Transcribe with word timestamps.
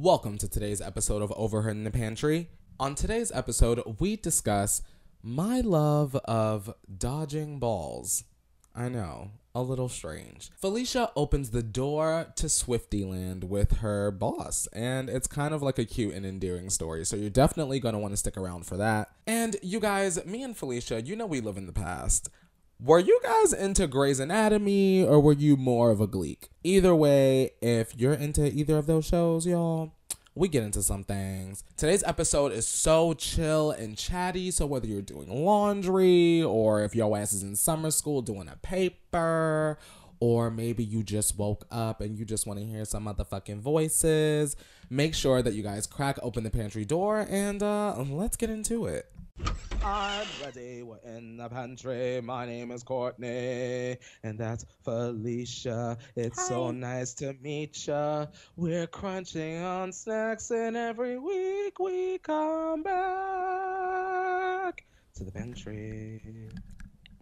Welcome 0.00 0.38
to 0.38 0.48
today's 0.48 0.80
episode 0.80 1.22
of 1.22 1.32
Overheard 1.32 1.74
in 1.74 1.82
the 1.82 1.90
Pantry. 1.90 2.50
On 2.78 2.94
today's 2.94 3.32
episode, 3.32 3.82
we 3.98 4.14
discuss 4.14 4.80
my 5.24 5.60
love 5.60 6.14
of 6.24 6.72
dodging 6.96 7.58
balls. 7.58 8.22
I 8.76 8.88
know, 8.90 9.32
a 9.56 9.60
little 9.60 9.88
strange. 9.88 10.52
Felicia 10.56 11.10
opens 11.16 11.50
the 11.50 11.64
door 11.64 12.32
to 12.36 12.46
Swiftyland 12.46 13.42
with 13.42 13.78
her 13.78 14.12
boss, 14.12 14.68
and 14.72 15.10
it's 15.10 15.26
kind 15.26 15.52
of 15.52 15.62
like 15.62 15.80
a 15.80 15.84
cute 15.84 16.14
and 16.14 16.24
endearing 16.24 16.70
story, 16.70 17.04
so 17.04 17.16
you're 17.16 17.28
definitely 17.28 17.80
going 17.80 17.94
to 17.94 17.98
want 17.98 18.12
to 18.12 18.18
stick 18.18 18.36
around 18.36 18.66
for 18.66 18.76
that. 18.76 19.08
And 19.26 19.56
you 19.64 19.80
guys, 19.80 20.24
me 20.24 20.44
and 20.44 20.56
Felicia, 20.56 21.02
you 21.02 21.16
know 21.16 21.26
we 21.26 21.40
live 21.40 21.56
in 21.56 21.66
the 21.66 21.72
past. 21.72 22.30
Were 22.80 23.00
you 23.00 23.18
guys 23.24 23.52
into 23.52 23.88
Grey's 23.88 24.20
Anatomy 24.20 25.02
or 25.02 25.18
were 25.18 25.32
you 25.32 25.56
more 25.56 25.90
of 25.90 26.00
a 26.00 26.06
Gleek? 26.06 26.48
Either 26.62 26.94
way, 26.94 27.50
if 27.60 27.96
you're 27.96 28.14
into 28.14 28.46
either 28.46 28.78
of 28.78 28.86
those 28.86 29.04
shows, 29.04 29.44
y'all, 29.48 29.94
we 30.36 30.46
get 30.46 30.62
into 30.62 30.84
some 30.84 31.02
things. 31.02 31.64
Today's 31.76 32.04
episode 32.04 32.52
is 32.52 32.68
so 32.68 33.14
chill 33.14 33.72
and 33.72 33.98
chatty. 33.98 34.52
So 34.52 34.64
whether 34.64 34.86
you're 34.86 35.02
doing 35.02 35.44
laundry 35.44 36.40
or 36.40 36.84
if 36.84 36.94
your 36.94 37.18
ass 37.18 37.32
is 37.32 37.42
in 37.42 37.56
summer 37.56 37.90
school 37.90 38.22
doing 38.22 38.46
a 38.46 38.54
paper, 38.62 39.76
or 40.20 40.48
maybe 40.48 40.84
you 40.84 41.02
just 41.02 41.36
woke 41.36 41.66
up 41.72 42.00
and 42.00 42.16
you 42.16 42.24
just 42.24 42.46
want 42.46 42.60
to 42.60 42.64
hear 42.64 42.84
some 42.84 43.06
motherfucking 43.06 43.58
voices, 43.58 44.54
make 44.88 45.16
sure 45.16 45.42
that 45.42 45.54
you 45.54 45.64
guys 45.64 45.88
crack 45.88 46.16
open 46.22 46.44
the 46.44 46.50
pantry 46.50 46.84
door 46.84 47.26
and 47.28 47.60
uh, 47.60 47.96
let's 48.02 48.36
get 48.36 48.50
into 48.50 48.86
it. 48.86 49.10
I'm 49.84 50.26
ready. 50.44 50.82
We're 50.82 50.98
in 51.04 51.36
the 51.36 51.48
pantry. 51.48 52.20
My 52.20 52.44
name 52.44 52.72
is 52.72 52.82
Courtney, 52.82 53.96
and 54.22 54.38
that's 54.38 54.66
Felicia. 54.84 55.96
It's 56.16 56.38
Hi. 56.38 56.48
so 56.48 56.70
nice 56.72 57.14
to 57.14 57.32
meet 57.40 57.86
ya. 57.86 58.26
We're 58.56 58.86
crunching 58.86 59.62
on 59.62 59.92
snacks, 59.92 60.50
and 60.50 60.76
every 60.76 61.18
week 61.18 61.78
we 61.78 62.18
come 62.18 62.82
back 62.82 62.98
to 65.14 65.24
the 65.24 65.32
pantry. 65.32 66.50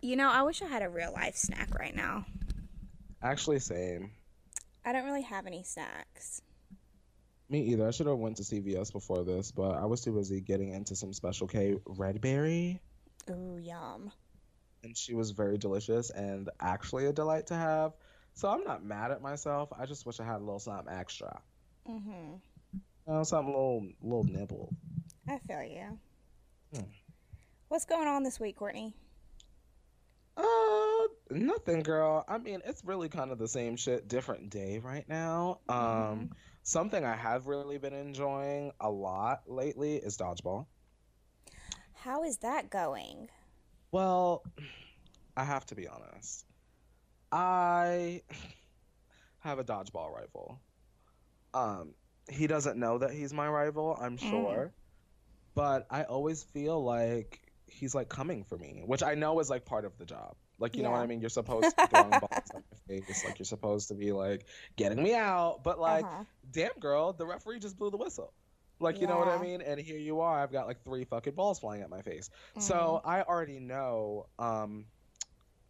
You 0.01 0.17
know, 0.17 0.31
I 0.31 0.43
wish 0.43 0.61
I 0.63 0.67
had 0.67 0.83
a 0.83 0.89
real 0.89 1.13
life 1.13 1.37
snack 1.37 1.79
right 1.79 1.95
now. 1.95 2.27
Actually, 3.23 3.61
same. 3.61 4.11
I 4.85 4.93
don't 4.93 5.05
really 5.05 5.23
have 5.23 5.47
any 5.47 5.63
snacks. 5.63 6.43
Me 7.49 7.61
either. 7.63 7.87
I 7.87 7.91
should 7.93 8.07
have 8.09 8.19
went 8.19 8.37
to 8.39 8.43
CVS 8.43 8.93
before 8.93 9.23
this, 9.25 9.53
but 9.53 9.73
I 9.77 9.85
was 9.85 10.01
too 10.03 10.13
busy 10.13 10.41
getting 10.41 10.73
into 10.73 10.97
some 10.97 11.13
Special 11.13 11.47
K 11.47 11.77
Red 11.87 12.21
Berry. 12.21 12.81
Ooh, 13.31 13.59
yum. 13.59 14.11
and 14.85 14.97
she 14.97 15.15
was 15.15 15.31
very 15.33 15.59
delicious 15.59 16.11
and 16.11 16.49
actually 16.61 17.07
a 17.07 17.13
delight 17.13 17.47
to 17.49 17.55
have. 17.55 17.93
So 18.35 18.49
I'm 18.49 18.65
not 18.65 18.85
mad 18.85 19.11
at 19.11 19.23
myself. 19.23 19.71
I 19.77 19.87
just 19.87 20.07
wish 20.07 20.21
I 20.21 20.25
had 20.25 20.37
a 20.37 20.45
little 20.45 20.59
something 20.59 20.93
extra. 20.93 21.41
Mm-hmm. 21.89 22.35
You 22.75 22.81
know, 23.13 23.23
something 23.23 23.53
a 23.55 23.57
little 23.57 23.87
little 24.03 24.25
nibble. 24.25 24.75
I 25.29 25.39
feel 25.47 25.63
you. 25.63 25.99
Hmm. 26.75 26.85
What's 27.69 27.85
going 27.85 28.07
on 28.09 28.23
this 28.23 28.39
week, 28.39 28.57
Courtney? 28.57 28.95
Uh, 30.37 30.43
nothing, 31.31 31.83
girl. 31.83 32.25
I 32.29 32.39
mean, 32.39 32.63
it's 32.65 32.85
really 32.85 33.09
kind 33.09 33.31
of 33.31 33.39
the 33.39 33.49
same 33.49 33.77
shit, 33.77 34.09
different 34.09 34.51
day 34.51 34.79
right 34.79 35.09
now. 35.09 35.61
Um, 35.69 36.31
Mhm. 36.31 36.33
something 36.63 37.05
I 37.05 37.17
have 37.17 37.47
really 37.47 37.79
been 37.79 37.95
enjoying 37.95 38.73
a 38.81 38.91
lot 38.91 39.43
lately 39.49 39.97
is 39.97 40.17
dodgeball. 40.17 40.67
How 41.95 42.23
is 42.25 42.39
that 42.39 42.71
going? 42.71 43.31
Well, 43.93 44.45
I 45.37 45.45
have 45.45 45.67
to 45.67 45.75
be 45.75 45.89
honest. 45.89 46.45
I 47.33 48.23
have 49.39 49.59
a 49.59 49.65
dodgeball 49.65 50.15
rival. 50.15 50.61
Um, 51.55 51.95
he 52.29 52.47
doesn't 52.47 52.79
know 52.79 52.99
that 52.99 53.13
he's 53.13 53.33
my 53.33 53.49
rival, 53.49 53.97
I'm 54.01 54.17
Mm. 54.17 54.31
sure. 54.31 54.73
But 55.55 55.87
I 55.91 56.05
always 56.05 56.43
feel 56.45 56.83
like 56.83 57.41
he's 57.67 57.95
like 57.95 58.09
coming 58.09 58.45
for 58.45 58.59
me, 58.59 58.83
which 58.85 59.03
I 59.03 59.15
know 59.15 59.41
is 59.41 59.49
like 59.51 59.65
part 59.65 59.85
of 59.85 59.97
the 59.99 60.05
job. 60.05 60.37
Like, 60.59 60.77
you 60.77 60.83
know 60.83 60.91
what 60.91 61.01
I 61.01 61.07
mean? 61.07 61.21
You're 61.21 61.31
supposed 61.43 61.77
to 61.77 61.77
be 61.77 61.87
throwing 61.91 62.11
balls 62.11 62.51
at 62.55 62.55
my 62.55 63.01
face, 63.01 63.25
like 63.25 63.39
you're 63.39 63.47
supposed 63.47 63.89
to 63.89 63.95
be 63.95 64.13
like 64.13 64.47
getting 64.77 65.03
me 65.03 65.15
out. 65.15 65.61
But 65.63 65.79
like, 65.79 66.05
uh-huh. 66.05 66.25
damn 66.51 66.73
girl, 66.81 67.13
the 67.13 67.27
referee 67.27 67.59
just 67.59 67.79
blew 67.79 67.91
the 67.91 67.97
whistle. 67.97 68.33
Like, 68.79 69.01
you 69.01 69.07
know 69.07 69.19
what 69.19 69.29
I 69.29 69.41
mean? 69.41 69.63
And 69.63 69.81
here 69.81 69.97
you 69.97 70.21
are, 70.21 70.43
I've 70.43 70.53
got 70.53 70.67
like 70.67 70.85
three 70.85 71.05
fucking 71.05 71.35
balls 71.35 71.61
flying 71.61 71.83
at 71.83 71.89
my 71.89 72.03
face. 72.03 72.29
Mm. 72.57 72.63
So 72.63 73.01
I 73.05 73.23
already 73.23 73.59
know. 73.59 74.27
Um, 74.39 74.87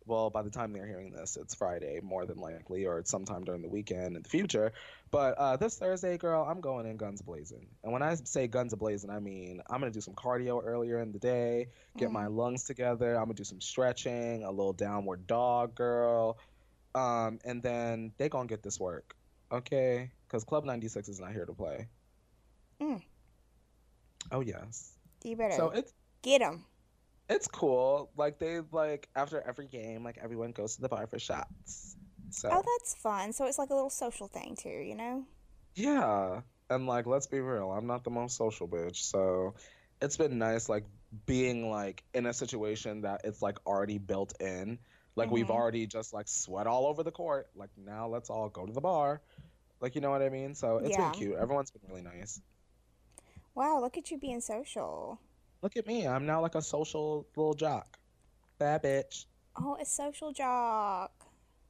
well, 0.07 0.31
by 0.31 0.43
the 0.43 0.51
time 0.51 0.73
they're 0.73 0.87
hearing 0.87 1.11
this, 1.11 1.37
it's 1.37 1.55
Friday 1.55 2.01
more 2.03 2.25
than 2.27 2.39
likely, 2.39 2.87
or 2.87 2.99
it's 2.99 3.11
sometime 3.11 3.45
during 3.45 3.61
the 3.63 3.69
weekend 3.69 4.17
in 4.17 4.23
the 4.23 4.29
future. 4.29 4.73
But 5.11 5.37
uh, 5.37 5.57
this 5.57 5.77
Thursday, 5.79 6.17
girl, 6.17 6.45
I'm 6.49 6.61
going 6.61 6.87
in 6.87 6.97
guns 6.97 7.21
blazing. 7.23 7.67
And 7.83 7.93
when 7.93 8.03
I 8.03 8.15
say 8.15 8.47
guns 8.47 8.75
blazing, 8.75 9.11
I 9.11 9.19
mean 9.19 9.61
I'm 9.69 9.81
gonna 9.81 9.91
do 9.91 10.01
some 10.01 10.15
cardio 10.15 10.63
earlier 10.65 11.01
in 11.01 11.13
the 11.13 11.19
day, 11.19 11.69
get 11.99 12.09
Mhm. 12.09 12.13
my 12.13 12.27
lungs 12.29 12.65
together. 12.65 13.17
I'm 13.17 13.25
gonna 13.25 13.35
do 13.35 13.45
some 13.45 13.61
stretching, 13.61 14.45
a 14.45 14.51
little 14.51 14.73
downward 14.73 15.27
dog, 15.27 15.75
girl. 15.75 16.39
Um, 16.95 17.39
and 17.45 17.63
then 17.63 18.13
they 18.17 18.29
gonna 18.29 18.47
get 18.47 18.63
this 18.63 18.81
work, 18.81 19.15
okay? 19.53 20.11
Because 20.27 20.45
Club 20.45 20.65
96 20.65 21.09
is 21.09 21.21
not 21.21 21.33
here 21.33 21.45
to 21.45 21.53
play. 21.53 21.89
Mm. 22.81 23.03
Oh 24.31 24.41
yes. 24.41 24.93
you 25.25 25.37
better 25.37 25.55
So 25.55 25.71
it's 25.71 25.93
get 26.23 26.41
them. 26.41 26.65
It's 27.29 27.49
cool. 27.49 28.11
Like 28.17 28.39
they 28.39 28.61
like 28.73 29.09
after 29.15 29.41
every 29.41 29.67
game, 29.69 30.05
like 30.05 30.19
everyone 30.23 30.53
goes 30.53 30.77
to 30.77 30.83
the 30.83 30.89
bar 30.89 31.07
for 31.07 31.19
shots. 31.19 31.97
So 32.31 32.51
Oh, 32.51 32.63
that's 32.79 32.95
fun. 32.95 33.33
So 33.33 33.47
it's 33.47 33.59
like 33.59 33.71
a 33.71 33.75
little 33.75 33.91
social 33.91 34.29
thing 34.29 34.57
too, 34.57 34.69
you 34.69 34.95
know? 34.95 35.27
yeah, 35.75 36.41
and 36.71 36.87
like 36.87 37.07
let's 37.07 37.27
be 37.27 37.41
real, 37.41 37.71
I'm 37.71 37.87
not 37.87 38.05
the 38.05 38.11
most 38.11 38.37
social 38.37 38.69
bitch, 38.69 38.97
so 38.97 39.55
it's 40.01 40.17
been 40.17 40.39
nice 40.39 40.69
like 40.69 40.85
being 41.27 41.71
like 41.71 42.03
in 42.15 42.27
a 42.27 42.33
situation 42.33 43.03
that 43.03 43.23
it's 43.25 43.43
like 43.43 43.59
already 43.67 43.99
built 43.99 44.35
in. 44.41 44.79
Like 45.17 45.31
we've 45.31 45.51
Mhm. 45.51 45.51
already 45.51 45.87
just 45.87 46.13
like 46.13 46.29
sweat 46.29 46.67
all 46.67 46.87
over 46.87 47.03
the 47.03 47.11
court. 47.13 47.49
Like 47.55 47.71
now 47.77 48.09
let's 48.09 48.31
all 48.31 48.49
go 48.49 48.67
to 48.67 48.73
the 48.73 48.81
bar. 48.81 49.23
Like 49.81 49.95
you 49.95 50.01
know 50.03 50.11
what 50.11 50.23
I 50.23 50.31
mean? 50.31 50.55
So 50.55 50.79
it's 50.79 50.97
Yeah. 50.97 50.97
been 50.97 51.11
cute. 51.13 51.37
Everyone's 51.37 51.71
been 51.71 51.89
really 51.89 52.03
nice. 52.03 52.41
Wow, 53.55 53.81
look 53.81 53.97
at 53.97 54.11
you 54.11 54.19
being 54.19 54.41
social. 54.41 55.19
Look 55.67 55.77
at 55.77 55.87
me. 55.89 56.07
I'm 56.07 56.27
now 56.27 56.41
like 56.41 56.55
a 56.55 56.63
social 56.63 57.27
little 57.37 57.53
jock. 57.53 57.99
Bad 58.61 58.85
bitch. 58.85 59.25
Oh, 59.61 59.77
a 59.81 59.85
social 59.85 60.33
jock. 60.33 61.11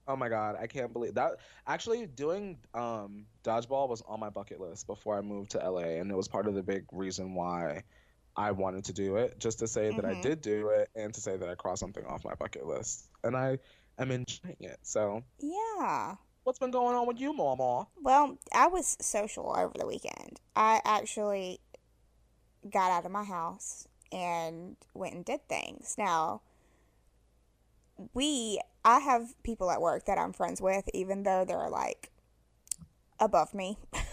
Oh 0.06 0.14
my 0.16 0.28
god, 0.28 0.56
I 0.60 0.66
can't 0.66 0.92
believe 0.92 1.14
that. 1.14 1.36
Actually, 1.66 2.06
doing 2.06 2.58
um 2.74 3.24
dodgeball 3.42 3.88
was 3.88 4.02
on 4.06 4.20
my 4.20 4.28
bucket 4.28 4.60
list 4.60 4.86
before 4.86 5.16
I 5.16 5.22
moved 5.22 5.52
to 5.52 5.60
LA, 5.66 5.98
and 5.98 6.10
it 6.10 6.14
was 6.14 6.28
part 6.28 6.46
of 6.46 6.54
the 6.54 6.62
big 6.62 6.84
reason 6.92 7.34
why 7.34 7.84
I 8.36 8.50
wanted 8.50 8.84
to 8.84 8.92
do 8.92 9.16
it, 9.16 9.38
just 9.38 9.60
to 9.60 9.66
say 9.66 9.92
that 9.92 10.04
I 10.04 10.12
Mhm. 10.12 10.20
did 10.20 10.40
do 10.42 10.68
it 10.68 10.90
and 10.94 11.14
to 11.14 11.20
say 11.22 11.38
that 11.38 11.48
I 11.48 11.54
crossed 11.54 11.80
something 11.80 12.04
off 12.04 12.22
my 12.22 12.34
bucket 12.34 12.66
list. 12.66 13.08
And 13.24 13.34
I 13.34 13.58
am 13.98 14.10
enjoying 14.10 14.58
it. 14.60 14.78
So, 14.82 15.22
Yeah. 15.38 16.16
what's 16.44 16.58
been 16.58 16.70
going 16.70 16.94
on 16.94 17.06
with 17.06 17.18
you, 17.18 17.32
Mama? 17.32 17.88
Well, 18.02 18.36
I 18.52 18.66
was 18.66 18.98
social 19.00 19.56
over 19.56 19.72
the 19.78 19.86
weekend. 19.86 20.38
I 20.54 20.82
actually 20.84 21.60
got 22.70 22.90
out 22.90 23.04
of 23.04 23.12
my 23.12 23.24
house 23.24 23.88
and 24.12 24.76
went 24.94 25.14
and 25.14 25.24
did 25.24 25.48
things. 25.48 25.94
Now, 25.98 26.42
we, 28.14 28.60
I 28.84 29.00
have 29.00 29.40
people 29.42 29.70
at 29.70 29.80
work 29.80 30.06
that 30.06 30.18
I'm 30.18 30.32
friends 30.32 30.60
with, 30.60 30.88
even 30.92 31.22
though 31.22 31.44
they're 31.44 31.70
like 31.70 32.10
above 33.18 33.54
me. 33.54 33.78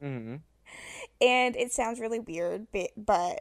Mm-hmm. 0.00 0.36
And 1.20 1.56
it 1.56 1.72
sounds 1.72 1.98
really 1.98 2.20
weird, 2.20 2.68
but, 2.72 2.90
but 2.96 3.40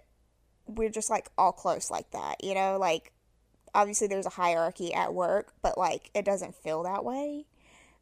we're 0.66 0.90
just 0.90 1.12
like 1.12 1.30
all 1.38 1.52
close 1.52 1.92
like 1.92 2.10
that, 2.10 2.44
you 2.44 2.56
know? 2.56 2.80
Like, 2.80 3.12
obviously 3.78 4.08
there's 4.08 4.26
a 4.26 4.30
hierarchy 4.30 4.94
at 4.94 5.14
work, 5.14 5.54
but 5.62 5.78
like 5.78 6.10
it 6.14 6.26
doesn't 6.26 6.56
feel 6.56 6.84
that 6.84 7.06
way, 7.06 7.46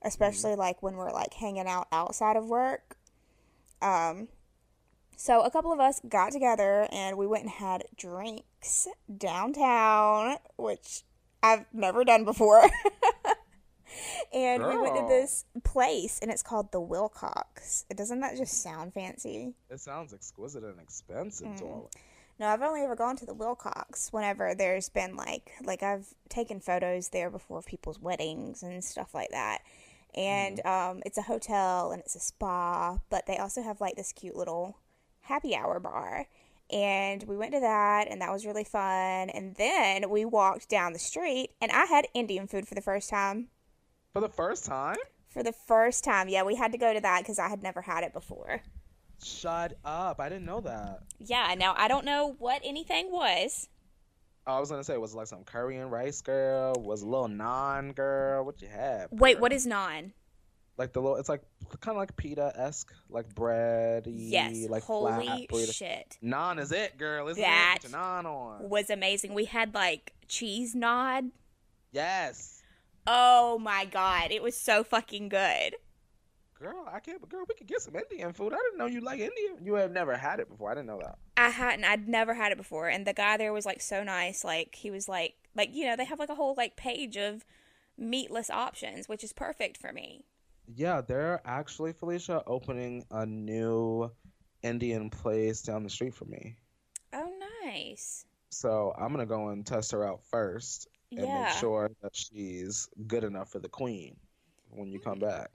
especially 0.01 0.55
like 0.55 0.81
when 0.81 0.95
we're 0.95 1.11
like 1.11 1.33
hanging 1.33 1.67
out 1.67 1.87
outside 1.91 2.37
of 2.37 2.45
work. 2.45 2.95
Um, 3.81 4.29
so 5.15 5.41
a 5.41 5.51
couple 5.51 5.71
of 5.71 5.79
us 5.79 6.01
got 6.07 6.31
together 6.31 6.87
and 6.91 7.17
we 7.17 7.27
went 7.27 7.43
and 7.43 7.51
had 7.51 7.83
drinks 7.97 8.87
downtown, 9.17 10.37
which 10.57 11.03
I've 11.43 11.65
never 11.73 12.03
done 12.03 12.25
before. 12.25 12.61
and 14.33 14.65
we 14.65 14.77
went 14.77 14.95
to 14.95 15.05
this 15.07 15.45
place 15.63 16.19
and 16.21 16.29
it's 16.31 16.43
called 16.43 16.71
the 16.71 16.81
Wilcox. 16.81 17.85
Doesn't 17.95 18.19
that 18.21 18.37
just 18.37 18.61
sound 18.61 18.93
fancy? 18.93 19.53
It 19.69 19.79
sounds 19.79 20.13
exquisite 20.13 20.63
and 20.63 20.79
expensive, 20.79 21.47
Mm. 21.47 21.59
darling. 21.59 21.87
No, 22.37 22.47
I've 22.49 22.61
only 22.61 22.81
ever 22.81 22.97
gone 22.97 23.15
to 23.17 23.25
the 23.25 23.33
Wilcox 23.33 24.11
whenever 24.11 24.53
there's 24.53 24.89
been 24.89 25.15
like 25.15 25.51
like 25.63 25.81
I've 25.83 26.13
taken 26.27 26.59
photos 26.59 27.09
there 27.09 27.29
before 27.29 27.59
of 27.59 27.65
people's 27.65 27.99
weddings 27.99 28.61
and 28.61 28.83
stuff 28.83 29.13
like 29.13 29.29
that. 29.29 29.59
And 30.13 30.65
um, 30.65 31.01
it's 31.05 31.17
a 31.17 31.21
hotel 31.23 31.91
and 31.91 32.01
it's 32.01 32.15
a 32.15 32.19
spa, 32.19 32.97
but 33.09 33.25
they 33.25 33.37
also 33.37 33.61
have 33.61 33.79
like 33.79 33.95
this 33.95 34.11
cute 34.11 34.35
little 34.35 34.77
happy 35.25 35.55
hour 35.55 35.79
bar. 35.79 36.27
And 36.71 37.23
we 37.23 37.37
went 37.37 37.53
to 37.53 37.59
that, 37.59 38.07
and 38.09 38.21
that 38.21 38.31
was 38.31 38.45
really 38.45 38.63
fun. 38.63 39.29
And 39.29 39.55
then 39.55 40.09
we 40.09 40.25
walked 40.25 40.67
down 40.67 40.93
the 40.93 40.99
street, 40.99 41.51
and 41.61 41.71
I 41.71 41.85
had 41.85 42.07
Indian 42.13 42.47
food 42.47 42.67
for 42.67 42.73
the 42.73 42.81
first 42.81 43.09
time. 43.09 43.49
For 44.13 44.21
the 44.21 44.29
first 44.29 44.65
time? 44.65 44.95
For 45.29 45.43
the 45.43 45.51
first 45.51 46.03
time, 46.03 46.27
yeah, 46.27 46.43
we 46.43 46.55
had 46.55 46.71
to 46.71 46.77
go 46.77 46.93
to 46.93 47.01
that 47.01 47.19
because 47.21 47.37
I 47.37 47.49
had 47.49 47.61
never 47.61 47.81
had 47.81 48.03
it 48.03 48.13
before. 48.13 48.61
Shut 49.23 49.77
up! 49.83 50.19
I 50.19 50.29
didn't 50.29 50.45
know 50.45 50.61
that. 50.61 51.01
Yeah, 51.19 51.53
now 51.57 51.75
I 51.77 51.87
don't 51.87 52.05
know 52.05 52.35
what 52.39 52.61
anything 52.63 53.11
was. 53.11 53.67
Oh, 54.47 54.53
I 54.53 54.59
was 54.59 54.69
gonna 54.69 54.83
say, 54.83 54.97
was 54.97 55.13
it 55.13 55.17
like 55.17 55.27
some 55.27 55.43
curry 55.43 55.77
and 55.77 55.91
rice 55.91 56.21
girl? 56.21 56.73
Was 56.77 57.01
a 57.01 57.05
little 57.07 57.27
naan 57.27 57.95
girl? 57.95 58.45
What 58.45 58.61
you 58.61 58.67
have? 58.67 59.11
Wait, 59.11 59.39
what 59.39 59.51
is 59.51 59.65
naan? 59.65 60.11
Like 60.77 60.91
the 60.93 61.01
little? 61.01 61.17
It's 61.17 61.29
like 61.29 61.41
kind 61.79 61.95
of 61.95 61.99
like 61.99 62.15
pita 62.17 62.51
esque, 62.55 62.93
like 63.09 63.33
bread. 63.33 64.07
Yes, 64.07 64.67
like 64.69 64.83
holy 64.83 65.47
flat 65.49 65.69
shit. 65.69 66.17
Naan 66.23 66.59
is 66.59 66.71
it, 66.71 66.97
girl? 66.97 67.27
Isn't 67.29 67.41
That 67.41 67.77
it? 67.83 67.91
Naan 67.91 68.25
on. 68.25 68.69
Was 68.69 68.89
amazing. 68.89 69.33
We 69.33 69.45
had 69.45 69.73
like 69.73 70.13
cheese 70.27 70.75
naan. 70.75 71.31
Yes, 71.91 72.61
Oh 73.07 73.59
my 73.59 73.85
god, 73.85 74.31
it 74.31 74.41
was 74.41 74.57
so 74.57 74.83
fucking 74.83 75.29
good. 75.29 75.75
girl. 76.59 76.85
I 76.91 76.99
can't. 76.99 77.21
But 77.21 77.29
girl, 77.29 77.45
we 77.47 77.55
could 77.55 77.67
get 77.67 77.81
some 77.81 77.95
Indian 77.95 78.33
food. 78.33 78.51
I 78.53 78.57
didn't 78.57 78.77
know 78.79 78.87
you 78.87 78.99
like 79.01 79.19
Indian. 79.19 79.57
You 79.63 79.75
have 79.75 79.91
never 79.91 80.17
had 80.17 80.39
it 80.39 80.49
before. 80.49 80.71
I 80.71 80.73
didn't 80.73 80.87
know 80.87 80.99
that. 81.01 81.17
I 81.37 81.49
hadn't 81.49 81.85
I'd 81.85 82.07
never 82.07 82.33
had 82.33 82.51
it 82.51 82.57
before 82.57 82.87
and 82.89 83.05
the 83.05 83.13
guy 83.13 83.37
there 83.37 83.53
was 83.53 83.65
like 83.65 83.81
so 83.81 84.03
nice 84.03 84.43
like 84.45 84.75
he 84.75 84.89
was 84.89 85.07
like 85.09 85.35
like 85.55 85.69
you 85.75 85.85
know 85.85 85.95
they 85.97 86.05
have 86.05 86.17
like 86.17 86.29
a 86.29 86.35
whole 86.35 86.53
like 86.57 86.75
page 86.77 87.17
of 87.17 87.45
meatless 87.97 88.49
options 88.49 89.07
which 89.09 89.23
is 89.23 89.31
perfect 89.33 89.77
for 89.77 89.91
me. 89.93 90.23
Yeah, 90.73 91.01
they're 91.01 91.41
actually 91.45 91.93
Felicia 91.93 92.43
opening 92.47 93.05
a 93.11 93.25
new 93.25 94.11
Indian 94.63 95.09
place 95.09 95.61
down 95.61 95.83
the 95.83 95.89
street 95.89 96.13
from 96.13 96.31
me. 96.31 96.57
Oh 97.13 97.31
nice. 97.63 98.25
So 98.49 98.93
I'm 98.97 99.11
gonna 99.11 99.25
go 99.25 99.49
and 99.49 99.65
test 99.65 99.91
her 99.91 100.03
out 100.03 100.23
first 100.25 100.87
and 101.11 101.21
Yeah. 101.21 101.43
make 101.43 101.53
sure 101.53 101.91
that 102.01 102.15
she's 102.15 102.89
good 103.07 103.23
enough 103.23 103.51
for 103.51 103.59
the 103.59 103.69
queen 103.69 104.17
when 104.69 104.91
you 104.91 104.99
come 104.99 105.19
back. 105.19 105.51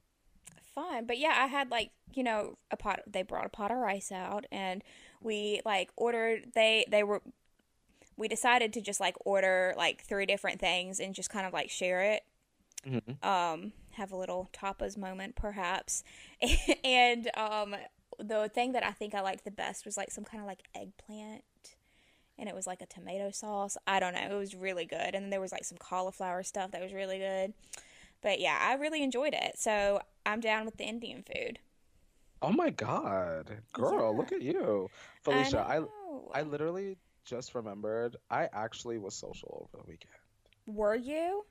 Fun. 0.75 1.07
But 1.07 1.19
yeah, 1.19 1.35
I 1.37 1.47
had 1.47 1.71
like, 1.71 1.91
you 2.15 2.23
know, 2.23 2.57
a 2.71 2.77
pot 2.77 3.01
they 3.07 3.23
brought 3.23 3.47
a 3.47 3.51
pot 3.51 3.71
of 3.73 3.79
rice 3.79 4.13
out 4.13 4.47
and 4.53 4.85
we 5.21 5.61
like 5.65 5.91
ordered 5.97 6.53
they 6.55 6.85
they 6.89 7.03
were 7.03 7.21
we 8.17 8.29
decided 8.29 8.73
to 8.75 8.81
just 8.81 9.01
like 9.01 9.17
order 9.25 9.75
like 9.77 10.03
three 10.05 10.27
different 10.27 10.61
things 10.61 11.01
and 11.01 11.15
just 11.15 11.31
kind 11.31 11.47
of 11.47 11.53
like 11.53 11.71
share 11.71 12.03
it. 12.03 12.23
Mhm. 12.87 13.25
Um 13.25 13.73
have 13.93 14.13
a 14.13 14.17
little 14.17 14.49
tapas 14.53 14.97
moment 14.97 15.37
perhaps. 15.37 16.03
and 16.85 17.31
um 17.37 17.75
the 18.19 18.51
thing 18.53 18.73
that 18.73 18.85
I 18.85 18.93
think 18.93 19.15
I 19.15 19.21
liked 19.23 19.45
the 19.45 19.51
best 19.51 19.85
was 19.87 19.97
like 19.97 20.11
some 20.11 20.25
kind 20.25 20.43
of 20.43 20.47
like 20.47 20.63
eggplant 20.75 21.43
and 22.39 22.49
it 22.49 22.55
was 22.55 22.67
like 22.67 22.81
a 22.83 22.87
tomato 22.87 23.31
sauce. 23.31 23.77
I 23.87 24.01
don't 24.01 24.15
know. 24.15 24.29
It 24.31 24.39
was 24.39 24.55
really 24.55 24.87
good. 24.87 25.15
And 25.15 25.25
then 25.25 25.31
there 25.31 25.41
was 25.41 25.53
like 25.53 25.65
some 25.65 25.79
cauliflower 25.79 26.43
stuff 26.43 26.71
that 26.71 26.83
was 26.83 26.93
really 26.93 27.19
good. 27.19 27.53
But 28.23 28.41
yeah, 28.41 28.59
I 28.61 28.75
really 28.75 29.03
enjoyed 29.03 29.35
it. 29.35 29.59
So 29.59 30.01
I'm 30.27 30.41
down 30.41 30.65
with 30.65 30.77
the 30.77 30.85
Indian 30.85 31.23
food. 31.23 31.59
Oh 32.43 32.53
my 32.53 32.71
God, 32.71 33.51
girl, 33.75 34.13
Yeah. 34.13 34.19
look 34.19 34.33
at 34.33 34.41
you, 34.41 34.89
Felicia. 35.23 35.67
I, 35.69 35.79
know. 35.81 36.31
I 36.33 36.41
literally 36.43 36.97
just 37.27 37.55
remembered 37.55 38.17
I 38.31 38.49
actually 38.55 38.97
was 38.97 39.15
social 39.15 39.69
over 39.75 39.85
the 39.85 39.91
weekend. 39.91 40.15
were 40.67 40.95
you? 40.97 41.45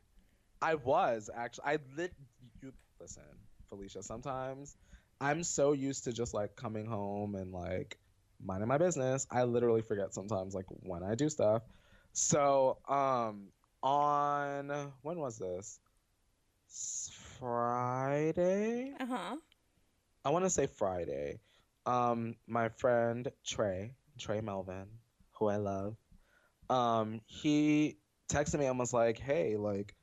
I 0.62 0.76
was 0.76 1.30
actually. 1.34 1.66
I 1.66 1.78
lit. 1.96 2.14
You 2.62 2.74
listen, 3.00 3.24
Felicia. 3.70 4.04
Sometimes 4.04 4.76
I'm 5.22 5.44
so 5.44 5.74
used 5.74 6.06
to 6.06 6.14
just 6.14 6.34
like 6.34 6.56
coming 6.56 6.86
home 6.86 7.36
and 7.36 7.52
like 7.52 7.98
minding 8.44 8.68
my 8.68 8.78
business. 8.78 9.28
I 9.32 9.44
literally 9.44 9.82
forget 9.82 10.14
sometimes 10.14 10.54
like 10.54 10.66
when 10.70 11.04
I 11.04 11.16
do 11.16 11.30
stuff. 11.30 11.64
So 12.14 12.78
um 12.88 13.48
on 13.82 14.92
when 15.02 15.20
was 15.20 15.38
this? 15.38 15.80
Friday. 17.40 18.94
Uh 19.00 19.06
huh. 19.06 19.36
I 20.26 20.30
want 20.32 20.46
to 20.46 20.50
say 20.50 20.68
Friday. 20.68 21.40
Um, 21.86 22.36
my 22.48 22.70
friend 22.70 23.28
Trey, 23.46 23.94
Trey 24.20 24.42
Melvin, 24.42 24.88
who 25.34 25.48
I 25.48 25.56
love, 25.56 25.96
um, 26.70 27.22
he 27.26 27.98
texted 28.30 28.60
me 28.60 28.66
and 28.66 28.78
was 28.78 28.94
like, 28.94 29.18
"Hey, 29.18 29.56
like, 29.58 29.96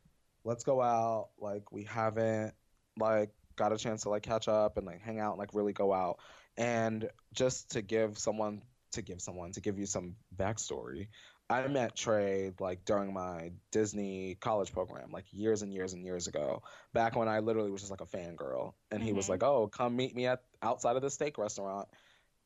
let's 0.46 0.64
go 0.64 0.81
out. 0.81 1.31
Like, 1.38 1.72
we 1.72 1.84
haven't 1.84 2.54
like 2.98 3.34
got 3.56 3.72
a 3.72 3.76
chance 3.76 4.02
to 4.02 4.10
like 4.10 4.22
catch 4.22 4.48
up 4.48 4.76
and 4.76 4.87
like 4.87 5.02
hang 5.02 5.19
out, 5.19 5.32
and, 5.32 5.38
like 5.38 5.54
really 5.54 5.72
go 5.72 5.93
out." 5.93 6.20
And 6.56 7.10
just 7.34 7.72
to 7.72 7.82
give 7.82 8.16
someone 8.19 8.62
to 8.93 9.02
give 9.02 9.20
someone 9.20 9.52
to 9.52 9.60
give 9.60 9.78
you 9.78 9.84
some 9.87 10.16
backstory, 10.34 11.08
I 11.50 11.66
met 11.69 11.94
Trey 11.96 12.52
like 12.58 12.84
during 12.84 13.12
my 13.12 13.52
Disney 13.70 14.37
college 14.37 14.72
program, 14.72 15.10
like 15.10 15.26
years 15.32 15.62
and 15.62 15.72
years 15.72 15.93
and 15.93 16.04
years 16.04 16.28
ago 16.28 16.62
back 16.93 17.16
when 17.16 17.28
I 17.28 17.40
literally 17.40 17.70
was 17.70 17.82
just 17.82 17.90
like 17.90 18.00
a 18.00 18.06
fangirl. 18.06 18.72
And 18.90 19.02
he 19.02 19.12
was 19.12 19.26
Mhm. 19.26 19.31
like, 19.31 19.43
"Oh, 19.43 19.69
come 19.69 19.96
meet 19.96 20.14
me 20.14 20.26
at 20.26 20.44
outside 20.62 20.96
of 20.96 21.02
the 21.02 21.10
steak 21.10 21.37
restaurant." 21.38 21.88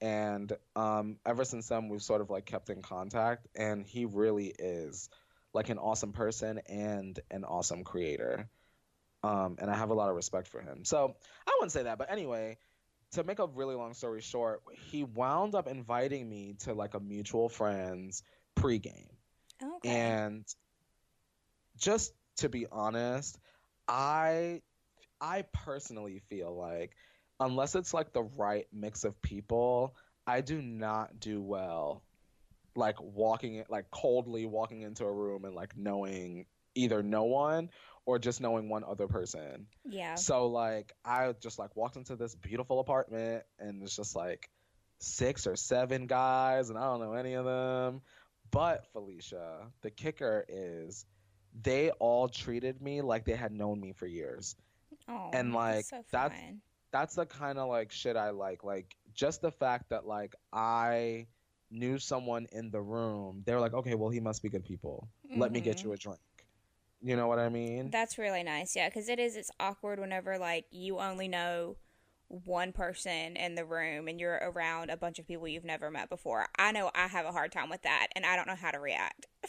And 0.01 0.51
um, 0.75 1.19
ever 1.27 1.45
since 1.45 1.69
then, 1.69 1.89
we've 1.89 2.03
sort 2.03 2.23
of 2.23 2.31
like 2.31 2.47
kept 2.47 2.71
in 2.71 2.83
contact. 2.83 3.47
And 3.55 3.87
he 3.87 4.07
really 4.07 4.49
is 4.49 5.11
like 5.53 5.69
an 5.69 5.79
awesome 5.79 6.13
person 6.13 6.61
and 6.69 7.19
an 7.31 7.45
awesome 7.45 7.85
creator. 7.85 8.49
Um, 9.23 9.57
and 9.61 9.71
I 9.71 9.77
have 9.77 9.91
a 9.91 9.95
lot 9.95 10.09
of 10.09 10.17
respect 10.17 10.49
for 10.49 10.61
him. 10.61 10.85
So 10.85 11.15
I 11.47 11.53
wouldn't 11.59 11.73
say 11.73 11.83
that, 11.83 11.99
but 11.99 12.11
anyway, 12.11 12.57
to 13.13 13.25
make 13.25 13.39
a 13.39 13.47
really 13.47 13.75
long 13.75 13.93
story 13.95 14.21
short, 14.21 14.63
he 14.91 15.05
wound 15.05 15.55
up 15.55 15.67
inviting 15.67 16.29
me 16.29 16.55
to 16.61 16.75
like 16.75 16.95
a 16.95 17.01
mutual 17.01 17.49
friend's 17.49 18.23
pregame. 18.57 19.09
Okay. 19.63 19.89
And 19.91 20.45
just 21.77 22.13
to 22.39 22.49
be 22.49 22.67
honest, 22.71 23.39
I 23.89 24.63
I 25.21 25.43
personally 25.53 26.23
feel 26.31 26.57
like 26.57 26.97
unless 27.41 27.75
it's 27.75 27.93
like 27.93 28.13
the 28.13 28.23
right 28.23 28.67
mix 28.73 29.05
of 29.05 29.21
people, 29.21 29.97
I 30.27 30.41
do 30.41 30.63
not 30.63 31.19
do 31.19 31.43
well 31.43 32.03
like 32.77 32.97
walking 33.01 33.57
it 33.57 33.69
like 33.71 33.91
coldly 33.91 34.47
walking 34.47 34.83
into 34.83 35.05
a 35.05 35.13
room 35.13 35.45
and 35.45 35.55
like 35.55 35.77
knowing 35.77 36.47
either 36.75 37.03
no 37.03 37.25
one 37.25 37.69
or 38.07 38.19
just 38.19 38.41
knowing 38.41 38.69
one 38.69 38.85
other 38.85 39.07
person. 39.09 39.67
yeah. 39.89 40.15
So 40.15 40.47
like 40.47 40.93
I 41.05 41.33
just 41.41 41.59
like 41.59 41.75
walked 41.77 41.97
into 41.97 42.17
this 42.17 42.35
beautiful 42.35 42.81
apartment 42.81 43.45
and 43.59 43.83
it's 43.83 43.95
just 43.97 44.15
like 44.17 44.49
six 44.99 45.47
or 45.47 45.57
seven 45.57 46.07
guys 46.07 46.71
and 46.71 46.79
I 46.79 46.83
don't 46.85 47.01
know 47.01 47.13
any 47.15 47.35
of 47.35 47.45
them. 47.45 48.03
But 48.51 48.87
Felicia, 48.93 49.67
the 49.83 49.91
kicker 49.91 50.45
is 50.49 51.05
they 51.63 51.91
all 51.91 52.29
treated 52.29 52.81
me 52.81 53.01
like 53.03 53.25
they 53.25 53.37
had 53.37 53.53
known 53.53 53.81
me 53.81 53.93
for 53.93 54.07
years. 54.07 54.57
Oh, 55.09 55.31
and, 55.33 55.53
like, 55.55 55.87
that's 55.89 55.89
so 55.91 56.03
that's- 56.13 56.41
That's 56.93 57.15
the 57.15 57.27
kind 57.27 57.59
of 57.59 57.69
like 57.69 57.93
shit 57.93 58.17
I 58.17 58.31
like. 58.31 58.65
Like 58.65 58.97
just 59.15 59.41
the 59.43 59.51
fact 59.53 59.91
that 59.91 60.07
like 60.07 60.35
I 60.53 61.27
knew 61.71 61.99
someone 61.99 62.47
in 62.53 62.71
the 62.71 62.81
room. 62.81 63.43
They 63.47 63.55
were 63.55 63.61
like, 63.61 63.75
"Okay, 63.75 63.95
well 63.95 64.11
he 64.11 64.21
must 64.21 64.43
be 64.43 64.49
good 64.49 64.65
people. 64.65 65.09
Let 65.35 65.53
me 65.53 65.61
get 65.61 65.79
Mhm. 65.79 65.85
you 65.85 65.93
a 65.93 65.97
drink." 65.97 66.21
You 67.03 67.17
know 67.17 67.29
what 67.29 67.39
I 67.39 67.49
mean? 67.49 67.91
That's 67.91 68.19
really 68.19 68.43
nice. 68.43 68.77
Yeah, 68.77 68.89
because 68.89 69.09
it 69.09 69.19
is. 69.19 69.37
It's 69.37 69.51
awkward 69.59 69.99
whenever 69.99 70.39
like 70.39 70.67
you 70.71 70.99
only 70.99 71.29
know 71.29 71.77
one 72.29 72.73
person 72.73 73.37
in 73.37 73.55
the 73.57 73.65
room 73.65 74.07
and 74.07 74.21
you're 74.21 74.39
around 74.43 74.91
a 74.91 74.97
bunch 74.97 75.19
of 75.19 75.27
people 75.27 75.49
you've 75.49 75.65
never 75.65 75.91
met 75.91 76.09
before. 76.09 76.47
I 76.59 76.71
know 76.73 76.91
I 76.95 77.09
have 77.09 77.27
a 77.27 77.33
hard 77.33 77.53
time 77.53 77.71
with 77.71 77.83
that, 77.83 78.09
and 78.15 78.25
I 78.27 78.37
don't 78.37 78.47
know 78.47 78.55
how 78.55 78.71
to 78.71 78.79
react. 78.79 79.27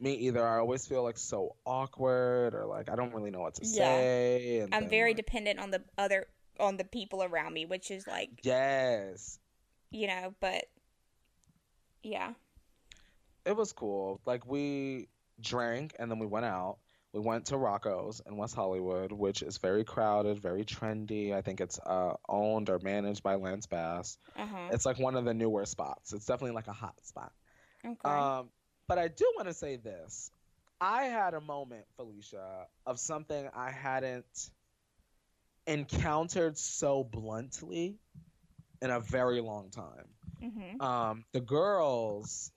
Me 0.00 0.14
either. 0.14 0.44
I 0.44 0.58
always 0.58 0.84
feel 0.86 1.04
like 1.04 1.16
so 1.16 1.54
awkward 1.64 2.54
or 2.54 2.66
like 2.66 2.90
I 2.90 2.96
don't 2.96 3.14
really 3.14 3.30
know 3.30 3.40
what 3.40 3.54
to 3.56 3.64
Yeah. 3.64 3.68
say. 3.98 4.58
And 4.60 4.74
I'm 4.74 4.88
very 4.88 5.10
like, 5.10 5.16
dependent 5.16 5.60
on 5.60 5.70
the 5.70 5.84
other 5.96 6.26
on 6.58 6.76
the 6.76 6.84
people 6.84 7.22
around 7.22 7.52
me, 7.52 7.66
which 7.66 7.90
is 7.90 8.06
like 8.06 8.30
yes. 8.42 9.38
you 9.90 10.06
know, 10.08 10.34
but 10.40 10.64
yeah. 12.02 12.32
It 13.44 13.56
was 13.56 13.72
cool. 13.72 14.20
Like 14.24 14.46
we 14.46 15.08
drank 15.40 15.94
and 15.98 16.10
then 16.10 16.18
we 16.18 16.26
went 16.26 16.46
out. 16.46 16.78
We 17.12 17.20
went 17.20 17.46
to 17.46 17.58
Rocco's 17.58 18.22
in 18.26 18.38
West 18.38 18.54
Hollywood, 18.54 19.12
which 19.12 19.42
is 19.42 19.58
very 19.58 19.84
crowded, 19.84 20.40
very 20.40 20.64
trendy. 20.64 21.34
I 21.34 21.42
think 21.42 21.60
it's 21.60 21.78
uh, 21.78 22.14
owned 22.26 22.70
or 22.70 22.78
managed 22.78 23.22
by 23.22 23.34
Lance 23.34 23.66
Bass. 23.66 24.16
Uh 24.34 24.46
huh. 24.46 24.68
It's 24.72 24.86
like 24.86 24.98
one 24.98 25.14
of 25.16 25.26
the 25.26 25.34
newer 25.34 25.66
spots. 25.66 26.14
It's 26.14 26.24
definitely 26.24 26.54
like 26.54 26.68
a 26.68 26.72
hot 26.72 26.94
spot. 27.04 27.32
Okay. 27.84 28.08
Um, 28.08 28.48
but 28.88 28.98
I 28.98 29.08
do 29.08 29.30
want 29.36 29.48
to 29.48 29.54
say 29.54 29.76
this. 29.76 30.30
I 30.80 31.04
had 31.04 31.34
a 31.34 31.40
moment, 31.40 31.84
Felicia, 31.96 32.66
of 32.86 32.98
something 32.98 33.48
I 33.54 33.70
hadn't 33.70 34.50
encountered 35.66 36.58
so 36.58 37.04
bluntly 37.04 37.98
in 38.80 38.90
a 38.90 39.00
very 39.00 39.40
long 39.40 39.70
time. 39.70 40.08
Mm-hmm. 40.42 40.80
Um, 40.80 41.24
the 41.32 41.40
girls, 41.40 42.50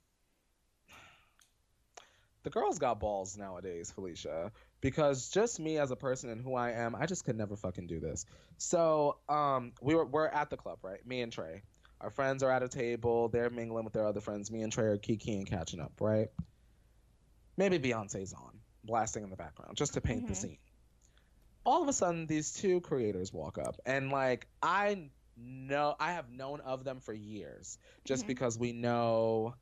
the 2.43 2.49
girls 2.49 2.79
got 2.79 2.99
balls 2.99 3.37
nowadays, 3.37 3.91
Felicia, 3.91 4.51
because 4.81 5.29
just 5.29 5.59
me 5.59 5.77
as 5.77 5.91
a 5.91 5.95
person 5.95 6.29
and 6.29 6.41
who 6.41 6.55
I 6.55 6.71
am, 6.71 6.95
I 6.95 7.05
just 7.05 7.25
could 7.25 7.37
never 7.37 7.55
fucking 7.55 7.87
do 7.87 7.99
this. 7.99 8.25
So, 8.57 9.17
um, 9.27 9.73
we 9.81 9.95
were 9.95 10.05
we're 10.05 10.27
at 10.27 10.49
the 10.49 10.57
club, 10.57 10.79
right? 10.83 11.05
Me 11.05 11.21
and 11.21 11.31
Trey. 11.31 11.63
Our 12.01 12.09
friends 12.09 12.43
are 12.43 12.51
at 12.51 12.61
a 12.61 12.67
table. 12.67 13.29
They're 13.29 13.49
mingling 13.49 13.83
with 13.83 13.93
their 13.93 14.05
other 14.05 14.21
friends. 14.21 14.51
Me 14.51 14.61
and 14.61 14.71
Trey 14.71 14.85
are 14.85 14.97
kiki 14.97 15.35
and 15.37 15.47
catching 15.47 15.79
up, 15.79 15.93
right? 15.99 16.27
Maybe 17.57 17.79
Beyonce's 17.79 18.33
on, 18.33 18.59
blasting 18.83 19.23
in 19.23 19.29
the 19.29 19.37
background, 19.37 19.77
just 19.77 19.93
to 19.93 20.01
paint 20.01 20.27
the 20.27 20.33
Mhm. 20.33 20.37
scene. 20.37 20.57
All 21.65 21.81
of 21.81 21.87
a 21.87 21.93
sudden, 21.93 22.27
these 22.27 22.53
two 22.53 22.81
creators 22.81 23.33
walk 23.33 23.57
up, 23.57 23.79
and 23.85 24.11
like 24.11 24.47
I 24.61 25.09
know 25.37 25.95
I 25.99 26.13
have 26.13 26.29
known 26.29 26.61
of 26.61 26.83
them 26.83 26.99
for 26.99 27.13
years 27.13 27.77
just 28.05 28.23
Mhm. 28.23 28.27
because 28.27 28.57
we 28.57 28.73
know 28.73 29.55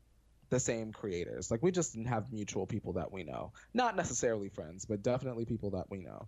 the 0.50 0.60
same 0.60 0.92
creators. 0.92 1.50
Like 1.50 1.64
we 1.64 1.72
just 1.72 1.98
have 2.06 2.32
mutual 2.32 2.68
people 2.68 2.94
that 2.94 3.12
we 3.12 3.24
know. 3.24 3.54
Not 3.74 3.96
necessarily 3.96 4.50
friends, 4.50 4.86
but 4.86 5.02
definitely 5.02 5.46
people 5.46 5.72
that 5.72 5.90
we 5.90 6.00
know. 6.00 6.28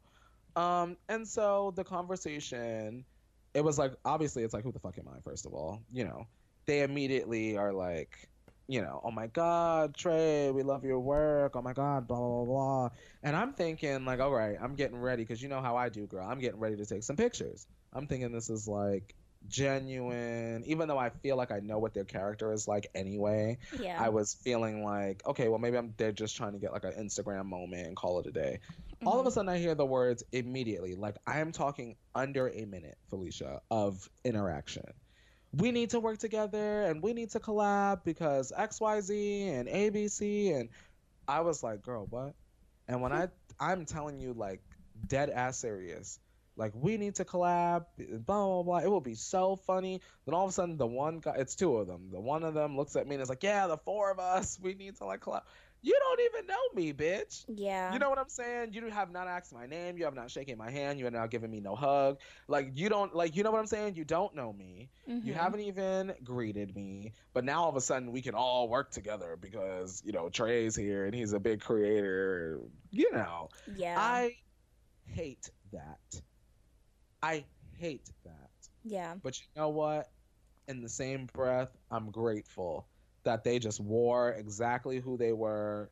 Um 0.55 0.97
and 1.09 1.27
so 1.27 1.71
the 1.75 1.83
conversation 1.83 3.05
it 3.53 3.63
was 3.63 3.77
like 3.77 3.93
obviously 4.03 4.43
it's 4.43 4.53
like 4.53 4.63
who 4.63 4.71
the 4.71 4.79
fuck 4.79 4.97
am 4.97 5.07
I 5.07 5.19
first 5.21 5.45
of 5.45 5.53
all, 5.53 5.85
you 5.91 6.03
know. 6.05 6.27
They 6.65 6.81
immediately 6.81 7.57
are 7.57 7.73
like 7.73 8.29
you 8.67 8.81
know, 8.81 8.99
oh 9.03 9.11
my 9.11 9.27
God, 9.27 9.95
Trey, 9.95 10.49
we 10.49 10.63
love 10.63 10.83
your 10.83 10.99
work. 10.99 11.55
Oh 11.55 11.61
my 11.61 11.73
God, 11.73 12.07
blah, 12.07 12.17
blah, 12.17 12.45
blah, 12.45 12.45
blah. 12.45 12.89
And 13.21 13.35
I'm 13.35 13.53
thinking, 13.53 14.05
like, 14.05 14.19
all 14.19 14.33
right, 14.33 14.57
I'm 14.59 14.73
getting 14.75 14.97
ready 14.97 15.21
because 15.21 15.39
you 15.39 15.49
know 15.49 15.61
how 15.61 15.77
I 15.77 15.89
do, 15.89 16.07
girl. 16.07 16.25
I'm 16.27 16.39
getting 16.39 16.59
ready 16.59 16.75
to 16.77 16.85
take 16.85 17.03
some 17.03 17.15
pictures. 17.15 17.67
I'm 17.93 18.07
thinking 18.07 18.31
this 18.31 18.49
is 18.49 18.67
like 18.67 19.15
genuine, 19.47 20.63
even 20.65 20.87
though 20.87 20.97
I 20.97 21.09
feel 21.09 21.35
like 21.37 21.51
I 21.51 21.59
know 21.59 21.79
what 21.79 21.93
their 21.93 22.03
character 22.03 22.51
is 22.51 22.67
like 22.67 22.87
anyway. 22.95 23.57
Yeah. 23.79 23.97
I 23.99 24.09
was 24.09 24.33
feeling 24.33 24.83
like, 24.83 25.21
okay, 25.25 25.47
well, 25.47 25.59
maybe 25.59 25.77
I'm 25.77 25.93
they're 25.97 26.11
just 26.11 26.35
trying 26.35 26.53
to 26.53 26.59
get 26.59 26.71
like 26.71 26.83
an 26.83 26.93
Instagram 26.93 27.45
moment 27.45 27.87
and 27.87 27.95
call 27.95 28.19
it 28.19 28.25
a 28.25 28.31
day. 28.31 28.59
All 29.05 29.13
of 29.13 29.25
a 29.25 29.29
mm-hmm. 29.29 29.33
sudden, 29.33 29.49
I 29.49 29.57
hear 29.57 29.75
the 29.75 29.85
words 29.85 30.23
immediately. 30.31 30.95
Like 30.95 31.15
I 31.27 31.39
am 31.39 31.51
talking 31.51 31.95
under 32.13 32.47
a 32.47 32.65
minute, 32.65 32.97
Felicia, 33.09 33.61
of 33.69 34.09
interaction. 34.23 34.85
We 35.53 35.71
need 35.71 35.91
to 35.91 35.99
work 35.99 36.17
together 36.17 36.83
and 36.83 37.01
we 37.01 37.13
need 37.13 37.31
to 37.31 37.39
collab 37.39 38.03
because 38.03 38.51
X, 38.55 38.81
Y, 38.81 39.01
Z 39.01 39.47
and 39.47 39.67
ABC 39.69 40.53
and 40.55 40.69
I 41.27 41.41
was 41.41 41.63
like, 41.63 41.81
girl, 41.81 42.07
what? 42.09 42.33
And 42.87 43.01
when 43.01 43.11
hmm. 43.11 43.17
I 43.17 43.27
I'm 43.59 43.85
telling 43.85 44.19
you 44.19 44.33
like 44.33 44.61
dead 45.07 45.29
ass 45.29 45.57
serious. 45.57 46.19
Like 46.57 46.71
we 46.73 46.97
need 46.97 47.15
to 47.15 47.25
collab, 47.25 47.85
blah 47.97 48.45
blah 48.45 48.63
blah. 48.63 48.77
It 48.79 48.89
will 48.89 49.01
be 49.01 49.15
so 49.15 49.55
funny. 49.55 50.01
Then 50.25 50.33
all 50.33 50.45
of 50.45 50.49
a 50.49 50.53
sudden, 50.53 50.77
the 50.77 50.87
one 50.87 51.19
guy, 51.19 51.35
it's 51.37 51.55
two 51.55 51.77
of 51.77 51.87
them. 51.87 52.09
The 52.11 52.19
one 52.19 52.43
of 52.43 52.53
them 52.53 52.77
looks 52.77 52.95
at 52.95 53.07
me 53.07 53.15
and 53.15 53.21
is 53.21 53.29
like, 53.29 53.43
"Yeah, 53.43 53.67
the 53.67 53.77
four 53.77 54.11
of 54.11 54.19
us, 54.19 54.57
we 54.61 54.73
need 54.73 54.95
to 54.97 55.05
like 55.05 55.21
collab." 55.21 55.41
You 55.81 55.95
don't 55.99 56.19
even 56.21 56.47
know 56.47 56.55
me, 56.73 56.93
bitch. 56.93 57.45
Yeah. 57.47 57.93
You 57.93 57.99
know 57.99 58.09
what 58.09 58.17
I'm 58.17 58.29
saying? 58.29 58.73
You 58.73 58.89
have 58.89 59.11
not 59.11 59.27
asked 59.27 59.53
my 59.53 59.67
name. 59.67 59.99
You 59.99 60.05
have 60.05 60.15
not 60.15 60.31
shaken 60.31 60.57
my 60.57 60.71
hand. 60.71 60.97
You 60.97 61.05
have 61.05 61.13
not 61.13 61.29
given 61.29 61.51
me 61.51 61.59
no 61.59 61.75
hug. 61.75 62.19
Like 62.47 62.71
you 62.73 62.89
don't 62.89 63.13
like. 63.13 63.35
You 63.35 63.43
know 63.43 63.51
what 63.51 63.59
I'm 63.59 63.67
saying? 63.67 63.95
You 63.95 64.03
don't 64.03 64.33
know 64.33 64.51
me. 64.51 64.89
You 65.05 65.33
Mhm. 65.33 65.33
haven't 65.35 65.59
even 65.59 66.15
greeted 66.23 66.75
me. 66.75 67.11
But 67.33 67.43
now 67.43 67.63
all 67.63 67.69
of 67.69 67.75
a 67.75 67.81
sudden 67.81 68.11
we 68.13 68.23
can 68.23 68.33
all 68.33 68.67
work 68.67 68.89
together 68.91 69.37
because 69.39 70.01
you 70.03 70.11
know 70.11 70.29
Trey's 70.29 70.75
here 70.75 71.05
and 71.05 71.13
he's 71.13 71.33
a 71.33 71.39
big 71.39 71.61
creator. 71.61 72.61
You 72.89 73.11
know. 73.11 73.49
Yeah. 73.75 73.95
I 73.99 74.37
hate 75.05 75.51
that. 75.71 76.21
I 77.25 77.43
hate 77.77 78.09
that. 78.23 78.49
yeah. 78.83 79.15
But 79.23 79.39
you 79.39 79.45
know 79.55 79.69
what? 79.69 80.11
In 80.67 80.81
the 80.81 80.89
same 80.89 81.27
breath, 81.33 81.69
I'm 81.89 82.11
grateful 82.11 82.87
that 83.23 83.43
they 83.43 83.57
just 83.59 83.79
wore 83.79 84.31
exactly 84.33 84.99
who 84.99 85.17
they 85.17 85.33
were 85.33 85.89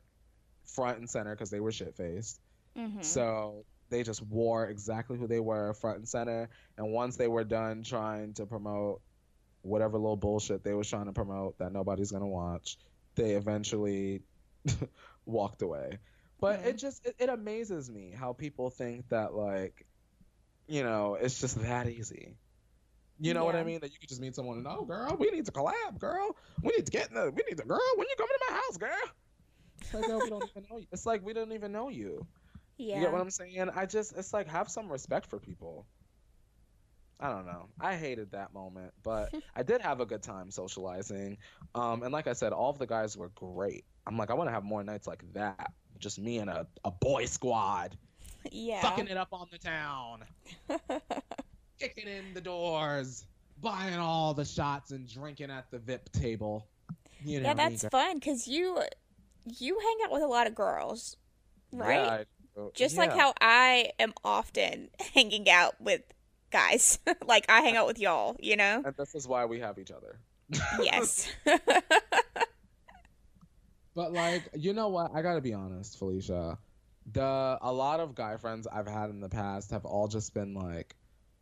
front 0.64 0.98
and 0.98 1.10
center 1.10 1.34
because 1.34 1.50
they 1.50 1.60
were 1.60 1.72
shit 1.72 1.96
faced. 1.96 2.40
hmm 2.76 3.00
So 3.00 3.64
they 3.90 4.02
just 4.02 4.22
wore 4.22 4.68
exactly 4.68 5.18
who 5.18 5.26
they 5.26 5.40
were 5.40 5.74
front 5.74 5.98
and 5.98 6.08
center. 6.08 6.48
And 6.78 6.92
once 6.92 7.16
they 7.16 7.28
were 7.28 7.44
done 7.44 7.82
trying 7.82 8.34
to 8.34 8.46
promote 8.46 9.00
whatever 9.62 9.98
little 9.98 10.16
bullshit 10.16 10.62
they 10.62 10.74
was 10.74 10.88
trying 10.88 11.06
to 11.06 11.12
promote 11.12 11.58
that 11.58 11.72
nobody's 11.72 12.12
gonna 12.12 12.26
watch, 12.26 12.78
they 13.16 13.32
eventually 13.32 14.22
walked 15.26 15.62
away. 15.62 15.98
But 16.40 16.60
it 16.64 16.78
just 16.78 17.04
it, 17.06 17.16
it 17.18 17.28
amazes 17.28 17.90
me 17.90 18.12
how 18.16 18.32
people 18.32 18.70
think 18.70 19.08
that 19.08 19.34
like, 19.34 19.86
you 20.66 20.82
know, 20.82 21.16
it's 21.20 21.40
just 21.40 21.60
that 21.62 21.88
easy. 21.88 22.36
You 23.20 23.32
know 23.32 23.44
what 23.44 23.54
I 23.54 23.62
mean? 23.62 23.80
That 23.80 23.92
you 23.92 23.98
could 24.00 24.08
just 24.08 24.20
meet 24.20 24.34
someone 24.34 24.58
and 24.58 24.66
oh 24.66 24.84
girl, 24.84 25.16
we 25.18 25.30
need 25.30 25.46
to 25.46 25.52
collab, 25.52 25.98
girl. 25.98 26.36
We 26.62 26.72
need 26.76 26.86
to 26.86 26.92
get 26.92 27.08
in 27.08 27.14
the 27.14 27.30
we 27.30 27.42
need 27.48 27.58
to 27.58 27.64
girl, 27.64 27.80
when 27.96 28.06
you 28.08 28.14
coming 28.16 28.36
to 28.38 28.44
my 28.50 28.56
house, 28.56 28.76
girl? 28.76 28.90
It's 29.80 29.94
like, 29.94 30.06
girl, 30.06 30.20
we 30.20 30.30
don't 30.30 30.50
even 30.56 30.66
know 30.70 30.78
you. 30.78 30.86
It's 30.92 31.06
like 31.06 31.24
we 31.24 31.32
don't 31.32 31.52
even 31.52 31.72
know 31.72 31.88
you. 31.88 32.26
Yeah. 32.76 32.96
You 32.96 33.02
get 33.02 33.12
what 33.12 33.20
I'm 33.20 33.30
saying? 33.30 33.70
I 33.74 33.86
just 33.86 34.16
it's 34.16 34.32
like 34.32 34.48
have 34.48 34.68
some 34.68 34.90
respect 34.90 35.26
for 35.26 35.38
people. 35.38 35.86
I 37.20 37.30
don't 37.30 37.46
know. 37.46 37.68
I 37.80 37.94
hated 37.94 38.32
that 38.32 38.52
moment, 38.52 38.92
but 39.04 39.32
I 39.54 39.62
did 39.62 39.80
have 39.80 40.00
a 40.00 40.06
good 40.06 40.22
time 40.22 40.50
socializing. 40.50 41.38
Um, 41.74 42.02
and 42.02 42.12
like 42.12 42.26
I 42.26 42.32
said, 42.32 42.52
all 42.52 42.70
of 42.70 42.78
the 42.78 42.86
guys 42.86 43.16
were 43.16 43.30
great. 43.36 43.84
I'm 44.06 44.18
like, 44.18 44.30
I 44.30 44.34
want 44.34 44.48
to 44.48 44.52
have 44.52 44.64
more 44.64 44.82
nights 44.82 45.06
like 45.06 45.22
that. 45.34 45.72
Just 45.98 46.18
me 46.18 46.38
and 46.38 46.50
a, 46.50 46.66
a 46.84 46.90
boy 46.90 47.26
squad 47.26 47.96
yeah. 48.50 48.80
fucking 48.80 49.08
it 49.08 49.16
up 49.16 49.28
on 49.32 49.48
the 49.50 49.58
town, 49.58 50.24
kicking 51.80 52.08
in 52.08 52.34
the 52.34 52.40
doors, 52.40 53.26
buying 53.60 53.98
all 53.98 54.34
the 54.34 54.44
shots 54.44 54.90
and 54.90 55.08
drinking 55.08 55.50
at 55.50 55.70
the 55.70 55.78
VIP 55.78 56.10
table. 56.12 56.66
You 57.24 57.40
know, 57.40 57.48
yeah, 57.48 57.54
that's 57.54 57.82
girl. 57.82 57.90
fun 57.90 58.14
because 58.14 58.46
you 58.46 58.78
you 59.58 59.78
hang 59.78 60.06
out 60.06 60.12
with 60.12 60.22
a 60.22 60.26
lot 60.26 60.46
of 60.46 60.54
girls, 60.54 61.16
right? 61.72 61.94
Yeah, 61.94 62.10
I 62.10 62.24
do. 62.54 62.70
Just 62.74 62.96
like 62.96 63.12
how 63.12 63.34
I 63.40 63.92
am 63.98 64.12
often 64.24 64.90
hanging 65.14 65.48
out 65.50 65.80
with 65.80 66.02
guys. 66.50 66.98
like 67.26 67.46
I 67.48 67.60
hang 67.60 67.76
out 67.76 67.86
with 67.86 67.98
y'all, 67.98 68.36
you 68.38 68.56
know? 68.56 68.82
And 68.84 68.94
this 68.96 69.14
is 69.14 69.26
why 69.26 69.44
we 69.44 69.60
have 69.60 69.78
each 69.78 69.90
other. 69.90 70.18
yes. 70.82 71.28
But 73.94 74.12
like, 74.12 74.42
you 74.54 74.72
know 74.72 74.88
what? 74.88 75.12
I 75.14 75.22
gotta 75.22 75.40
be 75.40 75.54
honest, 75.54 75.98
Felicia. 75.98 76.58
The 77.06 77.58
a 77.60 77.72
lot 77.72 78.00
of 78.00 78.14
guy 78.14 78.36
friends 78.38 78.66
I've 78.66 78.86
had 78.86 79.10
in 79.10 79.20
the 79.20 79.28
past 79.28 79.70
have 79.72 79.84
all 79.84 80.08
just 80.08 80.32
been 80.34 80.54
like 80.54 80.96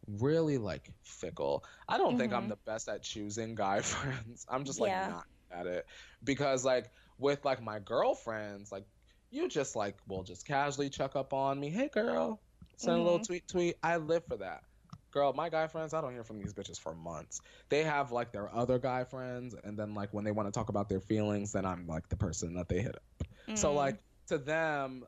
really 0.06 0.58
like 0.58 0.90
fickle. 1.04 1.64
I 1.88 1.98
don't 1.98 2.16
think 2.16 2.32
I'm 2.32 2.48
Mhm. 2.48 2.48
the 2.48 2.56
best 2.56 2.88
at 2.88 3.02
choosing 3.02 3.54
guy 3.54 3.80
friends. 3.82 4.44
I'm 4.48 4.64
just 4.64 4.80
like 4.80 4.92
Yeah. 4.92 5.08
not 5.08 5.26
at 5.50 5.66
it 5.66 5.86
because 6.24 6.64
like 6.64 6.92
with 7.18 7.44
like 7.44 7.62
my 7.62 7.78
girlfriends, 7.78 8.72
like 8.72 8.86
you 9.30 9.48
just 9.48 9.76
like 9.76 10.00
will 10.06 10.24
just 10.24 10.46
casually 10.46 10.90
check 10.90 11.14
up 11.16 11.32
on 11.32 11.60
me. 11.60 11.70
Hey 11.70 11.88
girl, 11.88 12.42
send 12.76 12.98
a 12.98 13.02
little 13.02 13.20
Mhm. 13.20 13.26
tweet 13.26 13.46
tweet. 13.48 13.76
I 13.82 13.98
live 13.98 14.26
for 14.26 14.38
that. 14.38 14.64
Girl, 15.12 15.32
my 15.34 15.48
guy 15.50 15.68
friends, 15.68 15.94
I 15.94 16.00
don't 16.00 16.12
hear 16.12 16.24
from 16.24 16.38
these 16.38 16.54
bitches 16.54 16.80
for 16.80 16.94
months. 16.94 17.40
They 17.68 17.84
have 17.84 18.10
like 18.12 18.32
their 18.32 18.52
other 18.52 18.78
guy 18.78 19.04
friends, 19.04 19.54
and 19.54 19.78
then 19.78 19.94
like 19.94 20.12
when 20.12 20.24
they 20.24 20.32
want 20.32 20.48
to 20.52 20.58
talk 20.58 20.70
about 20.70 20.88
their 20.88 21.00
feelings, 21.00 21.52
then 21.52 21.66
I'm 21.66 21.86
like 21.86 22.08
the 22.08 22.16
person 22.16 22.54
that 22.54 22.68
they 22.68 22.80
hit 22.82 22.96
up. 22.96 23.28
So 23.54 23.74
Mm. 23.74 23.74
like 23.74 24.02
to 24.28 24.38
them, 24.38 25.04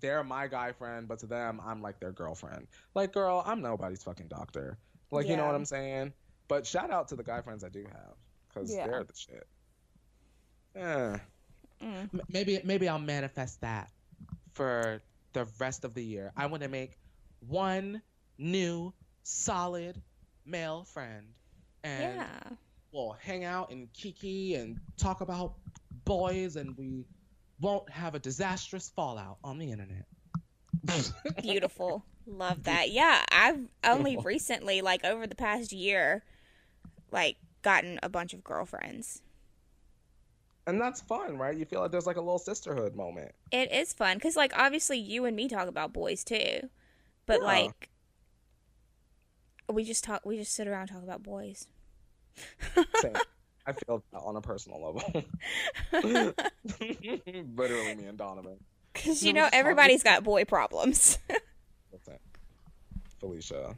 they're 0.00 0.24
my 0.24 0.46
guy 0.46 0.72
friend, 0.72 1.08
but 1.08 1.18
to 1.20 1.26
them, 1.26 1.60
I'm 1.64 1.82
like 1.82 2.00
their 2.00 2.12
girlfriend. 2.12 2.66
Like, 2.94 3.12
girl, 3.12 3.42
I'm 3.46 3.62
nobody's 3.62 4.02
fucking 4.02 4.28
doctor. 4.28 4.78
Like, 5.10 5.28
you 5.28 5.36
know 5.36 5.46
what 5.46 5.54
I'm 5.54 5.64
saying? 5.64 6.12
But 6.48 6.66
shout 6.66 6.90
out 6.90 7.08
to 7.08 7.16
the 7.16 7.22
guy 7.22 7.42
friends 7.42 7.64
I 7.64 7.68
do 7.68 7.84
have, 7.84 8.14
because 8.48 8.74
Yeah. 8.74 8.86
they're 8.86 9.04
the 9.04 9.14
shit. 9.14 9.46
Yeah. 10.74 11.18
Mm. 11.82 12.20
Maybe 12.28 12.60
maybe 12.64 12.88
I'll 12.88 12.98
manifest 12.98 13.60
that 13.60 13.90
for 14.54 15.02
the 15.32 15.46
rest 15.58 15.84
of 15.84 15.94
the 15.94 16.02
year. 16.02 16.32
I 16.36 16.46
want 16.46 16.62
to 16.62 16.68
make 16.68 16.98
one 17.40 18.02
new 18.38 18.92
solid 19.22 20.00
male 20.44 20.84
friend, 20.84 21.26
and 21.84 22.16
yeah. 22.16 22.40
we'll 22.92 23.16
hang 23.20 23.44
out 23.44 23.70
and 23.70 23.92
kiki 23.92 24.54
and 24.54 24.80
talk 24.96 25.20
about 25.20 25.54
boys, 26.04 26.56
and 26.56 26.76
we 26.78 27.04
won't 27.60 27.88
have 27.90 28.14
a 28.14 28.18
disastrous 28.18 28.90
fallout 28.94 29.38
on 29.44 29.58
the 29.58 29.70
internet. 29.72 30.06
Beautiful. 31.42 32.04
Love 32.26 32.64
that. 32.64 32.90
Yeah, 32.90 33.24
I've 33.30 33.60
only 33.84 34.12
Beautiful. 34.12 34.28
recently, 34.28 34.82
like 34.82 35.04
over 35.04 35.26
the 35.26 35.34
past 35.34 35.72
year, 35.72 36.22
like 37.10 37.36
gotten 37.62 37.98
a 38.02 38.08
bunch 38.08 38.34
of 38.34 38.42
girlfriends. 38.44 39.22
and 40.66 40.80
that's 40.80 41.00
fun, 41.00 41.38
right? 41.38 41.56
You 41.56 41.64
feel 41.64 41.80
like 41.80 41.92
there's 41.92 42.06
like 42.06 42.16
a 42.16 42.20
little 42.20 42.38
sisterhood 42.38 42.94
moment. 42.96 43.32
It 43.52 43.72
is 43.72 43.92
fun 43.92 44.16
because, 44.16 44.36
like, 44.36 44.52
obviously 44.58 44.98
you 44.98 45.24
and 45.24 45.36
me 45.36 45.48
talk 45.48 45.68
about 45.68 45.92
boys 45.92 46.24
too, 46.24 46.68
but 47.26 47.38
Yeah. 47.40 47.46
like 47.46 47.88
we 49.72 49.84
just 49.84 50.04
talk. 50.04 50.24
We 50.26 50.36
just 50.36 50.52
sit 50.52 50.66
around 50.68 50.82
and 50.82 50.90
talk 50.90 51.02
about 51.02 51.22
boys. 51.22 51.66
Same. 53.00 53.12
I 53.66 53.72
feel 53.72 54.02
that 54.12 54.18
on 54.18 54.36
a 54.36 54.40
personal 54.40 54.80
level. 54.84 55.24
Literally, 57.56 57.94
me 57.94 58.04
and 58.06 58.16
Donovan. 58.18 58.58
Because 58.92 59.22
you 59.22 59.32
know 59.32 59.48
everybody's 59.52 60.02
got 60.02 60.24
boy 60.24 60.44
problems. 60.44 61.18
What's 61.90 62.06
that? 62.06 62.20
Felicia. 63.20 63.74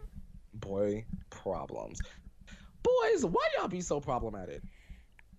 Boy 0.55 1.05
problems. 1.31 2.01
Boys, 2.83 3.25
why 3.25 3.47
y'all 3.59 3.69
be 3.69 3.81
so 3.81 4.01
problematic? 4.01 4.63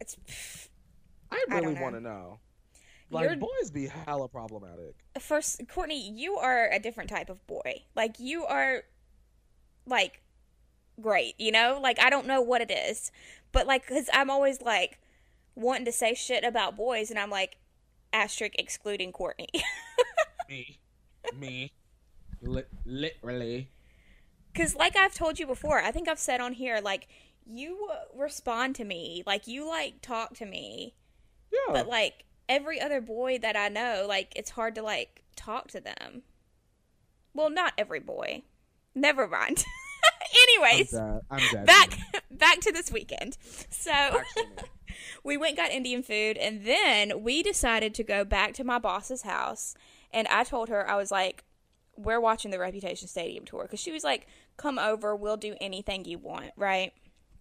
it's 0.02 0.18
I 1.32 1.44
I 1.52 1.60
really 1.60 1.74
want 1.80 1.96
to 1.96 2.02
know. 2.02 2.40
Like, 3.12 3.24
You're- 3.24 3.36
boys 3.38 3.72
be 3.72 3.88
hella 3.88 4.28
problematic. 4.28 4.96
first, 5.20 5.62
Courtney. 5.68 6.12
You 6.12 6.36
are 6.38 6.70
a 6.72 6.80
different 6.80 7.10
type 7.10 7.30
of 7.30 7.46
boy. 7.48 7.84
Like 7.96 8.20
you 8.20 8.46
are, 8.46 8.84
like, 9.86 10.22
great. 11.02 11.34
You 11.40 11.52
know, 11.52 11.80
like 11.82 12.00
I 12.00 12.10
don't 12.10 12.28
know 12.28 12.42
what 12.42 12.62
it 12.62 12.72
is, 12.72 13.12
but 13.52 13.68
like, 13.68 13.88
because 13.88 14.10
I'm 14.14 14.30
always 14.30 14.62
like 14.62 15.00
wanting 15.56 15.86
to 15.86 15.92
say 15.92 16.14
shit 16.14 16.44
about 16.44 16.76
boys, 16.76 17.10
and 17.10 17.20
I'm 17.20 17.30
like, 17.30 17.58
asterisk 18.14 18.56
excluding 18.58 19.12
Courtney. 19.12 19.50
Me. 20.50 20.80
Me. 21.38 21.72
Li- 22.42 22.64
literally. 22.86 23.70
Because, 24.52 24.76
like 24.76 24.96
I've 24.96 25.14
told 25.14 25.40
you 25.40 25.46
before, 25.46 25.80
I 25.80 25.92
think 25.92 26.08
I've 26.08 26.20
said 26.20 26.42
on 26.42 26.54
here, 26.54 26.80
like, 26.84 27.08
you 27.46 27.90
respond 28.16 28.76
to 28.76 28.84
me. 28.84 29.24
Like, 29.26 29.48
you, 29.48 29.68
like, 29.68 30.02
talk 30.02 30.36
to 30.36 30.46
me. 30.46 30.96
Yeah. 31.52 31.74
But, 31.74 31.88
like, 31.88 32.26
every 32.48 32.80
other 32.80 33.02
boy 33.02 33.38
that 33.40 33.56
I 33.56 33.70
know, 33.70 34.06
like, 34.08 34.34
it's 34.36 34.52
hard 34.52 34.76
to, 34.76 34.82
like, 34.82 35.24
talk 35.36 35.68
to 35.70 35.80
them. 35.80 36.24
Well, 37.34 37.50
not 37.50 37.74
every 37.78 38.00
boy. 38.00 38.44
Never 38.96 39.28
mind. 39.28 39.66
Anyways, 40.44 40.94
I'm 40.94 41.08
dead. 41.10 41.22
I'm 41.32 41.52
dead. 41.52 41.66
back 41.66 42.00
back 42.32 42.60
to 42.62 42.72
this 42.72 42.92
weekend. 42.92 43.38
So 43.70 43.92
we 45.24 45.38
went 45.38 45.52
and 45.52 45.58
got 45.58 45.72
Indian 45.72 46.04
food, 46.04 46.38
and 46.38 46.66
then 46.66 47.24
we 47.24 47.44
decided 47.44 47.94
to 47.96 48.04
go 48.04 48.24
back 48.26 48.54
to 48.56 48.64
my 48.64 48.80
boss's 48.80 49.24
house. 49.24 49.76
And 50.12 50.28
I 50.28 50.44
told 50.44 50.70
her 50.70 50.90
I 50.90 50.96
was 50.96 51.12
like, 51.12 51.44
"We're 51.96 52.20
watching 52.20 52.52
the 52.52 52.60
Reputation 52.60 53.08
Stadium 53.08 53.46
tour," 53.46 53.64
because 53.64 53.80
she 53.80 53.92
was 53.92 54.04
like, 54.04 54.28
"Come 54.58 54.80
over, 54.80 55.16
we'll 55.16 55.38
do 55.38 55.56
anything 55.62 56.06
you 56.06 56.18
want." 56.18 56.52
Right? 56.56 56.94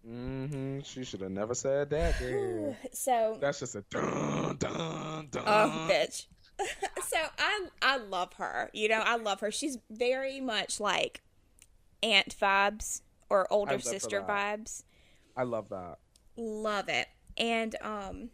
Mm-hmm. 0.09 0.81
She 0.85 1.05
should 1.05 1.21
have 1.21 1.31
never 1.31 1.55
said 1.55 1.91
that. 1.91 2.19
girl. 2.19 2.77
So 2.93 3.39
That's 3.41 3.61
just 3.61 3.75
a 3.75 3.85
dun 3.91 4.57
dun 4.59 5.29
dun. 5.31 5.45
Oh, 5.47 5.89
bitch. 5.91 6.27
so 7.07 7.17
I 7.39 7.67
I 7.83 7.97
love 7.99 8.33
her. 8.35 8.71
You 8.73 8.89
know, 8.89 9.01
I 9.05 9.17
love 9.17 9.41
her. 9.41 9.51
She's 9.51 9.79
very 9.91 10.41
much 10.41 10.81
like 10.81 11.23
aunt 12.03 12.37
vibes 12.39 13.03
or 13.29 13.51
older 13.53 13.79
sister 13.79 14.23
vibes. 14.23 14.85
I 15.37 15.43
love 15.43 15.69
that. 15.69 15.99
Love 16.37 16.89
it. 16.89 17.09
And 17.37 17.77
um 17.83 18.31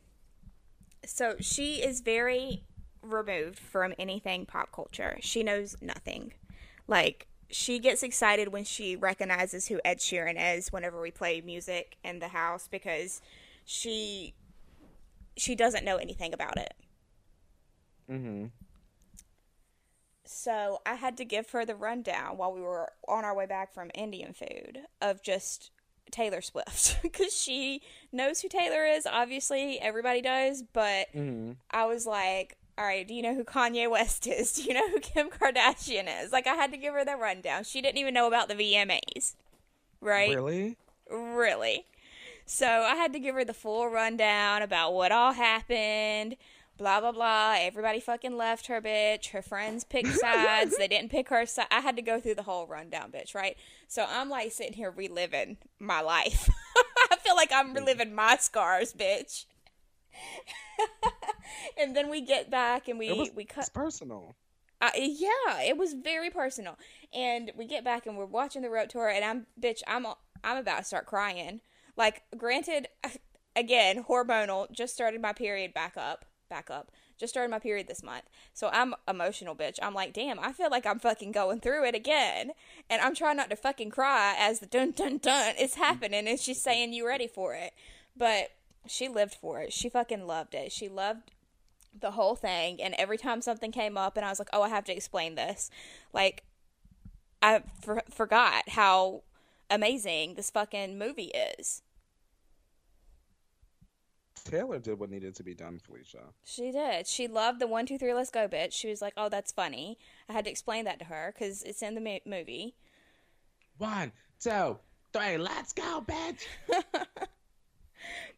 so 1.04 1.36
she 1.40 1.82
is 1.82 2.00
very 2.00 2.64
removed 3.02 3.58
from 3.58 3.94
anything 3.98 4.46
pop 4.46 4.72
culture. 4.72 5.18
She 5.20 5.42
knows 5.42 5.76
nothing. 5.80 6.32
Like 6.88 7.26
she 7.50 7.78
gets 7.78 8.02
excited 8.02 8.48
when 8.48 8.64
she 8.64 8.96
recognizes 8.96 9.68
who 9.68 9.80
Ed 9.84 9.98
Sheeran 9.98 10.36
is 10.56 10.72
whenever 10.72 11.00
we 11.00 11.10
play 11.10 11.40
music 11.40 11.96
in 12.02 12.18
the 12.18 12.28
house 12.28 12.68
because 12.68 13.20
she 13.64 14.34
she 15.36 15.54
doesn't 15.54 15.84
know 15.84 15.96
anything 15.96 16.32
about 16.32 16.56
it. 16.56 16.74
Mm-hmm. 18.10 18.46
So 20.34 20.80
I 20.84 20.94
had 20.94 21.16
to 21.18 21.24
give 21.24 21.50
her 21.50 21.64
the 21.64 21.74
rundown 21.76 22.36
while 22.36 22.52
we 22.52 22.60
were 22.60 22.92
on 23.06 23.24
our 23.24 23.34
way 23.34 23.46
back 23.46 23.72
from 23.72 23.90
Indian 23.94 24.32
food 24.32 24.80
of 25.00 25.22
just 25.22 25.70
Taylor 26.10 26.40
Swift 26.42 26.98
because 27.02 27.36
she 27.36 27.82
knows 28.12 28.40
who 28.40 28.48
Taylor 28.48 28.84
is. 28.84 29.06
Obviously, 29.06 29.78
everybody 29.80 30.20
does, 30.20 30.62
but 30.72 31.06
Mm-hmm. 31.14 31.52
I 31.70 31.86
was 31.86 32.06
like, 32.06 32.56
"All 32.76 32.84
right, 32.84 33.06
do 33.06 33.14
you 33.14 33.22
know 33.22 33.34
who 33.34 33.44
Kanye 33.44 33.88
West 33.90 34.26
is? 34.28 34.52
Do 34.52 34.62
you 34.64 34.74
know 34.74 34.88
who 34.90 35.00
Kim 35.00 35.30
Kardashian 35.30 36.08
is?" 36.22 36.32
Like, 36.32 36.46
I 36.46 36.54
had 36.54 36.72
to 36.72 36.78
give 36.78 36.94
her 36.94 37.04
the 37.04 37.16
rundown. 37.16 37.64
She 37.64 37.80
didn't 37.80 37.98
even 37.98 38.12
know 38.14 38.26
about 38.26 38.48
the 38.48 38.54
VMAs, 38.54 39.34
right? 40.00 40.34
Really? 40.34 40.76
Really. 41.10 41.84
So 42.46 42.66
I 42.66 42.96
had 42.96 43.12
to 43.14 43.18
give 43.18 43.34
her 43.36 43.44
the 43.44 43.54
full 43.54 43.88
rundown 43.88 44.62
about 44.62 44.92
what 44.92 45.12
all 45.12 45.32
happened. 45.32 46.36
Blah 46.76 47.00
blah 47.00 47.12
blah. 47.12 47.56
Everybody 47.58 48.00
fucking 48.00 48.36
left 48.36 48.66
her, 48.66 48.80
bitch. 48.80 49.30
Her 49.30 49.42
friends 49.42 49.84
picked 49.84 50.14
sides. 50.20 50.76
they 50.76 50.88
didn't 50.88 51.10
pick 51.10 51.28
her 51.28 51.46
side. 51.46 51.66
I 51.70 51.80
had 51.80 51.96
to 51.96 52.02
go 52.02 52.20
through 52.20 52.34
the 52.34 52.42
whole 52.42 52.66
rundown, 52.66 53.12
bitch. 53.12 53.34
Right. 53.34 53.56
So 53.88 54.04
I'm 54.08 54.28
like 54.28 54.52
sitting 54.52 54.72
here 54.72 54.90
reliving 54.90 55.56
my 55.78 56.00
life. 56.00 56.50
I 57.12 57.16
feel 57.16 57.36
like 57.36 57.52
I'm 57.52 57.74
reliving 57.74 58.14
my 58.14 58.36
scars, 58.36 58.92
bitch. 58.92 59.44
and 61.78 61.96
then 61.96 62.10
we 62.10 62.20
get 62.20 62.50
back 62.50 62.88
and 62.88 62.98
we 62.98 63.12
was, 63.12 63.30
we 63.34 63.44
cut 63.44 63.62
it's 63.62 63.68
personal. 63.68 64.34
uh, 64.80 64.90
yeah, 64.96 65.60
it 65.62 65.76
was 65.76 65.94
very 65.94 66.30
personal. 66.30 66.76
And 67.12 67.52
we 67.56 67.66
get 67.66 67.84
back 67.84 68.06
and 68.06 68.16
we're 68.16 68.26
watching 68.26 68.62
the 68.62 68.70
road 68.70 68.90
tour, 68.90 69.08
and 69.08 69.24
I'm 69.24 69.46
bitch, 69.60 69.82
I'm 69.86 70.06
I'm 70.42 70.56
about 70.56 70.78
to 70.78 70.84
start 70.84 71.06
crying. 71.06 71.60
Like, 71.96 72.22
granted, 72.36 72.88
again, 73.54 74.04
hormonal. 74.08 74.70
Just 74.72 74.94
started 74.94 75.20
my 75.22 75.32
period 75.32 75.72
back 75.72 75.96
up, 75.96 76.24
back 76.48 76.70
up. 76.70 76.90
Just 77.18 77.32
started 77.32 77.50
my 77.50 77.58
period 77.58 77.86
this 77.86 78.02
month, 78.02 78.24
so 78.52 78.68
I'm 78.72 78.94
emotional, 79.06 79.54
bitch. 79.54 79.78
I'm 79.80 79.94
like, 79.94 80.12
damn, 80.12 80.40
I 80.40 80.52
feel 80.52 80.70
like 80.70 80.86
I'm 80.86 80.98
fucking 80.98 81.32
going 81.32 81.60
through 81.60 81.86
it 81.86 81.94
again, 81.94 82.50
and 82.90 83.00
I'm 83.00 83.14
trying 83.14 83.36
not 83.36 83.50
to 83.50 83.56
fucking 83.56 83.90
cry 83.90 84.34
as 84.38 84.60
the 84.60 84.66
dun 84.66 84.92
dun 84.92 85.18
dun 85.18 85.54
is 85.56 85.72
mm-hmm. 85.72 85.82
happening, 85.82 86.26
and 86.26 86.40
she's 86.40 86.60
saying 86.60 86.92
you 86.92 87.06
ready 87.06 87.28
for 87.28 87.54
it, 87.54 87.72
but 88.16 88.50
she 88.86 89.08
lived 89.08 89.34
for 89.34 89.60
it. 89.60 89.72
She 89.72 89.88
fucking 89.88 90.26
loved 90.26 90.54
it. 90.54 90.72
She 90.72 90.88
loved 90.88 91.30
the 92.00 92.12
whole 92.12 92.34
thing 92.34 92.82
and 92.82 92.94
every 92.98 93.16
time 93.16 93.40
something 93.40 93.70
came 93.70 93.96
up 93.96 94.16
and 94.16 94.26
i 94.26 94.28
was 94.28 94.38
like 94.38 94.48
oh 94.52 94.62
i 94.62 94.68
have 94.68 94.84
to 94.84 94.92
explain 94.92 95.34
this 95.34 95.70
like 96.12 96.42
i 97.40 97.62
for- 97.80 98.02
forgot 98.10 98.68
how 98.70 99.22
amazing 99.70 100.34
this 100.34 100.50
fucking 100.50 100.98
movie 100.98 101.32
is 101.58 101.82
Taylor 104.44 104.78
did 104.78 104.98
what 104.98 105.10
needed 105.10 105.34
to 105.36 105.42
be 105.42 105.54
done, 105.54 105.78
Felicia. 105.78 106.24
she 106.44 106.70
did 106.70 107.06
she 107.06 107.26
loved 107.26 107.60
the 107.60 107.66
one 107.66 107.86
two 107.86 107.96
three 107.98 108.12
let's 108.14 108.30
go 108.30 108.46
bitch 108.46 108.72
she 108.72 108.88
was 108.88 109.00
like 109.00 109.14
oh 109.16 109.28
that's 109.28 109.50
funny 109.52 109.98
i 110.28 110.32
had 110.32 110.44
to 110.44 110.50
explain 110.50 110.84
that 110.84 110.98
to 110.98 111.06
her 111.06 111.32
because 111.34 111.62
it's 111.62 111.82
in 111.82 111.94
the 111.94 112.00
mo- 112.00 112.18
movie 112.26 112.74
One, 113.78 114.12
two, 114.40 114.78
three, 115.12 115.36
let's 115.38 115.72
go, 115.72 116.04
bitch. 116.06 116.44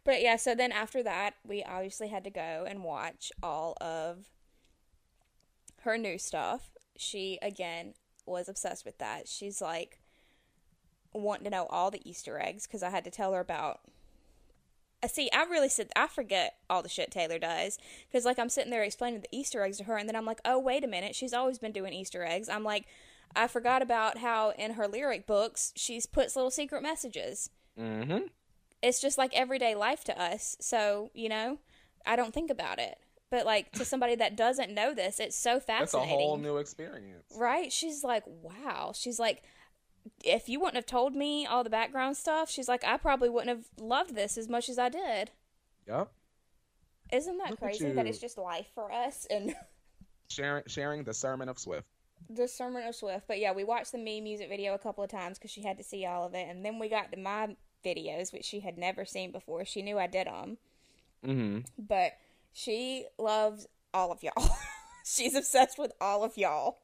But 0.04 0.22
yeah, 0.22 0.36
so 0.36 0.54
then 0.54 0.70
after 0.70 1.02
that, 1.02 1.34
we 1.44 1.64
obviously 1.64 2.06
had 2.08 2.22
to 2.24 2.30
go 2.30 2.64
and 2.68 2.84
watch 2.84 3.32
all 3.42 3.76
of 3.80 4.26
her 5.80 5.98
new 5.98 6.16
stuff. 6.18 6.70
She, 6.96 7.40
again, 7.42 7.94
was 8.24 8.48
obsessed 8.48 8.84
with 8.84 8.98
that. 8.98 9.26
She's 9.26 9.60
like 9.60 9.98
wanting 11.12 11.44
to 11.44 11.50
know 11.50 11.66
all 11.70 11.90
the 11.90 12.08
Easter 12.08 12.38
eggs 12.40 12.68
because 12.68 12.84
I 12.84 12.90
had 12.90 13.02
to 13.04 13.10
tell 13.10 13.32
her 13.32 13.40
about. 13.40 13.80
I 15.02 15.09
see. 15.09 15.30
I 15.32 15.44
really 15.44 15.68
said 15.68 15.90
I 15.94 16.06
forget 16.06 16.56
all 16.70 16.82
the 16.82 16.88
shit 16.88 17.11
Taylor 17.11 17.38
does 17.38 17.78
because 18.09 18.24
like 18.24 18.38
I'm 18.38 18.48
sitting 18.48 18.70
there 18.70 18.82
explaining 18.82 19.20
the 19.20 19.28
Easter 19.37 19.62
eggs 19.62 19.78
to 19.78 19.85
her, 19.85 19.96
and 19.96 20.09
then 20.09 20.16
I'm 20.16 20.24
like, 20.26 20.40
oh 20.44 20.59
wait 20.59 20.85
a 20.85 20.88
minute, 20.88 21.14
she's 21.14 21.32
always 21.35 21.59
been 21.59 21.72
doing 21.72 21.92
Easter 21.92 22.24
eggs. 22.24 22.48
I'm 22.48 22.64
like, 22.64 22.87
I 23.35 23.46
forgot 23.46 23.82
about 23.82 24.18
how 24.18 24.50
in 24.59 24.72
her 24.72 24.88
lyric 24.88 25.26
books 25.26 25.72
she's 25.76 26.06
puts 26.06 26.35
little 26.37 26.50
secret 26.50 26.82
messages 26.82 27.50
Mm-hmm. 27.78 28.28
it's 28.82 29.00
just 29.02 29.18
like 29.18 29.35
everyday 29.35 29.74
life 29.74 30.02
to 30.04 30.18
us. 30.20 30.56
So, 30.61 31.11
you 31.12 31.28
know, 31.28 31.59
I 32.06 32.16
don't 32.16 32.32
think 32.32 32.50
about 32.50 32.78
it. 32.78 32.96
But 33.30 33.44
like 33.44 33.72
to 33.72 33.85
somebody 33.85 34.14
that 34.14 34.35
doesn't 34.37 34.72
know 34.72 34.94
this, 34.94 35.20
it's 35.20 35.37
so 35.37 35.61
fascinating. 35.61 35.82
It's 35.82 35.94
a 35.94 35.98
whole 36.24 36.37
new 36.38 36.56
experience. 36.56 37.24
right? 37.37 37.70
She's 37.72 38.02
like, 38.04 38.22
"Wow." 38.26 38.92
She's 38.94 39.18
like, 39.18 39.42
"If 40.24 40.48
you 40.48 40.60
wouldn't 40.60 40.76
have 40.76 40.86
told 40.86 41.14
me 41.14 41.46
all 41.46 41.64
the 41.64 41.70
background 41.70 42.16
stuff, 42.16 42.50
she's 42.50 42.68
like, 42.68 42.84
I 42.84 42.96
probably 42.96 43.28
wouldn't 43.28 43.56
have 43.56 43.66
loved 43.78 44.14
this 44.14 44.36
as 44.38 44.48
much 44.48 44.68
as 44.68 44.78
I 44.78 44.88
did." 44.88 45.30
Yep. 45.86 46.10
Isn't 47.12 47.38
that 47.38 47.50
Look 47.50 47.60
crazy 47.60 47.92
that 47.92 48.06
it's 48.06 48.18
just 48.18 48.36
life 48.36 48.66
for 48.74 48.90
us 48.90 49.26
and 49.30 49.54
Sharing 50.28 50.64
sharing 50.66 51.04
the 51.04 51.14
sermon 51.14 51.48
of 51.48 51.56
Swift. 51.58 51.86
the 52.28 52.48
sermon 52.48 52.82
of 52.86 52.96
Swift? 52.96 53.28
But 53.28 53.38
yeah, 53.38 53.52
we 53.52 53.62
watched 53.62 53.92
the 53.92 53.98
me 53.98 54.20
music 54.20 54.48
video 54.48 54.74
a 54.74 54.78
couple 54.78 55.04
of 55.04 55.10
times 55.10 55.38
because 55.38 55.52
she 55.52 55.62
had 55.62 55.78
to 55.78 55.84
see 55.84 56.04
all 56.04 56.26
of 56.26 56.34
it, 56.34 56.48
and 56.48 56.64
then 56.64 56.80
we 56.80 56.88
got 56.88 57.12
to 57.12 57.18
my 57.18 57.54
videos, 57.84 58.32
which 58.32 58.44
she 58.44 58.58
had 58.58 58.76
never 58.76 59.04
seen 59.04 59.30
before. 59.30 59.64
She 59.64 59.82
knew 59.82 59.98
I 59.98 60.08
did 60.08 60.26
them. 60.26 60.58
Mm-hmm. 61.24 61.60
but 61.78 62.12
she 62.52 63.06
loves 63.18 63.66
all 63.94 64.12
of 64.12 64.22
y'all. 64.22 64.50
She's 65.04 65.34
obsessed 65.34 65.78
with 65.78 65.92
all 66.00 66.24
of 66.24 66.36
y'all. 66.36 66.78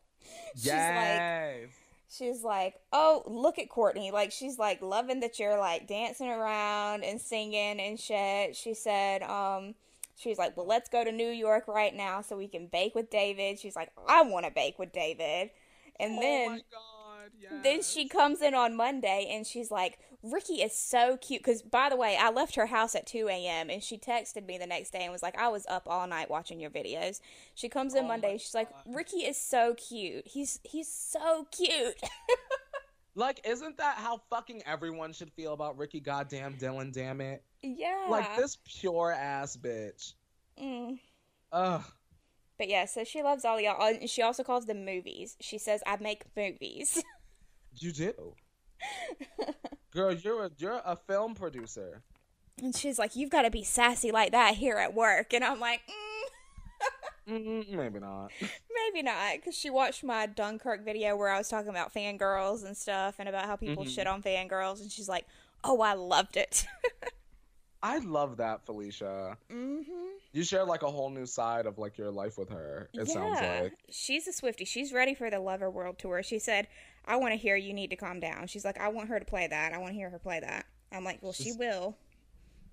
She's 0.55 0.67
like 0.69 0.75
Yes. 0.77 1.69
She's 2.17 2.43
like, 2.43 2.75
"Oh, 2.93 3.23
look 3.27 3.59
at 3.59 3.69
Courtney." 3.69 4.11
Like 4.11 4.33
she's 4.33 4.59
like 4.59 4.83
loving 4.83 5.21
that 5.21 5.39
you're 5.39 5.59
like 5.59 5.87
dancing 5.87 6.29
around 6.29 7.05
and 7.05 7.21
singing 7.21 7.81
and 7.81 7.99
shit. 7.99 8.57
She 8.57 8.75
said 8.75 9.23
um 9.23 9.75
she's 10.17 10.39
like, 10.39 10.57
"Well, 10.57 10.67
let's 10.67 10.89
go 10.89 11.05
to 11.05 11.13
New 11.13 11.31
York 11.31 11.69
right 11.69 11.95
now 11.95 12.21
so 12.23 12.37
we 12.37 12.49
can 12.49 12.67
bake 12.67 12.95
with 12.95 13.11
David." 13.11 13.59
She's 13.59 13.77
like, 13.77 13.91
"I 14.09 14.23
want 14.23 14.47
to 14.47 14.53
bake 14.53 14.79
with 14.79 14.93
David." 14.93 15.51
And 15.99 16.19
oh 16.19 16.21
then 16.21 16.51
my 16.51 16.57
God. 16.57 17.31
Yes. 17.41 17.53
then 17.63 17.83
she 17.83 18.09
comes 18.09 18.43
in 18.43 18.55
on 18.55 18.77
Monday 18.77 19.29
and 19.31 19.47
she's 19.47 19.71
like, 19.71 19.99
Ricky 20.23 20.55
is 20.63 20.75
so 20.75 21.17
cute. 21.17 21.43
Because, 21.43 21.63
by 21.63 21.89
the 21.89 21.97
way, 21.97 22.17
I 22.19 22.31
left 22.31 22.55
her 22.55 22.67
house 22.67 22.95
at 22.95 23.07
2 23.07 23.29
a.m. 23.29 23.71
and 23.71 23.83
she 23.83 23.99
texted 23.99 24.47
me 24.47 24.59
the 24.59 24.67
next 24.67 24.91
day 24.91 25.03
and 25.03 25.13
was 25.13 25.23
like, 25.23 25.37
I 25.37 25.49
was 25.49 25.67
up 25.69 25.89
all 25.89 26.07
night 26.07 26.31
watching 26.31 26.61
your 26.61 26.71
videos. 26.71 27.21
She 27.55 27.69
comes 27.69 27.95
in 27.95 28.05
Oh 28.05 28.09
Monday 28.09 28.39
she's 28.39 28.55
like, 28.55 28.69
Ricky 28.87 29.19
is 29.19 29.37
so 29.37 29.75
cute. 29.75 30.27
He's 30.27 30.61
he's 30.63 30.89
so 30.89 31.47
cute. 31.51 31.97
Like, 33.15 33.43
isn't 33.47 33.77
that 33.77 33.97
how 33.99 34.23
fucking 34.31 34.63
everyone 34.65 35.13
should 35.13 35.31
feel 35.33 35.53
about 35.53 35.77
Ricky 35.77 36.01
goddamn 36.01 36.55
Dylan, 36.55 36.93
damn 36.93 37.21
it? 37.21 37.45
yeah. 37.63 38.07
Like 38.09 38.37
this 38.37 38.57
pure 38.65 39.13
ass 39.13 39.55
bitch. 39.55 40.15
Mm. 40.59 40.99
Ugh. 41.53 41.83
But 42.59 42.69
yeah, 42.69 42.87
so 42.87 43.05
she 43.05 43.23
loves 43.23 43.45
all 43.45 43.61
y'all. 43.61 43.87
And 43.87 44.09
she 44.09 44.23
also 44.23 44.43
calls 44.43 44.65
them 44.65 44.87
movies. 44.87 45.37
She 45.41 45.59
says, 45.59 45.83
I 45.87 45.97
make 45.99 46.25
movies. 46.37 47.03
You 47.79 47.91
do. 47.93 48.35
Girl, 49.93 50.13
you're 50.13 50.45
a 50.47 50.51
you're 50.59 50.81
a 50.85 50.97
film 50.97 51.35
producer. 51.35 52.03
and 52.63 52.75
she's 52.75 52.99
like, 52.99 53.15
You've 53.17 53.31
got 53.31 53.43
to 53.43 53.51
be 53.51 53.63
sassy 53.63 54.11
like 54.13 54.33
that 54.33 54.55
here 54.55 54.77
at 54.77 54.95
work. 54.95 55.33
And 55.33 55.45
I'm 55.45 55.61
like, 55.61 55.81
mm, 55.89 57.29
Mm, 57.29 57.71
maybe 57.77 58.01
not. 58.01 58.33
maybe 58.41 59.03
not, 59.05 59.35
because 59.37 59.57
she 59.57 59.71
watched 59.71 60.03
my 60.03 60.27
Dunkirk 60.27 60.85
video 60.85 61.15
where 61.17 61.29
I 61.29 61.39
was 61.39 61.49
talking 61.49 61.71
about 61.71 61.95
fangirls 61.95 62.65
and 62.65 62.77
stuff 62.77 63.17
and 63.21 63.29
about 63.29 63.47
how 63.47 63.55
people 63.55 63.85
Mhm. 63.85 63.95
shit 63.95 64.07
on 64.09 64.23
fangirls, 64.23 64.81
and 64.81 64.91
she's 64.91 65.09
like, 65.09 65.25
"Oh, 65.63 65.81
I 65.83 65.93
loved 65.95 66.37
it." 66.37 66.67
I 67.85 67.99
love 67.99 68.37
that, 68.39 68.65
Felicia. 68.67 69.37
mm-hmm. 69.51 70.07
You 70.33 70.43
share 70.45 70.65
like 70.65 70.83
a 70.83 70.91
whole 70.91 71.11
new 71.11 71.27
side 71.27 71.67
of 71.67 71.79
like 71.79 71.99
your 71.99 72.11
life 72.11 72.39
with 72.39 72.49
her. 72.51 72.89
It 72.95 73.07
sounds 73.09 73.41
like. 73.41 73.75
she's 73.91 74.27
a 74.27 74.33
Swifty. 74.33 74.65
She's 74.65 74.93
ready 74.93 75.15
for 75.15 75.31
the 75.31 75.39
Lover 75.41 75.69
World 75.71 75.99
Tour. 75.99 76.23
She 76.23 76.39
said, 76.39 76.69
"I 77.05 77.17
want 77.17 77.33
to 77.33 77.37
hear 77.39 77.57
you 77.57 77.73
need 77.73 77.91
to 77.91 77.97
calm 77.97 78.21
down." 78.21 78.47
She's 78.47 78.65
like, 78.65 78.79
"I 78.81 78.89
want 78.89 79.09
her 79.09 79.19
to 79.19 79.25
play 79.25 79.47
that. 79.47 79.73
I 79.73 79.79
want 79.79 79.91
to 79.91 79.95
hear 79.97 80.11
her 80.11 80.19
play 80.19 80.41
that." 80.41 80.67
I'm 80.93 81.05
like, 81.05 81.19
"Well, 81.23 81.33
she 81.33 81.53
will." 81.53 81.97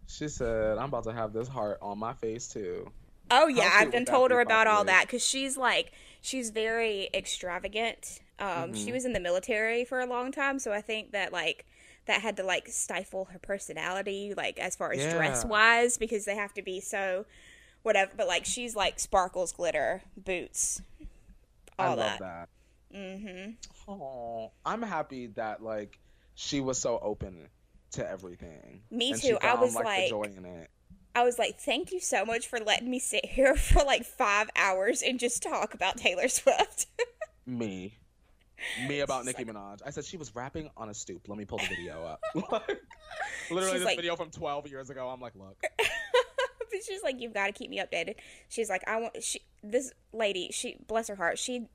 She 0.07 0.27
said, 0.27 0.77
"I'm 0.77 0.89
about 0.89 1.05
to 1.05 1.13
have 1.13 1.31
this 1.31 1.47
heart 1.47 1.77
on 1.81 1.99
my 1.99 2.13
face 2.13 2.49
too." 2.49 2.91
Oh 3.31 3.47
yeah, 3.47 3.69
I've 3.73 3.91
been 3.91 4.05
told 4.05 4.31
her 4.31 4.39
about 4.39 4.67
all 4.67 4.83
that 4.85 5.05
because 5.05 5.25
she's 5.25 5.55
like 5.57 5.91
she's 6.21 6.49
very 6.49 7.09
extravagant. 7.13 8.21
Um, 8.39 8.73
she 8.73 8.91
Mhm. 8.91 8.91
was 8.91 9.05
in 9.05 9.13
the 9.13 9.19
military 9.19 9.85
for 9.85 9.99
a 9.99 10.05
long 10.05 10.31
time, 10.31 10.59
so 10.59 10.71
I 10.71 10.81
think 10.81 11.11
that 11.11 11.31
like 11.31 11.65
that 12.05 12.21
had 12.21 12.37
to 12.37 12.43
like 12.43 12.67
stifle 12.69 13.25
her 13.25 13.39
personality, 13.39 14.33
like 14.35 14.57
as 14.59 14.75
far 14.75 14.91
as 14.93 15.05
dress 15.05 15.45
wise, 15.45 15.97
because 15.97 16.25
they 16.25 16.35
have 16.35 16.53
to 16.55 16.61
be 16.63 16.79
so 16.81 17.25
whatever. 17.83 18.13
But 18.17 18.27
like 18.27 18.45
she's 18.45 18.75
like 18.75 18.99
sparkles, 18.99 19.51
glitter, 19.53 20.03
boots, 20.17 20.81
all 21.79 21.95
I 21.95 21.95
love 21.95 22.17
that. 22.19 22.19
that. 22.19 22.49
Mm-hmm. 22.95 23.51
Oh, 23.91 24.51
I'm 24.65 24.81
happy 24.81 25.27
that 25.35 25.61
like 25.63 25.99
she 26.35 26.61
was 26.61 26.77
so 26.79 26.99
open 27.01 27.47
to 27.91 28.07
everything. 28.09 28.81
Me 28.91 29.11
and 29.11 29.21
too. 29.21 29.37
She 29.41 29.47
I 29.47 29.55
was 29.55 29.75
like, 29.75 29.85
like- 29.85 30.03
the 30.05 30.09
joy 30.09 30.23
in 30.35 30.45
it. 30.45 30.69
I 31.15 31.23
was 31.23 31.39
like, 31.39 31.59
thank 31.59 31.91
you 31.91 31.99
so 31.99 32.23
much 32.23 32.47
for 32.47 32.59
letting 32.59 32.89
me 32.89 32.99
sit 32.99 33.25
here 33.25 33.55
for 33.57 33.83
like 33.83 34.05
five 34.05 34.49
hours 34.55 35.01
and 35.01 35.19
just 35.19 35.41
talk 35.41 35.73
about 35.73 35.97
Taylor 35.97 36.27
Swift. 36.29 36.85
Me. 37.45 37.95
Me 38.87 38.99
about 38.99 39.25
Nicki 39.25 39.43
Minaj. 39.45 39.79
I 39.85 39.89
said 39.89 40.05
she 40.05 40.17
was 40.17 40.35
rapping 40.35 40.69
on 40.77 40.89
a 40.89 40.93
stoop. 40.93 41.27
Let 41.27 41.37
me 41.37 41.45
pull 41.45 41.57
the 41.57 41.65
video 41.75 42.03
up. 42.03 42.21
like, 42.35 42.79
literally, 43.49 43.71
She's 43.71 43.71
this 43.79 43.85
like- 43.85 43.95
video 43.97 44.15
from 44.15 44.29
12 44.29 44.67
years 44.67 44.89
ago. 44.89 45.09
I'm 45.09 45.19
like, 45.19 45.33
look. 45.35 45.57
she's 46.85 47.01
like, 47.03 47.19
you've 47.19 47.33
got 47.33 47.47
to 47.47 47.51
keep 47.53 47.69
me 47.69 47.79
updated. 47.79 48.15
She's 48.47 48.69
like, 48.69 48.83
I 48.87 48.99
want 49.01 49.23
she 49.23 49.41
this 49.63 49.91
lady. 50.13 50.49
She 50.51 50.77
bless 50.87 51.07
her 51.07 51.15
heart. 51.15 51.39
She 51.39 51.67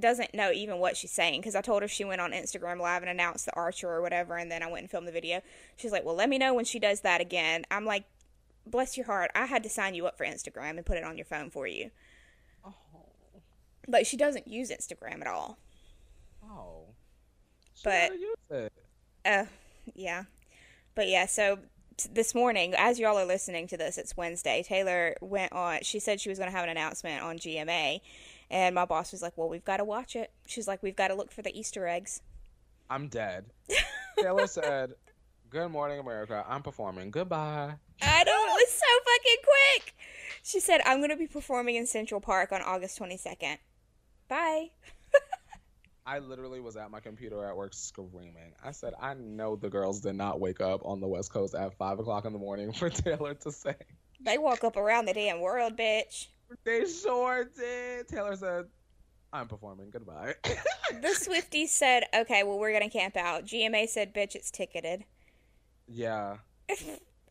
doesn't 0.00 0.34
know 0.34 0.50
even 0.52 0.78
what 0.78 0.96
she's 0.96 1.12
saying 1.12 1.40
because 1.40 1.54
I 1.54 1.62
told 1.62 1.82
her 1.82 1.88
she 1.88 2.04
went 2.04 2.20
on 2.20 2.32
Instagram 2.32 2.80
live 2.80 3.02
and 3.02 3.10
announced 3.10 3.46
the 3.46 3.54
Archer 3.54 3.88
or 3.88 4.02
whatever, 4.02 4.36
and 4.36 4.50
then 4.50 4.62
I 4.62 4.66
went 4.70 4.82
and 4.82 4.90
filmed 4.90 5.08
the 5.08 5.12
video. 5.12 5.40
She's 5.76 5.92
like, 5.92 6.04
well, 6.04 6.14
let 6.14 6.28
me 6.28 6.38
know 6.38 6.54
when 6.54 6.64
she 6.64 6.78
does 6.78 7.00
that 7.00 7.20
again. 7.20 7.64
I'm 7.70 7.84
like, 7.84 8.04
bless 8.66 8.96
your 8.96 9.06
heart. 9.06 9.30
I 9.34 9.46
had 9.46 9.62
to 9.62 9.68
sign 9.68 9.94
you 9.94 10.06
up 10.06 10.18
for 10.18 10.26
Instagram 10.26 10.70
and 10.76 10.84
put 10.84 10.98
it 10.98 11.04
on 11.04 11.16
your 11.16 11.24
phone 11.24 11.50
for 11.50 11.66
you. 11.66 11.90
Oh. 12.64 12.74
But 13.88 14.06
she 14.06 14.16
doesn't 14.16 14.48
use 14.48 14.70
Instagram 14.70 15.20
at 15.20 15.26
all. 15.26 15.58
Oh. 16.44 16.84
She 17.74 17.84
But- 17.84 18.18
use 18.18 18.36
it. 18.50 18.72
Uh, 19.24 19.44
yeah. 19.94 20.24
But 20.94 21.08
yeah, 21.08 21.26
so 21.26 21.58
t- 21.96 22.08
this 22.12 22.34
morning, 22.34 22.74
as 22.76 22.98
y'all 22.98 23.18
are 23.18 23.24
listening 23.26 23.66
to 23.68 23.76
this, 23.76 23.98
it's 23.98 24.16
Wednesday. 24.16 24.62
Taylor 24.66 25.14
went 25.20 25.52
on, 25.52 25.80
she 25.82 25.98
said 25.98 26.20
she 26.20 26.28
was 26.28 26.38
going 26.38 26.50
to 26.50 26.56
have 26.56 26.64
an 26.64 26.70
announcement 26.70 27.22
on 27.22 27.38
GMA. 27.38 28.00
And 28.50 28.74
my 28.74 28.84
boss 28.84 29.12
was 29.12 29.22
like, 29.22 29.36
well, 29.36 29.48
we've 29.48 29.64
got 29.64 29.78
to 29.78 29.84
watch 29.84 30.14
it. 30.14 30.30
She's 30.46 30.68
like, 30.68 30.82
we've 30.82 30.96
got 30.96 31.08
to 31.08 31.14
look 31.14 31.32
for 31.32 31.42
the 31.42 31.58
Easter 31.58 31.86
eggs. 31.86 32.20
I'm 32.88 33.08
dead. 33.08 33.46
Taylor 34.18 34.46
said, 34.46 34.92
Good 35.48 35.68
morning, 35.68 36.00
America. 36.00 36.44
I'm 36.48 36.62
performing. 36.62 37.10
Goodbye. 37.12 37.74
I 38.02 38.24
know, 38.24 38.32
it 38.32 38.52
was 38.52 38.70
so 38.70 38.86
fucking 39.04 39.36
quick. 39.44 39.94
She 40.42 40.60
said, 40.60 40.80
I'm 40.84 40.98
going 40.98 41.10
to 41.10 41.16
be 41.16 41.28
performing 41.28 41.76
in 41.76 41.86
Central 41.86 42.20
Park 42.20 42.50
on 42.52 42.62
August 42.62 42.98
22nd. 42.98 43.58
Bye. 44.28 44.70
I 46.06 46.18
literally 46.18 46.60
was 46.60 46.76
at 46.76 46.90
my 46.90 47.00
computer 47.00 47.44
at 47.44 47.56
work 47.56 47.74
screaming. 47.74 48.54
I 48.62 48.72
said, 48.72 48.94
I 49.00 49.14
know 49.14 49.56
the 49.56 49.70
girls 49.70 50.00
did 50.00 50.14
not 50.14 50.40
wake 50.40 50.60
up 50.60 50.84
on 50.84 51.00
the 51.00 51.08
West 51.08 51.32
Coast 51.32 51.54
at 51.54 51.74
5 51.78 52.00
o'clock 52.00 52.24
in 52.24 52.32
the 52.32 52.38
morning 52.38 52.72
for 52.74 52.90
Taylor 52.90 53.34
to 53.34 53.52
say. 53.52 53.76
They 54.20 54.38
woke 54.38 54.64
up 54.64 54.76
around 54.76 55.06
the 55.06 55.14
damn 55.14 55.40
world, 55.40 55.76
bitch. 55.76 56.26
They 56.64 56.84
sure 56.86 57.44
did. 57.56 58.08
Taylor 58.08 58.36
said, 58.36 58.66
I'm 59.32 59.48
performing. 59.48 59.90
Goodbye. 59.90 60.34
The 61.02 61.08
Swifties 61.20 61.68
said, 61.68 62.04
okay, 62.14 62.44
well, 62.44 62.58
we're 62.60 62.70
going 62.70 62.88
to 62.88 62.96
camp 62.98 63.16
out. 63.16 63.44
GMA 63.44 63.88
said, 63.88 64.14
bitch, 64.14 64.34
it's 64.36 64.50
ticketed. 64.52 65.04
yeah. 65.88 66.36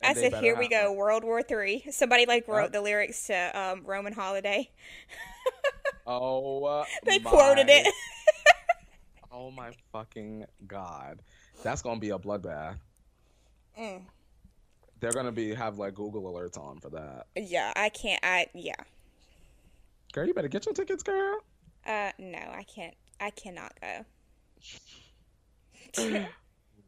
I 0.03 0.13
said, 0.13 0.35
"Here 0.35 0.55
we 0.59 0.67
go. 0.67 0.91
World 0.91 1.23
War 1.23 1.41
Three. 1.41 1.83
Somebody 1.89 2.25
like 2.27 2.47
wrote 2.47 2.63
Yep. 2.65 2.71
the 2.73 2.81
lyrics 2.81 3.25
to 3.27 3.59
um, 3.59 3.81
Roman 3.85 4.13
Holiday. 4.13 4.69
Oh, 6.05 6.63
uh, 6.65 6.85
they 7.05 7.17
my- 7.19 7.29
quoted 7.31 7.67
it. 7.69 7.87
Oh 9.31 9.49
my 9.51 9.71
fucking 9.91 10.45
god. 10.67 11.21
That's 11.63 11.81
gonna 11.81 11.99
be 11.99 12.11
a 12.11 12.19
bloodbath. 12.19 12.75
Mm. 13.79 14.01
They're 14.99 15.11
gonna 15.11 15.31
be 15.31 15.55
have 15.55 15.77
like 15.79 15.95
Google 15.95 16.23
alerts 16.31 16.57
on 16.59 16.79
for 16.79 16.89
that. 16.91 17.25
Yeah, 17.35 17.73
I 17.75 17.89
can't. 17.89 18.19
I 18.23 18.47
yeah. 18.53 18.75
Girl, 20.15 20.25
you 20.25 20.33
better 20.33 20.47
get 20.47 20.65
your 20.65 20.73
tickets, 20.73 21.03
girl. 21.03 21.39
Uh, 21.85 22.11
no, 22.17 22.37
I 22.37 22.63
can't. 22.63 22.93
I 23.19 23.31
cannot 23.31 23.73
go. 23.81 24.05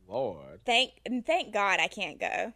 Lord. 0.08 0.62
Thank 0.66 0.92
thank 1.26 1.54
God 1.54 1.82
I 1.82 1.90
can't 1.90 2.18
go. 2.18 2.54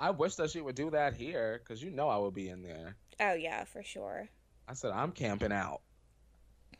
I 0.00 0.08
wish 0.08 0.36
that 0.36 0.50
she 0.50 0.62
would 0.62 0.74
do 0.74 0.88
that 0.92 1.12
here, 1.12 1.60
because 1.62 1.82
you 1.82 1.90
know 1.90 2.08
I 2.08 2.16
would 2.16 2.32
be 2.32 2.48
in 2.48 2.62
there. 2.62 2.96
Oh 3.20 3.34
yeah, 3.34 3.64
for 3.64 3.82
sure. 3.82 4.26
I 4.66 4.72
said 4.72 4.90
I'm 4.90 5.12
camping 5.12 5.52
out. 5.52 5.82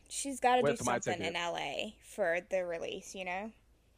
She's 0.09 0.41
got 0.41 0.57
to 0.57 0.63
do 0.63 0.77
something 0.77 1.21
in. 1.21 1.35
LA 1.35 1.91
for 2.15 2.39
the 2.49 2.65
release. 2.65 3.15
You 3.15 3.27
know, 3.27 3.51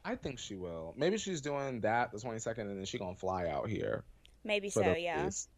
I 0.05 0.16
think 0.16 0.40
she 0.40 0.57
will. 0.57 0.95
Maybe 0.97 1.16
she's 1.16 1.40
doing 1.40 1.81
that 1.83 2.11
the 2.11 2.19
22nd, 2.19 2.59
and 2.59 2.77
then 2.77 2.85
she 2.85 2.99
gonna 2.99 3.14
fly 3.14 3.47
out 3.47 3.69
here 3.69 4.03
maybe 4.47 4.71
so. 4.71 4.81
Yeah. 4.81 5.21
release. 5.21 5.49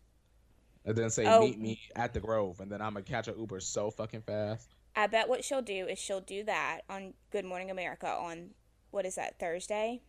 And 0.84 0.96
then 0.96 1.10
say 1.10 1.26
Oh. 1.26 1.40
meet 1.40 1.58
me 1.58 1.80
at 1.96 2.14
the 2.14 2.20
Grove, 2.20 2.60
and 2.60 2.70
then 2.70 2.80
I'm 2.80 2.94
gonna 2.94 3.04
catch 3.04 3.28
a 3.28 3.32
Uber 3.32 3.60
so 3.60 3.90
fucking 3.90 4.22
fast. 4.22 4.74
I 4.96 5.06
bet 5.06 5.28
what 5.28 5.44
she'll 5.44 5.62
do 5.62 5.86
is 5.86 5.98
she'll 5.98 6.20
do 6.20 6.44
that 6.44 6.80
on 6.88 7.14
Good 7.30 7.44
Morning 7.44 7.70
America 7.70 8.08
on 8.08 8.54
what 8.90 9.04
is 9.06 9.16
that 9.16 9.38
Thursday, 9.38 10.00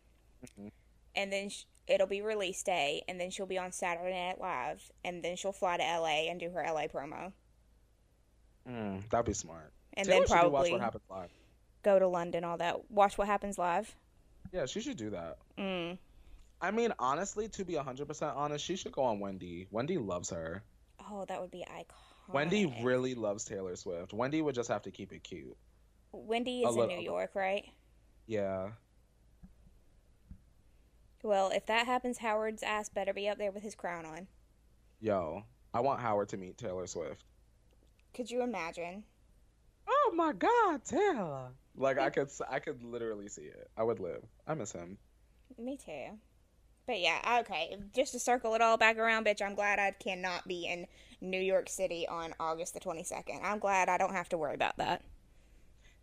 Mhm. 0.46 0.72
and 1.16 1.34
then 1.34 1.50
sh- 1.50 1.66
it'll 1.86 2.08
be 2.08 2.22
release 2.22 2.64
day, 2.64 3.04
and 3.08 3.20
then 3.20 3.30
she'll 3.30 3.46
be 3.46 3.58
on 3.58 3.72
Saturday 3.72 4.14
Night 4.14 4.40
Live, 4.40 4.92
and 5.04 5.22
then 5.24 5.36
she'll 5.36 5.52
fly 5.52 5.78
to 5.78 5.84
LA 5.84 6.30
and 6.30 6.40
do 6.40 6.50
her 6.52 6.62
LA 6.64 6.88
promo, 6.88 7.34
Mm, 8.68 9.10
that'd 9.10 9.26
be 9.26 9.34
smart. 9.34 9.74
and 9.94 10.08
then 10.08 10.18
do 10.18 10.22
Watch 10.22 10.30
probably 10.30 10.72
what 10.72 10.82
happens 10.82 11.04
live. 11.10 11.32
go 11.84 12.00
to 12.00 12.08
London. 12.08 12.44
All 12.44 12.58
that. 12.58 12.90
Watch 12.92 13.18
what 13.18 13.28
happens 13.28 13.58
live. 13.58 13.96
Yeah, 14.52 14.66
she 14.66 14.82
should 14.82 14.98
do 14.98 15.10
that. 15.12 15.38
Mm. 15.58 15.98
I 16.62 16.72
mean, 16.72 16.94
honestly, 17.00 17.48
to 17.50 17.64
be 17.66 17.74
100% 17.74 18.36
honest, 18.36 18.64
she 18.66 18.76
should 18.76 18.92
go 18.92 19.04
on 19.04 19.20
Wendy. 19.20 19.68
Wendy 19.72 19.98
loves 19.98 20.30
her. 20.32 20.62
Oh, 21.10 21.26
that 21.28 21.40
would 21.42 21.52
be 21.52 21.64
iconic. 21.70 22.34
Wendy 22.34 22.74
really 22.84 23.16
loves 23.16 23.46
Taylor 23.46 23.76
Swift. 23.76 24.14
Wendy 24.14 24.42
would 24.42 24.56
just 24.56 24.70
have 24.70 24.84
to 24.84 24.92
keep 24.92 25.12
it 25.14 25.24
cute. 25.24 25.56
Wendy 26.12 26.64
a 26.64 26.68
is 26.68 26.76
in 26.76 26.82
little- 26.82 26.98
New 26.98 27.04
York, 27.04 27.32
right? 27.34 27.66
Yeah. 28.28 28.72
Well, 31.24 31.50
if 31.50 31.66
that 31.66 31.86
happens, 31.86 32.18
Howard's 32.18 32.64
ass 32.64 32.90
better 32.90 33.14
be 33.14 33.28
up 33.28 33.38
there 33.38 33.52
with 33.52 33.64
his 33.64 33.76
crown 33.76 34.06
on. 34.06 34.28
Yo, 35.02 35.44
I 35.74 35.82
want 35.82 36.02
Howard 36.02 36.30
to 36.30 36.38
meet 36.38 36.58
Taylor 36.58 36.88
Swift. 36.88 37.24
Could 38.14 38.30
you 38.30 38.42
imagine? 38.44 39.04
Oh 39.88 40.14
my 40.16 40.34
God, 40.34 40.84
Taylor! 40.86 41.50
Like 41.76 41.98
I 41.98 42.10
could, 42.10 42.30
I 42.50 42.60
could 42.60 42.84
literally 42.84 43.28
see 43.28 43.44
it. 43.44 43.70
I 43.78 43.84
would 43.84 44.00
live. 44.00 44.24
I 44.48 44.54
miss 44.54 44.72
him. 44.72 44.98
Me 45.58 45.78
too. 45.78 46.18
But 46.90 47.02
yeah, 47.02 47.42
okay. 47.42 47.78
Just 47.94 48.14
to 48.14 48.20
circle 48.20 48.56
it 48.56 48.62
all 48.64 48.76
back 48.76 48.98
around, 48.98 49.24
bitch, 49.28 49.44
I'm 49.46 49.54
glad 49.54 49.78
I 49.78 49.92
cannot 49.92 50.48
be 50.48 50.66
in 50.66 50.88
New 51.22 51.40
York 51.40 51.70
City 51.70 52.08
on 52.08 52.34
August 52.40 52.74
the 52.74 52.80
22nd. 52.80 53.44
I'm 53.44 53.60
glad 53.60 53.90
I 53.90 54.00
don't 54.00 54.14
have 54.14 54.28
to 54.30 54.40
worry 54.40 54.56
about 54.56 54.78
that. 54.78 55.04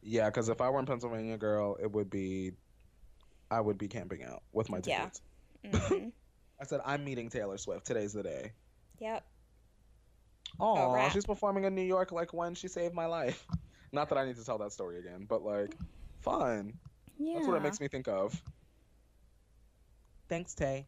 Yeah, 0.01 0.27
because 0.27 0.49
if 0.49 0.61
I 0.61 0.71
were 0.71 0.79
in 0.79 0.87
Pennsylvania, 0.87 1.39
girl, 1.39 1.77
it 1.83 1.91
would 1.91 2.09
be, 2.09 2.53
I 3.51 3.61
would 3.61 3.79
be 3.79 3.89
camping 3.89 4.23
out 4.23 4.45
with 4.53 4.71
my 4.71 4.81
Yeah. 4.85 5.09
tickets. 5.65 5.89
hmm 5.89 6.09
I 6.61 6.65
said 6.65 6.81
I'm 6.85 7.05
meeting 7.05 7.31
Taylor 7.31 7.59
Swift. 7.59 7.85
Today's 7.85 8.13
the 8.13 8.23
day. 8.23 8.53
yep. 9.01 9.25
Oh, 10.61 11.09
she's 11.13 11.27
performing 11.27 11.65
in 11.65 11.75
New 11.75 11.83
York 11.83 12.13
like 12.13 12.33
when 12.33 12.55
she 12.55 12.69
saved 12.69 12.95
my 12.95 13.07
life. 13.07 13.45
Not 13.93 14.09
that 14.11 14.19
I 14.19 14.25
need 14.25 14.37
to 14.37 14.45
tell 14.45 14.59
that 14.59 14.71
story 14.71 15.01
again, 15.01 15.27
but 15.29 15.43
like, 15.43 15.75
fun. 16.21 16.75
Yeah. 17.19 17.35
That's 17.35 17.49
what 17.49 17.57
it 17.57 17.63
makes 17.65 17.81
me 17.81 17.89
think 17.89 18.07
of. 18.07 18.41
Thanks, 20.29 20.55
Tay. 20.55 20.87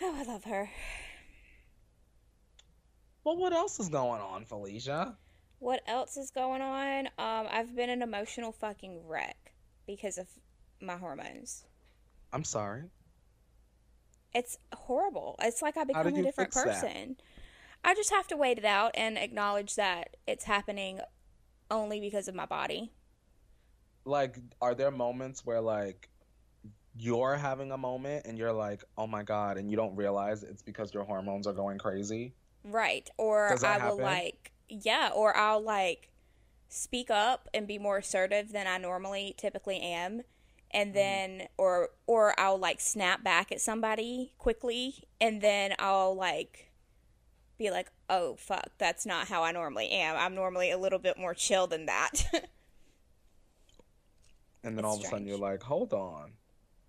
Oh, 0.00 0.14
I 0.16 0.22
love 0.24 0.44
her. 0.44 0.70
Well, 3.24 3.36
what 3.36 3.52
else 3.52 3.80
is 3.80 3.88
going 3.88 4.20
on, 4.20 4.44
Felicia? 4.44 5.16
What 5.58 5.82
else 5.86 6.16
is 6.16 6.30
going 6.30 6.62
on? 6.62 7.06
Um, 7.18 7.46
I've 7.50 7.74
been 7.74 7.90
an 7.90 8.02
emotional 8.02 8.52
fucking 8.52 9.06
wreck 9.06 9.52
because 9.86 10.18
of 10.18 10.28
my 10.80 10.96
hormones. 10.96 11.64
I'm 12.32 12.44
sorry. 12.44 12.84
It's 14.34 14.58
horrible. 14.74 15.36
It's 15.40 15.62
like 15.62 15.76
I 15.76 15.84
become 15.84 16.06
a 16.06 16.22
different 16.22 16.52
fix 16.52 16.56
that? 16.56 16.82
person. 16.82 17.16
I 17.82 17.94
just 17.94 18.10
have 18.10 18.26
to 18.28 18.36
wait 18.36 18.58
it 18.58 18.64
out 18.64 18.92
and 18.94 19.16
acknowledge 19.16 19.76
that 19.76 20.16
it's 20.26 20.44
happening 20.44 21.00
only 21.70 22.00
because 22.00 22.28
of 22.28 22.34
my 22.34 22.46
body. 22.46 22.92
Like, 24.04 24.38
are 24.60 24.74
there 24.74 24.90
moments 24.90 25.44
where 25.44 25.60
like 25.60 26.08
you're 26.98 27.36
having 27.36 27.72
a 27.72 27.78
moment 27.78 28.26
and 28.26 28.38
you're 28.38 28.52
like, 28.52 28.84
oh 28.96 29.06
my 29.06 29.22
god, 29.22 29.58
and 29.58 29.70
you 29.70 29.76
don't 29.76 29.96
realize 29.96 30.42
it's 30.42 30.62
because 30.62 30.94
your 30.94 31.04
hormones 31.04 31.46
are 31.46 31.52
going 31.52 31.78
crazy? 31.78 32.34
Right. 32.64 33.08
Or 33.16 33.58
I 33.62 33.78
that 33.78 33.78
will 33.78 33.98
like 34.00 34.52
yeah, 34.68 35.10
or 35.14 35.36
I'll 35.36 35.60
like 35.62 36.10
speak 36.68 37.10
up 37.10 37.48
and 37.54 37.66
be 37.68 37.78
more 37.78 37.98
assertive 37.98 38.52
than 38.52 38.66
I 38.66 38.78
normally 38.78 39.34
typically 39.38 39.80
am. 39.80 40.22
And 40.72 40.94
Mm-hmm. 40.94 41.18
then 41.18 41.48
or 41.58 41.90
or 42.06 42.38
I'll 42.40 42.58
like 42.58 42.80
snap 42.80 43.24
back 43.24 43.52
at 43.52 43.60
somebody 43.60 44.34
quickly 44.38 45.04
and 45.20 45.42
then 45.42 45.74
I'll 45.78 46.14
like 46.16 46.70
be 47.58 47.70
like, 47.70 47.90
"Oh 48.10 48.36
fuck, 48.36 48.70
that's 48.78 49.06
not 49.06 49.28
how 49.28 49.44
I 49.44 49.52
normally 49.52 49.90
am. 49.90 50.16
I'm 50.16 50.34
normally 50.34 50.70
a 50.70 50.78
little 50.78 50.98
bit 51.00 51.18
more 51.18 51.34
chill 51.34 51.66
than 51.68 51.86
that." 51.86 52.26
And 54.62 54.76
then 54.76 54.84
It's 54.84 54.84
all 54.84 54.96
of 54.96 55.00
a 55.00 55.04
sudden 55.04 55.26
you're 55.26 55.38
like, 55.38 55.62
hold 55.62 55.94
on, 55.94 56.34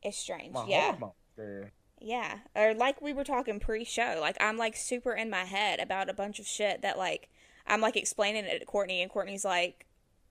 it's 0.03 0.17
strange. 0.17 0.53
my 0.53 0.65
yeah. 0.67 0.91
hormones. 0.95 1.71
Yeah. 1.99 2.37
Or 2.55 2.73
like 2.73 3.01
we 3.01 3.13
were 3.13 3.23
talking 3.23 3.59
pre-show, 3.59 4.17
like 4.21 4.37
I'm 4.39 4.57
like 4.57 4.75
super 4.75 5.13
in 5.13 5.29
my 5.29 5.45
head 5.45 5.79
about 5.79 6.09
a 6.09 6.13
bunch 6.13 6.39
of 6.39 6.47
shit 6.47 6.81
that 6.83 6.97
like 6.97 7.29
I'm 7.65 7.81
like 7.81 7.97
explaining 7.97 8.45
it 8.45 8.59
to 8.59 8.65
Courtney 8.65 9.01
and 9.01 9.11
Courtney's 9.11 9.43
like, 9.45 9.85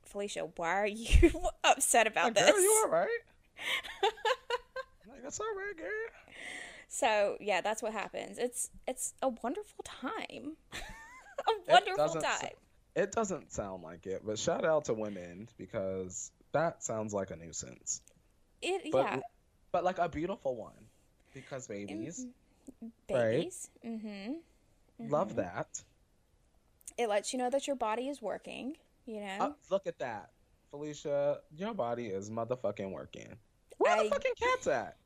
Felicia, 0.04 0.48
why 0.56 0.68
are 0.80 0.86
you 0.86 1.30
upset 1.64 2.06
about 2.06 2.26
Like, 2.26 2.34
this? 2.36 2.50
girl, 2.50 2.60
you 2.60 2.82
all 2.84 2.90
right? 2.90 3.08
like, 5.08 5.20
it's 5.24 5.40
all 5.40 5.46
right, 5.56 5.76
girl. 5.76 5.88
So 6.88 7.36
yeah, 7.40 7.60
that's 7.60 7.82
what 7.82 7.92
happens. 7.92 8.38
It's 8.38 8.70
it's 8.86 9.14
a 9.22 9.28
wonderful 9.28 9.84
time. 9.84 10.56
a 10.72 11.70
wonderful 11.70 12.18
s- 12.18 12.40
time. 12.40 12.50
It 12.94 13.12
doesn't 13.12 13.52
sound 13.52 13.82
like 13.82 14.06
it, 14.06 14.22
but 14.24 14.38
shout 14.38 14.64
out 14.64 14.86
to 14.86 14.94
women 14.94 15.48
because 15.58 16.30
that 16.52 16.82
sounds 16.82 17.12
like 17.12 17.30
a 17.30 17.36
nuisance. 17.36 18.00
It 18.62 18.90
But 18.90 18.98
yeah. 18.98 19.20
But 19.72 19.84
like 19.84 19.98
a 19.98 20.08
beautiful 20.08 20.56
one 20.56 20.72
because 21.34 21.66
babies 21.66 22.26
right. 22.82 22.90
Babies. 23.08 23.68
Mm-hmm. 23.84 24.32
love 25.10 25.36
that. 25.36 25.82
It 26.98 27.08
lets 27.08 27.32
you 27.32 27.38
know 27.38 27.50
that 27.50 27.66
your 27.66 27.76
body 27.76 28.08
is 28.08 28.22
working, 28.22 28.76
you 29.04 29.20
know? 29.20 29.36
Uh, 29.40 29.52
look 29.70 29.86
at 29.86 29.98
that, 29.98 30.30
Felicia. 30.70 31.40
Your 31.54 31.74
body 31.74 32.06
is 32.06 32.30
motherfucking 32.30 32.90
working. 32.90 33.36
Where 33.78 33.92
I- 33.96 34.04
the 34.04 34.10
fucking 34.10 34.32
cats 34.40 34.66
at? 34.66 34.96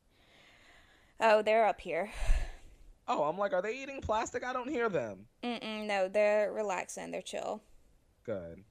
oh, 1.20 1.42
they're 1.42 1.66
up 1.66 1.80
here. 1.80 2.10
Oh, 3.08 3.24
I'm 3.24 3.36
like, 3.36 3.52
are 3.52 3.62
they 3.62 3.76
eating 3.82 4.00
plastic? 4.00 4.44
I 4.44 4.52
don't 4.52 4.68
hear 4.70 4.88
them. 4.88 5.26
Mm-mm, 5.42 5.86
no, 5.86 6.08
they're 6.08 6.52
relaxing, 6.52 7.10
they're 7.10 7.22
chill. 7.22 7.60
Good. 8.24 8.62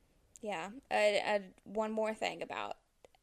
Yeah. 0.42 0.70
Uh, 0.90 0.96
uh, 0.96 1.40
one 1.66 1.92
more 1.92 2.14
thing 2.14 2.42
about 2.42 2.78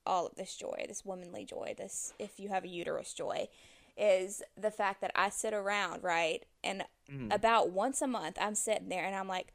all 0.07 0.27
of 0.27 0.37
this 0.37 0.57
joy, 0.57 0.85
this 0.89 1.05
womanly 1.05 1.45
joy, 1.45 1.75
this 1.77 2.13
if 2.19 2.39
you 2.41 2.49
have 2.49 2.65
a 2.65 2.69
uterus 2.69 3.13
joy, 3.13 3.49
is 3.97 4.43
the 4.57 4.71
fact 4.71 5.01
that 5.01 5.11
I 5.15 5.31
sit 5.31 5.53
around, 5.55 6.03
right? 6.03 6.45
And 6.63 6.85
Mhm. 7.11 7.33
about 7.35 7.71
once 7.71 8.03
a 8.03 8.07
month, 8.07 8.37
I'm 8.41 8.55
sitting 8.55 8.89
there 8.89 9.05
and 9.05 9.15
I'm 9.15 9.29
like, 9.29 9.53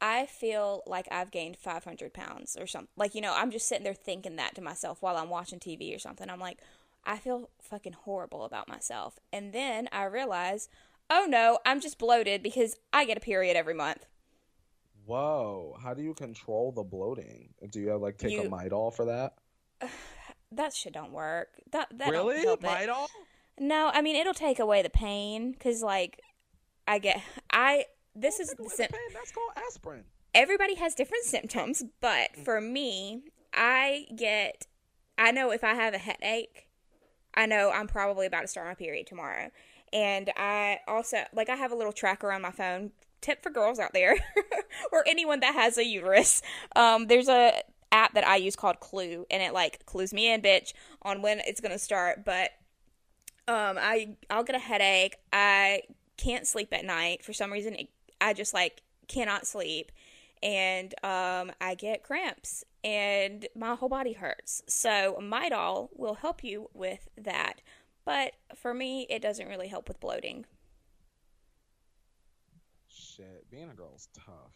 I 0.00 0.26
feel 0.26 0.82
like 0.86 1.06
I've 1.10 1.30
gained 1.30 1.56
500 1.58 2.14
pounds 2.14 2.56
or 2.58 2.66
something. 2.66 2.88
Like, 2.96 3.14
you 3.14 3.20
know, 3.20 3.34
I'm 3.34 3.50
just 3.50 3.68
sitting 3.68 3.84
there 3.84 3.94
thinking 3.94 4.36
that 4.36 4.54
to 4.54 4.62
myself 4.62 5.02
while 5.02 5.16
I'm 5.16 5.28
watching 5.28 5.58
TV 5.60 5.94
or 5.94 5.98
something. 5.98 6.30
I'm 6.30 6.40
like, 6.40 6.58
I 7.04 7.18
feel 7.18 7.50
fucking 7.60 7.92
horrible 7.94 8.44
about 8.44 8.68
myself. 8.68 9.18
And 9.32 9.52
then 9.52 9.88
I 9.92 10.04
realize, 10.04 10.68
oh 11.10 11.26
no, 11.28 11.58
I'm 11.66 11.80
just 11.80 11.98
bloated 11.98 12.42
because 12.42 12.76
I 12.92 13.04
get 13.04 13.16
a 13.16 13.20
period 13.20 13.56
every 13.56 13.74
month. 13.74 14.06
Whoa. 15.04 15.76
How 15.82 15.94
do 15.94 16.02
you 16.02 16.14
control 16.14 16.72
the 16.72 16.82
bloating? 16.84 17.54
Do 17.70 17.80
you 17.80 17.88
have 17.88 18.00
like 18.00 18.16
take 18.18 18.38
a 18.38 18.42
You- 18.42 18.50
Midol 18.50 18.94
for 18.94 19.06
that? 19.06 19.34
That 20.52 20.72
shit 20.74 20.92
don't 20.94 21.12
work. 21.12 21.50
That 21.70 21.88
that 21.98 22.10
don't 22.10 22.26
really? 22.26 22.42
help 22.42 22.64
it. 22.64 22.66
Midol? 22.66 23.06
No, 23.60 23.90
I 23.94 24.02
mean 24.02 24.16
it'll 24.16 24.34
take 24.34 24.58
away 24.58 24.82
the 24.82 24.90
pain 24.90 25.52
because 25.52 25.80
like 25.80 26.20
I 26.88 26.98
get 26.98 27.22
I 27.52 27.84
this 28.16 28.40
is 28.40 28.48
Take 28.48 28.58
the 28.58 28.68
sim- 28.68 28.88
pain. 28.90 29.00
That's 29.14 29.30
called 29.30 29.52
aspirin. 29.68 30.02
everybody 30.34 30.74
has 30.74 30.96
different 30.96 31.22
symptoms, 31.24 31.84
but 32.00 32.34
for 32.44 32.60
me, 32.60 33.22
I 33.54 34.06
get 34.16 34.66
I 35.16 35.30
know 35.30 35.52
if 35.52 35.62
I 35.62 35.74
have 35.74 35.94
a 35.94 35.98
headache, 35.98 36.66
I 37.32 37.46
know 37.46 37.70
I'm 37.70 37.86
probably 37.86 38.26
about 38.26 38.40
to 38.40 38.48
start 38.48 38.66
my 38.66 38.74
period 38.74 39.06
tomorrow. 39.06 39.50
And 39.92 40.32
I 40.36 40.80
also 40.88 41.18
like 41.32 41.48
I 41.48 41.54
have 41.54 41.70
a 41.70 41.76
little 41.76 41.92
tracker 41.92 42.32
on 42.32 42.42
my 42.42 42.50
phone. 42.50 42.90
Tip 43.20 43.40
for 43.40 43.50
girls 43.50 43.78
out 43.78 43.92
there 43.92 44.16
or 44.92 45.04
anyone 45.06 45.38
that 45.40 45.54
has 45.54 45.78
a 45.78 45.84
uterus. 45.84 46.42
Um 46.74 47.06
there's 47.06 47.28
a 47.28 47.62
app 47.92 48.14
that 48.14 48.26
I 48.26 48.36
use 48.36 48.56
called 48.56 48.80
Clue 48.80 49.26
and 49.30 49.42
it 49.42 49.52
like 49.52 49.84
clues 49.86 50.12
me 50.12 50.32
in 50.32 50.42
bitch 50.42 50.72
on 51.02 51.22
when 51.22 51.40
it's 51.40 51.60
to 51.60 51.78
start, 51.78 52.24
but 52.24 52.50
um 53.48 53.78
I 53.80 54.16
I'll 54.28 54.44
get 54.44 54.56
a 54.56 54.60
headache. 54.60 55.16
I 55.32 55.82
can't 56.16 56.46
sleep 56.46 56.72
at 56.72 56.84
night 56.84 57.24
for 57.24 57.32
some 57.32 57.52
reason. 57.52 57.76
I 58.20 58.34
just 58.34 58.52
like 58.52 58.82
cannot 59.08 59.46
sleep 59.46 59.90
and 60.42 60.94
um, 61.04 61.52
I 61.60 61.74
get 61.76 62.02
cramps 62.02 62.64
and 62.82 63.46
my 63.54 63.74
whole 63.74 63.88
body 63.88 64.14
hurts. 64.14 64.62
So 64.66 65.18
Midol 65.20 65.90
will 65.94 66.14
help 66.14 66.42
you 66.42 66.70
with 66.72 67.08
that, 67.18 67.60
but 68.04 68.32
for 68.54 68.72
me, 68.72 69.06
it 69.10 69.20
doesn't 69.20 69.48
really 69.48 69.68
help 69.68 69.88
with 69.88 70.00
bloating. 70.00 70.46
Shit, 72.88 73.50
being 73.50 73.70
a 73.70 73.74
girl 73.74 73.92
is 73.94 74.08
tough. 74.14 74.52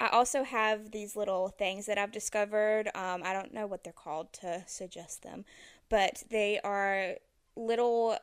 I 0.00 0.08
also 0.08 0.44
have 0.44 0.92
these 0.92 1.14
little 1.14 1.50
things 1.50 1.84
that 1.84 1.98
I've 1.98 2.10
discovered. 2.10 2.88
Um, 2.94 3.22
I 3.22 3.34
don't 3.34 3.52
know 3.52 3.66
what 3.66 3.84
they're 3.84 3.92
called 3.92 4.32
to 4.34 4.64
suggest 4.66 5.22
them, 5.22 5.44
but 5.90 6.24
they 6.30 6.58
are 6.64 7.16
little 7.54 8.16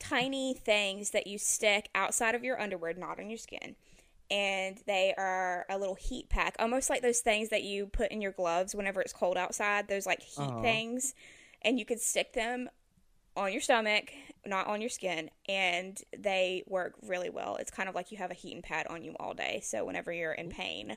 tiny 0.00 0.54
things 0.54 1.10
that 1.10 1.28
you 1.28 1.38
stick 1.38 1.88
outside 1.94 2.34
of 2.34 2.42
your 2.42 2.60
underwear, 2.60 2.94
not 2.94 3.20
on 3.20 3.30
your 3.30 3.38
skin. 3.38 3.76
And 4.30 4.78
they 4.86 5.14
are 5.16 5.64
a 5.70 5.78
little 5.78 5.94
heat 5.94 6.28
pack, 6.28 6.56
almost 6.58 6.90
like 6.90 7.00
those 7.00 7.20
things 7.20 7.48
that 7.48 7.62
you 7.62 7.86
put 7.86 8.10
in 8.10 8.20
your 8.20 8.32
gloves 8.32 8.74
whenever 8.74 9.00
it's 9.00 9.12
cold 9.12 9.36
outside, 9.36 9.88
those 9.88 10.04
like 10.04 10.20
heat 10.20 10.50
things. 10.62 11.14
And 11.62 11.78
you 11.78 11.84
could 11.84 12.00
stick 12.00 12.32
them 12.34 12.68
on 13.36 13.52
your 13.52 13.60
stomach, 13.60 14.12
not 14.46 14.66
on 14.66 14.80
your 14.80 14.90
skin, 14.90 15.30
and 15.48 16.00
they 16.16 16.62
work 16.66 16.94
really 17.02 17.30
well. 17.30 17.56
It's 17.56 17.70
kind 17.70 17.88
of 17.88 17.94
like 17.94 18.12
you 18.12 18.18
have 18.18 18.30
a 18.30 18.34
heating 18.34 18.62
pad 18.62 18.86
on 18.88 19.02
you 19.02 19.14
all 19.18 19.34
day. 19.34 19.60
So 19.64 19.84
whenever 19.84 20.12
you're 20.12 20.32
in 20.32 20.48
pain, 20.48 20.96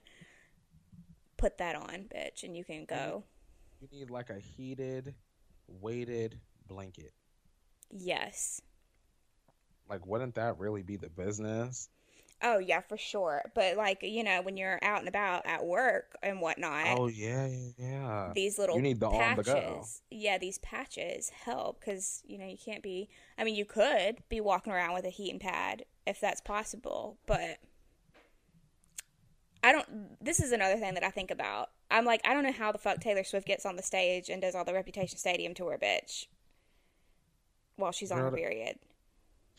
put 1.37 1.57
that 1.57 1.75
on, 1.75 2.05
bitch, 2.13 2.43
and 2.43 2.55
you 2.55 2.63
can 2.63 2.85
go. 2.85 3.23
You 3.79 3.87
need 3.91 4.09
like 4.09 4.29
a 4.29 4.39
heated, 4.39 5.15
weighted 5.67 6.39
blanket. 6.67 7.13
Yes. 7.89 8.61
Like, 9.89 10.05
wouldn't 10.05 10.35
that 10.35 10.59
really 10.59 10.83
be 10.83 10.97
the 10.97 11.09
business? 11.09 11.89
Oh 12.43 12.57
yeah, 12.57 12.81
for 12.81 12.97
sure. 12.97 13.43
But 13.53 13.77
like 13.77 13.99
you 14.01 14.23
know, 14.23 14.41
when 14.41 14.57
you're 14.57 14.79
out 14.81 14.99
and 14.99 15.07
about 15.07 15.45
at 15.45 15.63
work 15.65 16.15
and 16.23 16.41
whatnot, 16.41 16.99
Oh 16.99 17.07
yeah, 17.07 17.47
yeah, 17.47 17.69
yeah. 17.77 18.31
these 18.33 18.57
little 18.57 18.75
You 18.75 18.81
need 18.81 18.99
the 18.99 19.07
on 19.07 19.35
the 19.35 19.43
patches, 19.43 20.01
yeah, 20.09 20.37
these 20.37 20.57
patches 20.59 21.29
help 21.29 21.79
because 21.79 22.23
you 22.25 22.37
know 22.37 22.45
you 22.45 22.57
can't 22.57 22.81
be. 22.81 23.09
I 23.37 23.43
mean, 23.43 23.55
you 23.55 23.65
could 23.65 24.23
be 24.29 24.41
walking 24.41 24.73
around 24.73 24.93
with 24.93 25.05
a 25.05 25.09
heating 25.09 25.39
pad 25.39 25.85
if 26.07 26.19
that's 26.19 26.41
possible, 26.41 27.17
but 27.27 27.59
I 29.63 29.71
don't. 29.71 30.23
This 30.23 30.39
is 30.39 30.51
another 30.51 30.77
thing 30.77 30.95
that 30.95 31.03
I 31.03 31.11
think 31.11 31.31
about. 31.31 31.69
I'm 31.91 32.05
like, 32.05 32.21
I 32.25 32.33
don't 32.33 32.43
know 32.43 32.51
how 32.51 32.71
the 32.71 32.77
fuck 32.77 33.01
Taylor 33.01 33.23
Swift 33.23 33.45
gets 33.45 33.65
on 33.65 33.75
the 33.75 33.83
stage 33.83 34.29
and 34.29 34.41
does 34.41 34.55
all 34.55 34.65
the 34.65 34.73
Reputation 34.73 35.17
Stadium 35.17 35.53
tour, 35.53 35.77
bitch, 35.81 36.25
while 37.75 37.91
she's 37.91 38.11
on 38.11 38.19
her 38.19 38.31
period. 38.31 38.79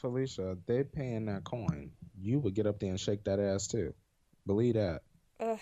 Felicia, 0.01 0.57
they 0.66 0.83
paying 0.83 1.27
that 1.27 1.45
coin. 1.45 1.92
You 2.22 2.38
would 2.38 2.54
get 2.54 2.66
up 2.66 2.78
there 2.78 2.90
and 2.90 3.00
shake 3.00 3.24
that 3.24 3.40
ass 3.40 3.66
too. 3.66 3.92
Believe 4.46 4.74
that. 4.74 5.02
Ugh. 5.40 5.58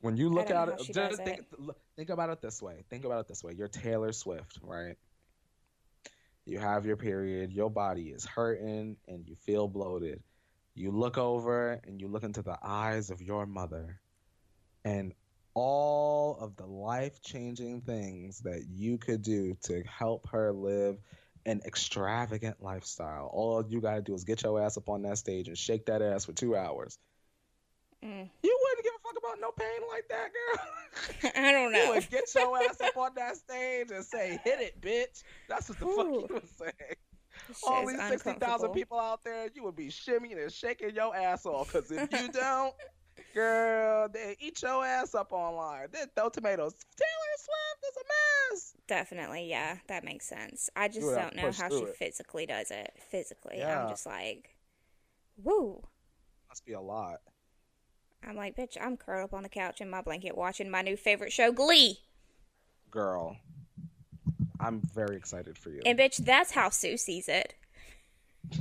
When 0.00 0.16
you 0.16 0.30
look 0.30 0.50
at 0.50 0.68
it, 0.68 0.80
just 0.92 1.22
think, 1.22 1.44
look- 1.58 1.80
think 1.96 2.10
about 2.10 2.30
it 2.30 2.40
this 2.40 2.60
way. 2.62 2.84
Think 2.88 3.04
about 3.04 3.20
it 3.20 3.28
this 3.28 3.42
way. 3.42 3.52
You're 3.56 3.68
Taylor 3.68 4.12
Swift, 4.12 4.58
right? 4.62 4.96
You 6.44 6.58
have 6.58 6.86
your 6.86 6.96
period, 6.96 7.52
your 7.52 7.70
body 7.70 8.10
is 8.10 8.24
hurting, 8.24 8.96
and 9.06 9.28
you 9.28 9.36
feel 9.36 9.68
bloated. 9.68 10.22
You 10.74 10.90
look 10.90 11.18
over 11.18 11.80
and 11.84 12.00
you 12.00 12.08
look 12.08 12.24
into 12.24 12.42
the 12.42 12.58
eyes 12.62 13.10
of 13.10 13.22
your 13.22 13.46
mother, 13.46 14.00
and 14.84 15.12
all 15.54 16.36
of 16.40 16.56
the 16.56 16.66
life 16.66 17.20
changing 17.20 17.82
things 17.82 18.40
that 18.40 18.64
you 18.68 18.98
could 18.98 19.22
do 19.22 19.54
to 19.64 19.82
help 19.84 20.28
her 20.30 20.52
live 20.52 20.96
an 21.46 21.60
extravagant 21.64 22.62
lifestyle. 22.62 23.30
All 23.32 23.64
you 23.68 23.80
got 23.80 23.94
to 23.94 24.02
do 24.02 24.14
is 24.14 24.24
get 24.24 24.42
your 24.42 24.60
ass 24.60 24.76
up 24.76 24.88
on 24.88 25.02
that 25.02 25.18
stage 25.18 25.48
and 25.48 25.58
shake 25.58 25.86
that 25.86 26.02
ass 26.02 26.24
for 26.24 26.32
two 26.32 26.56
hours. 26.56 26.98
Mm. 28.04 28.28
You 28.42 28.58
wouldn't 28.62 28.84
give 28.84 28.92
a 28.94 29.02
fuck 29.02 29.16
about 29.18 29.40
no 29.40 29.52
pain 29.52 29.80
like 29.90 30.08
that, 30.08 30.30
girl. 30.32 31.32
I 31.46 31.52
don't 31.52 31.72
know. 31.72 31.84
You 31.84 31.90
would 31.90 32.10
get 32.10 32.24
your 32.34 32.58
ass 32.58 32.80
up 32.80 32.96
on 32.96 33.12
that 33.16 33.36
stage 33.36 33.90
and 33.92 34.04
say, 34.04 34.40
"Hit 34.44 34.60
it, 34.60 34.80
bitch." 34.80 35.22
That's 35.48 35.68
what 35.68 35.78
the 35.78 35.86
fuck 35.86 36.06
you 36.06 36.26
would 36.28 36.48
say. 36.58 36.72
This 37.48 37.62
all 37.64 37.86
these 37.86 38.02
sixty 38.08 38.32
thousand 38.32 38.72
people 38.72 38.98
out 38.98 39.22
there, 39.24 39.48
you 39.54 39.62
would 39.64 39.76
be 39.76 39.88
shimmying 39.88 40.42
and 40.42 40.52
shaking 40.52 40.94
your 40.94 41.14
ass 41.14 41.46
off. 41.46 41.72
Cause 41.72 41.90
if 41.90 42.12
you 42.12 42.28
don't, 42.28 42.74
girl, 43.34 44.08
they 44.08 44.36
eat 44.40 44.62
your 44.62 44.84
ass 44.84 45.14
up 45.14 45.32
online. 45.32 45.88
They 45.92 46.04
throw 46.16 46.28
tomatoes. 46.28 46.74
Taylor 46.96 47.36
Swift 47.36 47.84
is 47.90 47.96
a 47.96 48.04
mess. 48.54 48.74
Definitely, 48.86 49.48
yeah, 49.48 49.76
that 49.88 50.04
makes 50.04 50.26
sense. 50.26 50.68
I 50.76 50.88
just 50.88 51.06
would 51.06 51.14
don't 51.16 51.36
know 51.36 51.50
how 51.52 51.68
she 51.68 51.76
it. 51.76 51.96
physically 51.96 52.46
does 52.46 52.70
it. 52.70 52.92
Physically, 53.10 53.58
Yeah. 53.58 53.82
I'm 53.84 53.88
just 53.90 54.06
like, 54.06 54.54
woo. 55.42 55.82
Must 56.48 56.64
be 56.66 56.72
a 56.74 56.80
lot. 56.80 57.20
I'm 58.26 58.36
like, 58.36 58.56
bitch, 58.56 58.76
I'm 58.80 58.96
curled 58.96 59.24
up 59.24 59.34
on 59.34 59.42
the 59.42 59.48
couch 59.48 59.80
in 59.80 59.90
my 59.90 60.00
blanket 60.02 60.36
watching 60.36 60.70
my 60.70 60.82
new 60.82 60.96
favorite 60.96 61.32
show, 61.32 61.50
Glee. 61.52 61.98
Girl, 62.90 63.36
I'm 64.60 64.80
very 64.94 65.16
excited 65.16 65.58
for 65.58 65.70
you. 65.70 65.80
And 65.84 65.98
bitch, 65.98 66.18
that's 66.18 66.52
how 66.52 66.68
Sue 66.68 66.96
sees 66.96 67.28
it. 67.28 67.54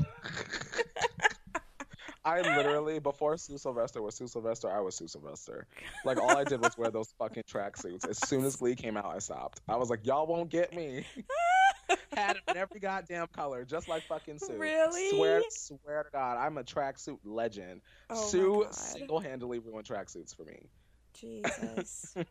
I 2.24 2.42
literally 2.42 3.00
before 3.00 3.36
Sue 3.38 3.58
Sylvester 3.58 4.02
was 4.02 4.16
Sue 4.16 4.28
Sylvester, 4.28 4.70
I 4.70 4.80
was 4.80 4.96
Sue 4.96 5.08
Sylvester. 5.08 5.66
Like 6.06 6.20
all 6.20 6.38
I 6.38 6.44
did 6.44 6.62
was 6.62 6.78
wear 6.78 6.92
those 6.92 7.14
fucking 7.18 7.44
tracksuits. 7.44 8.08
As 8.08 8.18
soon 8.28 8.46
as 8.46 8.58
Glee 8.58 8.76
came 8.76 8.96
out, 8.98 9.06
I 9.06 9.20
stopped. 9.20 9.62
I 9.68 9.76
was 9.76 9.90
like, 9.90 10.06
y'all 10.06 10.28
won't 10.28 10.50
get 10.50 10.74
me. 10.76 11.06
Had 12.16 12.36
them 12.36 12.42
in 12.50 12.58
every 12.58 12.80
goddamn 12.80 13.28
color, 13.36 13.66
just 13.66 13.90
like 13.90 14.04
fucking 14.04 14.38
Sue. 14.40 14.54
Really? 14.58 15.10
Swear, 15.10 15.42
swear 15.50 16.04
to 16.04 16.10
God, 16.12 16.38
I'm 16.38 16.58
a 16.58 16.64
tracksuit 16.64 17.18
legend. 17.26 17.82
Oh 18.10 18.16
Sue 18.28 18.68
single-handedly 18.72 19.60
ruined 19.60 19.88
tracksuits 19.88 20.36
for 20.36 20.44
me. 20.44 20.68
Jesus. 21.14 22.14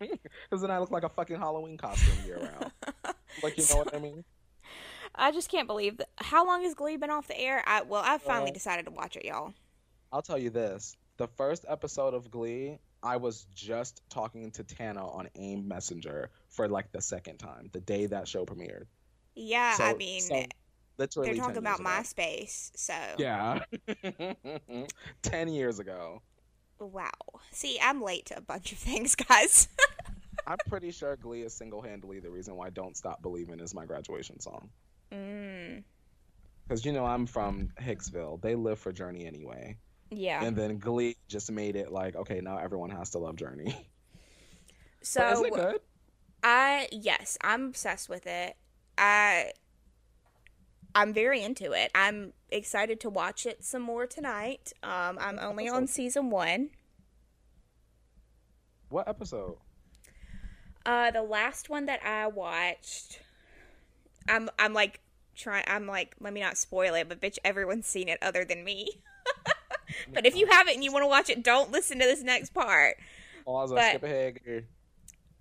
Because 0.51 0.63
then 0.63 0.71
I 0.71 0.79
look 0.79 0.91
like 0.91 1.05
a 1.05 1.09
fucking 1.09 1.39
Halloween 1.39 1.77
costume 1.79 2.27
year 2.27 2.39
round. 2.39 2.73
Like 3.45 3.57
you 3.57 3.65
know 3.71 3.77
what 3.77 3.95
I 3.95 3.99
mean? 4.01 4.25
I 5.15 5.31
just 5.31 5.49
can't 5.51 5.69
believe 5.69 5.99
that. 5.99 6.09
How 6.17 6.45
long 6.47 6.63
has 6.65 6.75
Glee 6.75 6.97
been 6.97 7.11
off 7.11 7.29
the 7.29 7.39
air? 7.39 7.63
I 7.67 7.83
well, 7.83 8.03
I 8.05 8.19
finally 8.19 8.51
Uh, 8.51 8.55
decided 8.55 8.87
to 8.87 8.91
watch 8.91 9.17
it, 9.17 9.25
y'all. 9.25 9.53
I'll 10.13 10.23
tell 10.23 10.39
you 10.39 10.51
this: 10.51 10.97
the 11.17 11.27
first 11.29 11.65
episode 11.69 12.15
of 12.15 12.31
Glee, 12.31 12.79
I 13.03 13.17
was 13.17 13.47
just 13.55 14.03
talking 14.11 14.51
to 14.53 14.65
Tana 14.65 15.07
on 15.07 15.29
AIM 15.37 15.67
Messenger 15.69 16.31
for 16.49 16.69
like 16.69 16.93
the 16.93 17.01
second 17.01 17.39
time, 17.39 17.69
the 17.73 17.81
day 17.81 18.07
that 18.07 18.27
show 18.29 18.45
premiered. 18.45 18.85
Yeah, 19.35 19.77
I 19.79 19.95
mean, 19.95 20.21
so 20.21 20.43
literally, 20.99 21.29
they're 21.33 21.41
talking 21.41 21.59
about. 21.59 21.81
MySpace, 21.81 22.71
so 22.77 22.95
Yeah, 23.19 23.61
ten 25.23 25.49
years 25.49 25.79
ago. 25.79 26.23
wow. 26.79 27.11
See, 27.53 27.79
I'm 27.83 28.03
late 28.03 28.27
to 28.27 28.39
a 28.39 28.41
bunch 28.41 28.73
of 28.73 28.79
things, 28.79 29.15
guys. 29.15 29.69
I'm 30.47 30.59
pretty 30.69 30.91
sure 30.91 31.17
Glee 31.17 31.43
is 31.43 31.53
single-handedly 31.55 32.21
the 32.21 32.31
reason 32.31 32.57
why 32.57 32.71
"Don't 32.71 32.97
Stop 32.97 33.23
Believing" 33.23 33.61
is 33.61 33.75
my 33.75 33.85
graduation 33.87 34.41
song. 34.41 34.71
mm, 35.13 35.83
Because 36.67 36.85
you 36.85 36.93
know 36.93 37.05
I'm 37.05 37.27
from 37.27 37.69
Hicksville. 37.81 38.41
They 38.41 38.55
live 38.55 38.79
for 38.79 38.93
Journey 38.93 39.27
anyway, 39.27 39.77
yeah. 40.11 40.43
and 40.45 40.57
then 40.57 40.79
Glee 40.79 41.17
just 41.29 41.51
made 41.51 41.77
it 41.77 41.93
like, 41.93 42.17
okay, 42.17 42.41
now 42.41 42.59
everyone 42.59 42.91
has 42.91 43.11
to 43.11 43.19
love 43.19 43.37
Journey. 43.37 43.75
So 45.03 45.27
is 45.31 45.41
it 45.41 45.55
good? 45.55 45.81
I 46.43 46.89
yes, 46.93 47.39
I'm 47.41 47.69
obsessed 47.69 48.11
with 48.11 48.27
it. 48.27 48.55
I 48.99 49.53
I'm 50.95 51.13
very 51.13 51.43
into 51.43 51.73
it. 51.73 51.91
I'm 51.95 52.33
excited 52.51 53.01
to 53.01 53.11
watch 53.11 53.47
it 53.47 53.65
some 53.65 53.83
more 53.83 54.07
tonight. 54.07 54.73
Um, 54.83 55.19
I'm 55.21 55.39
only 55.39 55.69
on 55.69 55.87
season 55.87 56.31
one. 56.31 56.71
What 58.89 59.09
episode? 59.09 59.57
Uh, 60.85 61.11
the 61.11 61.23
last 61.23 61.71
one 61.71 61.87
that 61.87 62.05
I 62.05 62.27
watched, 62.27 63.21
I'm 64.29 64.51
I'm 64.59 64.73
like 64.73 65.01
trying. 65.37 65.65
I'm 65.67 65.87
like, 65.87 66.17
let 66.21 66.33
me 66.33 66.41
not 66.41 66.57
spoil 66.57 66.95
it, 66.95 67.09
but 67.09 67.21
bitch, 67.21 67.39
everyone's 67.45 67.87
seen 67.87 68.09
it 68.09 68.19
other 68.23 68.45
than 68.45 68.65
me. 68.65 69.03
but 70.13 70.27
if 70.27 70.37
you 70.37 70.47
haven't 70.47 70.75
and 70.75 70.85
you 70.85 70.93
want 70.93 71.03
to 71.03 71.09
watch 71.09 71.29
it, 71.31 71.43
don't 71.43 71.71
listen 71.71 71.99
to 71.99 72.05
this 72.05 72.23
next 72.23 72.53
part. 72.55 72.97
Pause. 73.45 73.73
But- 73.73 73.89
skip 73.91 74.03
ahead. 74.03 74.65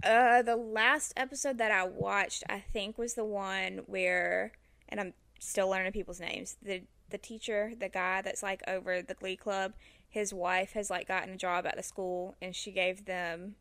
Uh, 0.02 0.42
the 0.42 0.56
last 0.56 1.12
episode 1.18 1.58
that 1.58 1.72
I 1.72 1.84
watched, 1.84 2.44
I 2.50 2.62
think, 2.62 2.98
was 2.98 3.16
the 3.16 3.26
one 3.26 3.82
where, 3.86 4.54
and 4.88 5.00
I'm 5.00 5.14
still 5.40 5.68
learning 5.70 5.92
people's 5.92 6.22
names. 6.22 6.56
the 6.62 6.84
The 7.10 7.18
teacher, 7.18 7.74
the 7.78 7.90
guy 7.90 8.22
that's 8.22 8.42
like 8.42 8.62
over 8.68 9.02
the 9.02 9.14
Glee 9.16 9.36
Club, 9.36 9.74
his 10.08 10.34
wife 10.34 10.72
has 10.72 10.90
like 10.90 11.08
gotten 11.08 11.34
a 11.34 11.38
job 11.38 11.66
at 11.66 11.76
the 11.76 11.84
school, 11.84 12.36
and 12.42 12.56
she 12.56 12.72
gave 12.72 13.06
them 13.06 13.56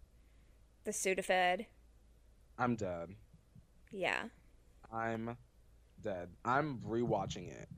the 0.84 0.92
Sudafed. 0.92 1.66
I'm 2.56 2.76
dead. 2.76 3.08
Yeah. 3.90 4.24
I'm 4.92 5.36
dead. 6.02 6.28
I'm 6.44 6.78
rewatching 6.86 7.50
it. 7.50 7.68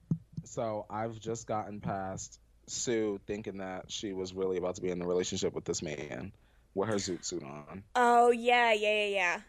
So 0.45 0.87
I've 0.91 1.19
just 1.19 1.47
gotten 1.47 1.81
past 1.81 2.41
Sue 2.71 3.21
thinking 3.27 3.59
that 3.59 3.91
she 3.91 4.13
was 4.13 4.33
really 4.35 4.57
about 4.57 4.77
to 4.77 4.81
be 4.83 4.91
in 4.91 5.01
a 5.03 5.07
relationship 5.07 5.55
with 5.55 5.65
this 5.65 5.83
man 5.83 6.33
with 6.75 6.89
her 6.89 6.97
zoot 6.97 7.25
suit 7.25 7.43
on. 7.43 7.83
Oh 7.97 8.31
yeah, 8.31 8.73
yeah, 8.73 9.05
yeah, 9.05 9.07
yeah. 9.07 9.41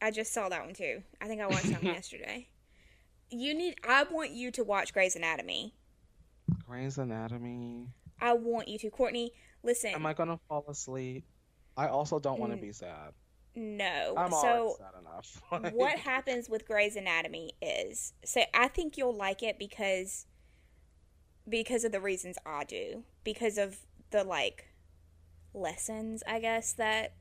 I 0.00 0.10
just 0.10 0.32
saw 0.32 0.48
that 0.48 0.64
one 0.64 0.74
too. 0.74 1.02
I 1.20 1.26
think 1.28 1.40
I 1.40 1.46
watched 1.46 1.70
that 1.70 1.82
one 1.82 1.94
yesterday. 1.94 2.48
You 3.30 3.54
need. 3.54 3.76
I 3.86 4.04
want 4.04 4.30
you 4.30 4.50
to 4.52 4.64
watch 4.64 4.92
Grey's 4.92 5.16
Anatomy. 5.16 5.74
Grey's 6.66 6.98
Anatomy. 6.98 7.86
I 8.20 8.32
want 8.34 8.68
you 8.68 8.78
to, 8.78 8.90
Courtney. 8.90 9.32
Listen. 9.62 9.90
Am 9.94 10.06
I 10.06 10.14
gonna 10.14 10.38
fall 10.48 10.64
asleep? 10.68 11.24
I 11.76 11.88
also 11.88 12.18
don't 12.18 12.40
want 12.40 12.52
to 12.52 12.58
Mm. 12.58 12.62
be 12.62 12.72
sad. 12.72 13.12
no. 13.54 14.14
I'm 14.16 14.32
already 14.32 14.68
so 14.68 14.76
sad 14.78 15.00
enough. 15.00 15.72
what 15.74 15.98
happens 15.98 16.48
with 16.48 16.66
Grey's 16.66 16.96
Anatomy 16.96 17.52
is 17.62 18.12
so 18.24 18.42
I 18.54 18.68
think 18.68 18.96
you'll 18.96 19.16
like 19.16 19.42
it 19.42 19.58
because 19.58 20.26
because 21.48 21.84
of 21.84 21.92
the 21.92 22.00
reasons 22.00 22.36
I 22.44 22.64
do. 22.64 23.04
Because 23.24 23.58
of 23.58 23.78
the 24.10 24.24
like 24.24 24.68
lessons, 25.54 26.22
I 26.26 26.40
guess, 26.40 26.72
that 26.74 27.14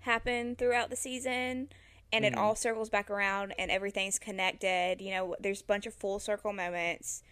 happen 0.00 0.56
throughout 0.56 0.90
the 0.90 0.96
season. 0.96 1.68
And 2.12 2.24
it 2.26 2.34
Mhm. 2.34 2.38
all 2.38 2.54
circles 2.54 2.90
back 2.90 3.10
around 3.10 3.52
and 3.58 3.70
everything's 3.70 4.18
connected. 4.18 5.00
You 5.00 5.12
know, 5.12 5.36
there's 5.40 5.62
a 5.62 5.64
bunch 5.64 5.86
of 5.86 5.94
full 5.94 6.18
circle 6.18 6.52
moments. 6.52 7.22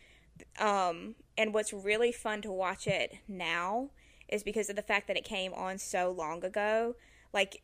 Um, 0.59 1.17
and 1.37 1.53
what's 1.53 1.73
really 1.73 2.13
fun 2.13 2.41
to 2.43 2.51
watch 2.53 2.87
it 2.87 3.19
now 3.29 3.91
is 4.29 4.43
because 4.43 4.71
of 4.71 4.77
the 4.77 4.83
fact 4.83 5.07
that 5.09 5.19
it 5.19 5.25
came 5.25 5.53
on 5.53 5.77
so 5.77 6.11
long 6.11 6.45
ago. 6.45 6.97
Like, 7.33 7.63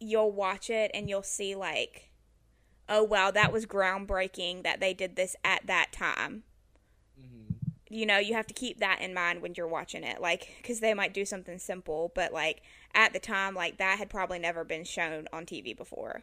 you'll 0.00 0.32
watch 0.32 0.70
it 0.70 0.90
and 0.94 1.10
you'll 1.10 1.22
see, 1.22 1.54
like, 1.54 2.10
oh, 2.88 3.02
wow, 3.02 3.30
that 3.30 3.52
was 3.52 3.66
groundbreaking 3.66 4.62
that 4.62 4.80
they 4.80 4.94
did 4.94 5.16
this 5.16 5.36
at 5.44 5.66
that 5.66 5.92
time. 5.92 6.44
You 7.88 8.04
know, 8.06 8.18
you 8.18 8.34
have 8.34 8.46
to 8.48 8.54
keep 8.54 8.80
that 8.80 9.00
in 9.00 9.14
mind 9.14 9.42
when 9.42 9.54
you're 9.56 9.68
watching 9.68 10.02
it. 10.02 10.20
Like, 10.20 10.56
because 10.58 10.80
they 10.80 10.92
might 10.94 11.14
do 11.14 11.24
something 11.24 11.58
simple, 11.58 12.10
but, 12.14 12.32
like, 12.32 12.62
at 12.94 13.12
the 13.12 13.20
time, 13.20 13.54
like, 13.54 13.78
that 13.78 13.98
had 13.98 14.10
probably 14.10 14.38
never 14.40 14.64
been 14.64 14.84
shown 14.84 15.28
on 15.32 15.46
TV 15.46 15.72
before 15.76 16.22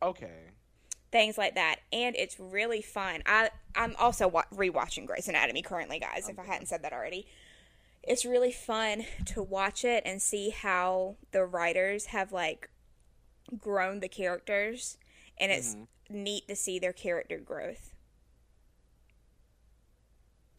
Okay. 0.00 0.50
things 1.10 1.36
like 1.38 1.54
that 1.54 1.76
and 1.92 2.14
it's 2.16 2.38
really 2.38 2.82
fun 2.82 3.22
i 3.26 3.50
i'm 3.74 3.96
also 3.98 4.28
wa- 4.28 4.44
rewatching 4.54 5.06
Grey's 5.06 5.26
anatomy 5.26 5.62
currently 5.62 5.98
guys 5.98 6.28
if 6.28 6.38
i 6.38 6.44
hadn't 6.44 6.66
said 6.66 6.82
that 6.82 6.92
already 6.92 7.26
it's 8.02 8.24
really 8.24 8.52
fun 8.52 9.04
to 9.24 9.42
watch 9.42 9.84
it 9.84 10.02
and 10.06 10.20
see 10.22 10.50
how 10.50 11.16
the 11.32 11.44
writers 11.44 12.06
have 12.06 12.30
like 12.30 12.68
grown 13.58 14.00
the 14.00 14.08
characters 14.08 14.98
and 15.38 15.50
it's 15.50 15.74
Mhm. 15.74 15.86
neat 16.10 16.46
to 16.48 16.54
see 16.54 16.78
their 16.78 16.92
character 16.92 17.38
growth 17.38 17.87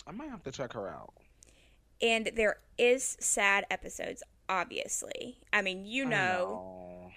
I 0.10 0.12
might 0.12 0.30
have 0.32 0.44
to 0.44 0.52
check 0.52 0.74
her 0.74 0.90
out. 0.90 1.14
and 2.02 2.32
there 2.36 2.58
is 2.78 3.16
sad 3.20 3.66
episodes 3.70 4.24
obviously 4.50 5.38
i 5.54 5.62
mean 5.62 5.86
you 5.86 6.06
I 6.06 6.10
know 6.10 7.12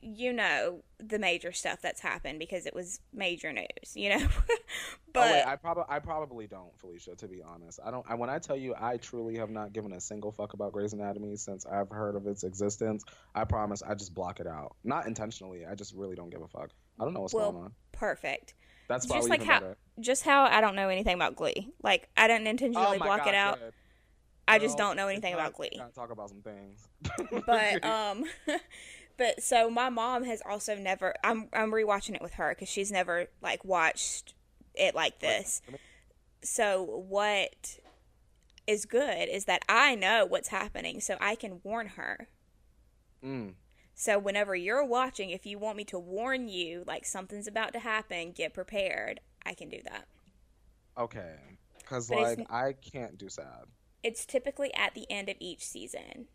you 0.00 0.32
know 0.32 0.84
the 1.00 1.18
major 1.18 1.50
stuff 1.50 1.80
that's 1.82 2.00
happened 2.00 2.38
because 2.38 2.66
it 2.66 2.74
was 2.74 3.00
major 3.12 3.52
news 3.52 3.96
you 3.96 4.10
know 4.10 4.28
but 5.12 5.20
oh 5.28 5.32
wait, 5.32 5.42
I 5.44 5.56
probably 5.56 5.84
I 5.88 5.98
probably 5.98 6.46
don't, 6.46 6.78
Felicia. 6.78 7.16
To 7.16 7.26
be 7.26 7.42
honest, 7.42 7.80
I 7.84 7.90
don't. 7.90 8.04
I, 8.08 8.14
when 8.14 8.28
I 8.30 8.38
tell 8.38 8.54
you, 8.56 8.74
I 8.78 8.98
truly 8.98 9.38
have 9.38 9.48
not 9.50 9.72
given 9.72 9.92
a 9.94 10.00
single 10.00 10.30
fuck 10.30 10.52
about 10.52 10.72
Grey's 10.72 10.92
Anatomy 10.92 11.34
since 11.34 11.64
I've 11.66 11.88
heard 11.88 12.14
of 12.14 12.26
its 12.26 12.44
existence. 12.44 13.04
I 13.34 13.44
promise, 13.44 13.82
I 13.82 13.94
just 13.94 14.14
block 14.14 14.38
it 14.38 14.46
out, 14.46 14.76
not 14.84 15.06
intentionally. 15.06 15.64
I 15.66 15.74
just 15.74 15.94
really 15.94 16.14
don't 16.14 16.28
give 16.30 16.42
a 16.42 16.46
fuck. 16.46 16.70
I 17.00 17.04
don't 17.04 17.14
know 17.14 17.22
what's 17.22 17.34
Well, 17.34 17.52
going 17.52 17.64
on. 17.64 17.72
perfect 17.90 18.54
That's 18.88 19.06
just 19.06 19.28
like 19.28 19.42
how 19.42 19.60
better. 19.60 19.76
just 20.00 20.24
how 20.24 20.44
I 20.44 20.60
don't 20.60 20.74
know 20.74 20.88
anything 20.88 21.14
about 21.14 21.36
Glee. 21.36 21.68
Like 21.82 22.08
I 22.16 22.26
didn't 22.26 22.46
intentionally 22.46 22.96
Oh 22.96 22.98
block 22.98 23.20
God, 23.20 23.28
it 23.28 23.34
out. 23.34 23.58
good. 23.60 23.72
I 24.48 24.58
just 24.58 24.78
Girl, 24.78 24.88
don't 24.88 24.96
know 24.96 25.08
anything 25.08 25.34
about 25.34 25.52
Glee. 25.52 25.80
Talk 25.94 26.10
about 26.10 26.30
some 26.30 26.40
things. 26.40 26.88
But 27.44 27.84
um, 27.84 28.24
but 29.18 29.42
so 29.42 29.68
my 29.68 29.90
mom 29.90 30.24
has 30.24 30.42
also 30.48 30.74
never. 30.74 31.14
I'm 31.22 31.48
I'm 31.52 31.70
rewatching 31.70 32.14
it 32.14 32.22
with 32.22 32.34
her 32.34 32.54
because 32.54 32.68
she's 32.68 32.90
never 32.90 33.26
like 33.42 33.64
watched 33.64 34.34
it 34.74 34.94
like 34.94 35.20
this. 35.20 35.60
So 36.42 36.82
what 37.08 37.78
is 38.66 38.86
good 38.86 39.28
is 39.28 39.44
that 39.46 39.62
I 39.68 39.94
know 39.96 40.24
what's 40.24 40.48
happening, 40.48 41.00
so 41.00 41.16
I 41.20 41.34
can 41.34 41.60
warn 41.62 41.88
her. 41.88 42.28
Mm. 43.24 43.52
So 44.00 44.16
whenever 44.16 44.54
you're 44.54 44.84
watching, 44.84 45.30
if 45.30 45.44
you 45.44 45.58
want 45.58 45.76
me 45.76 45.82
to 45.86 45.98
warn 45.98 46.46
you, 46.46 46.84
like 46.86 47.04
something's 47.04 47.48
about 47.48 47.72
to 47.72 47.80
happen, 47.80 48.30
get 48.30 48.54
prepared. 48.54 49.18
I 49.44 49.54
can 49.54 49.68
do 49.68 49.80
that. 49.86 50.06
Okay, 50.96 51.34
because 51.78 52.08
like 52.08 52.38
I 52.48 52.74
can't 52.74 53.18
do 53.18 53.28
sad. 53.28 53.64
It's 54.04 54.24
typically 54.24 54.72
at 54.72 54.94
the 54.94 55.10
end 55.10 55.28
of 55.28 55.34
each 55.40 55.66
season. 55.66 56.28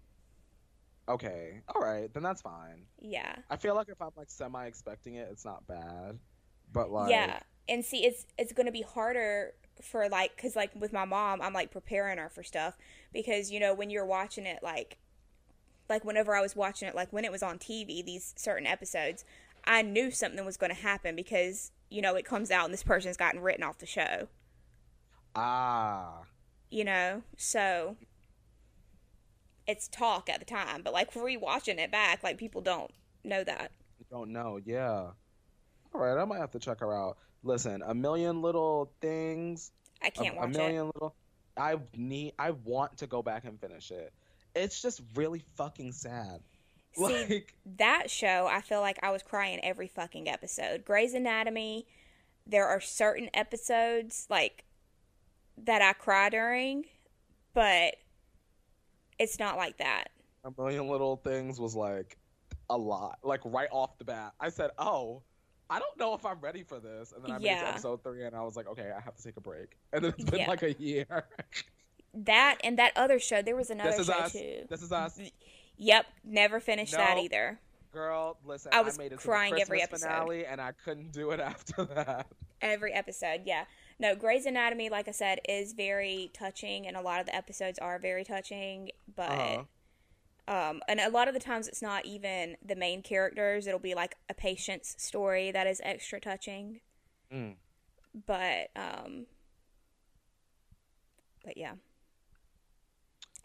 Okay, 1.07 1.61
all 1.74 1.82
right, 1.82 2.14
then 2.14 2.22
that's 2.22 2.41
fine. 2.41 2.84
Yeah. 2.99 3.34
I 3.49 3.55
feel 3.55 3.76
like 3.76 3.88
if 3.88 4.01
I'm 4.01 4.11
like 4.18 4.30
semi 4.30 4.66
expecting 4.66 5.16
it, 5.16 5.30
it's 5.32 5.45
not 5.45 5.66
bad. 5.66 6.20
But 6.74 6.91
like, 6.91 7.11
yeah. 7.11 7.39
And 7.70 7.86
see, 7.86 8.03
it's 8.03 8.26
it's 8.38 8.51
going 8.51 8.66
to 8.66 8.74
be 8.74 8.82
harder 8.82 9.53
for 9.82 10.09
like 10.09 10.36
cuz 10.36 10.57
like 10.57 10.72
with 10.76 10.91
my 10.91 11.05
mom, 11.05 11.41
I'm 11.41 11.53
like 11.53 11.72
preparing 11.72 12.18
her 12.18 12.28
for 12.28 12.43
stuff 12.43 12.78
because 13.14 13.51
you 13.51 13.61
know 13.61 13.74
when 13.74 13.89
you're 13.89 14.05
watching 14.05 14.45
it 14.45 14.61
like 14.61 14.97
like 15.89 16.05
whenever 16.05 16.36
I 16.36 16.41
was 16.41 16.55
watching 16.55 16.88
it 16.88 16.95
like 16.95 17.11
when 17.11 17.25
it 17.25 17.31
was 17.31 17.43
on 17.43 17.59
TV 17.59 18.03
these 18.05 18.34
certain 18.38 18.65
episodes, 18.67 19.25
I 19.65 19.81
knew 19.81 20.11
something 20.11 20.45
was 20.45 20.57
going 20.57 20.73
to 20.73 20.81
happen 20.81 21.15
because 21.15 21.71
you 21.89 22.01
know 22.01 22.15
it 22.15 22.25
comes 22.25 22.51
out 22.51 22.65
and 22.65 22.73
this 22.73 22.84
person's 22.84 23.17
gotten 23.17 23.41
written 23.41 23.63
off 23.63 23.79
the 23.79 23.86
show. 23.86 24.27
ah, 25.36 26.23
you 26.69 26.84
know 26.84 27.21
so 27.38 27.95
it's 29.65 29.88
talk 29.88 30.29
at 30.29 30.39
the 30.39 30.45
time 30.45 30.81
but 30.84 30.91
like 30.91 31.13
rewatching 31.13 31.77
it 31.79 31.91
back 31.91 32.21
like 32.23 32.38
people 32.38 32.61
don't 32.61 32.91
know 33.23 33.43
that 33.43 33.71
don't 34.13 34.31
know. 34.31 34.59
Yeah. 34.63 35.09
All 35.93 36.01
right, 36.01 36.17
I 36.17 36.25
might 36.25 36.39
have 36.39 36.51
to 36.51 36.59
check 36.59 36.79
her 36.79 36.95
out. 36.95 37.17
Listen, 37.43 37.84
a 37.86 37.93
million 37.93 38.41
little 38.41 38.91
things. 39.01 39.71
I 40.01 40.09
can't 40.09 40.36
watch. 40.36 40.45
a 40.45 40.47
watch 40.47 40.57
million 40.57 40.86
little. 40.93 41.15
I 41.57 41.77
need. 41.95 42.34
I 42.39 42.51
want 42.51 42.97
to 42.97 43.07
go 43.07 43.21
back 43.21 43.45
and 43.45 43.59
finish 43.59 43.91
it. 43.91 44.13
It's 44.56 44.82
just 44.82 45.01
really 45.16 45.43
fucking 45.56 45.91
sad. 45.93 46.41
see 46.95 47.01
Like, 47.01 47.56
that 47.78 48.12
show 48.12 48.45
i 48.51 48.62
feel 48.62 48.80
like 48.80 48.99
i 49.01 49.10
was 49.10 49.24
crying 49.24 49.60
every 49.64 49.88
fucking 49.88 50.30
episode 50.30 50.86
grey's 50.86 51.16
anatomy 51.16 51.88
there 52.45 52.68
are 52.68 52.80
certain 52.80 53.32
episodes 53.34 54.28
like 54.30 54.64
that 55.58 55.82
i 55.82 55.91
cry 55.93 56.30
during 56.30 56.86
but 57.56 57.95
it's 59.18 59.39
not 59.39 59.58
like 59.58 59.78
that 59.78 60.10
a 60.43 60.51
million 60.62 60.88
little 60.88 61.16
things 61.18 61.60
was 61.60 61.76
like 61.76 62.18
a 62.70 62.78
lot. 62.78 63.18
Like 63.24 63.41
right 63.45 63.70
off 63.72 63.97
the 63.97 64.04
bat, 64.06 64.34
I 64.39 64.49
said, 64.49 64.72
"Oh, 64.78 65.22
I 65.70 65.80
don't 65.80 65.97
know 65.97 66.14
if 66.16 66.26
I'm 66.26 66.39
ready 66.39 66.64
for 66.64 66.80
this." 66.80 67.14
And 67.14 67.24
then 67.24 67.32
I 67.32 67.38
made 67.38 67.45
it 67.45 67.51
Yeah. 67.51 67.62
to 67.62 67.68
episode 67.70 68.04
three, 68.04 68.26
and 68.26 68.36
I 68.36 68.41
was 68.41 68.56
like, 68.56 68.68
"Okay, 68.68 68.91
I 68.95 68.99
have 68.99 69.16
to 69.16 69.24
take 69.24 69.38
a 69.38 69.41
break." 69.41 69.78
And 69.93 70.04
then 70.04 70.14
it's 70.18 70.30
been 70.30 70.41
Yeah. 70.41 70.47
like 70.47 70.64
a 70.64 70.74
year. 70.74 71.06
that 72.14 72.57
and 72.64 72.78
that 72.80 72.93
other 72.95 73.20
show 73.20 73.41
there 73.41 73.55
was 73.55 73.70
another 73.70 73.91
this 73.91 73.99
is 73.99 74.05
show 74.07 74.14
us. 74.14 74.32
too 74.32 74.66
This 74.70 74.82
is 74.84 74.91
us, 74.91 75.20
yep 75.78 76.05
never 76.24 76.59
finished 76.59 76.93
that 76.93 77.18
either 77.18 77.59
girl. 77.91 78.38
Listen, 78.45 78.72
I 78.74 78.82
was 78.82 78.97
made 78.97 79.11
it 79.14 79.20
crying 79.20 79.53
every 79.61 79.80
episode. 79.82 80.07
finale, 80.07 80.45
and 80.47 80.59
I 80.59 80.72
couldn't 80.84 81.11
do 81.11 81.30
it 81.32 81.39
after 81.51 81.86
that. 81.86 82.26
every 82.61 82.91
episode 82.93 83.41
yeah 83.45 83.66
no 83.99 84.16
grey's 84.16 84.45
anatomy 84.45 84.89
like 84.89 85.07
i 85.07 85.11
said 85.11 85.39
is 85.49 85.74
very 85.74 86.32
touching 86.34 86.88
and 86.88 86.95
a 86.97 87.01
lot 87.01 87.20
of 87.20 87.26
the 87.26 87.36
episodes 87.36 87.78
are 87.80 87.99
very 87.99 88.24
touching 88.24 88.89
but 89.16 89.30
Uh-huh. 89.30 90.70
um 90.70 90.82
and 90.88 90.99
a 90.99 91.09
lot 91.09 91.28
of 91.28 91.34
the 91.34 91.39
times 91.39 91.68
it's 91.68 91.82
not 91.82 92.05
even 92.05 92.55
the 92.66 92.76
main 92.76 93.01
characters 93.03 93.68
it'll 93.68 93.80
be 93.80 93.93
like 93.95 94.16
a 94.30 94.34
patient's 94.34 94.95
story 95.03 95.51
that 95.51 95.68
is 95.68 95.82
extra 95.84 96.20
touching 96.20 96.80
Mm. 97.32 97.55
but 98.26 98.70
um 98.76 99.26
but 101.43 101.57
yeah 101.57 101.74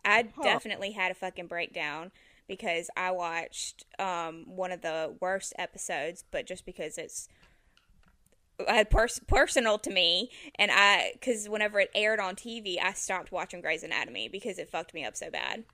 i 0.04 0.28
Huh. 0.36 0.42
definitely 0.42 0.92
had 0.92 1.10
a 1.10 1.14
fucking 1.14 1.46
breakdown 1.46 2.10
because 2.46 2.88
i 2.96 3.10
watched 3.10 3.84
um 3.98 4.44
one 4.46 4.72
of 4.72 4.80
the 4.82 5.14
worst 5.20 5.52
episodes 5.58 6.24
but 6.30 6.46
just 6.46 6.64
because 6.64 6.98
it's 6.98 7.28
uh, 8.66 8.82
pers- 8.90 9.20
personal 9.28 9.78
to 9.78 9.90
me. 9.90 10.30
And 10.58 10.70
i 10.74 11.12
because 11.12 11.48
whenever 11.48 11.78
it 11.78 11.90
aired 11.94 12.18
on 12.20 12.34
tv 12.34 12.76
i 12.82 12.92
stopped 12.92 13.30
watching 13.30 13.60
grey's 13.60 13.84
anatomy 13.84 14.28
because 14.28 14.58
it 14.58 14.68
fucked 14.68 14.92
me 14.94 15.04
up 15.04 15.16
so 15.16 15.30
bad. 15.30 15.64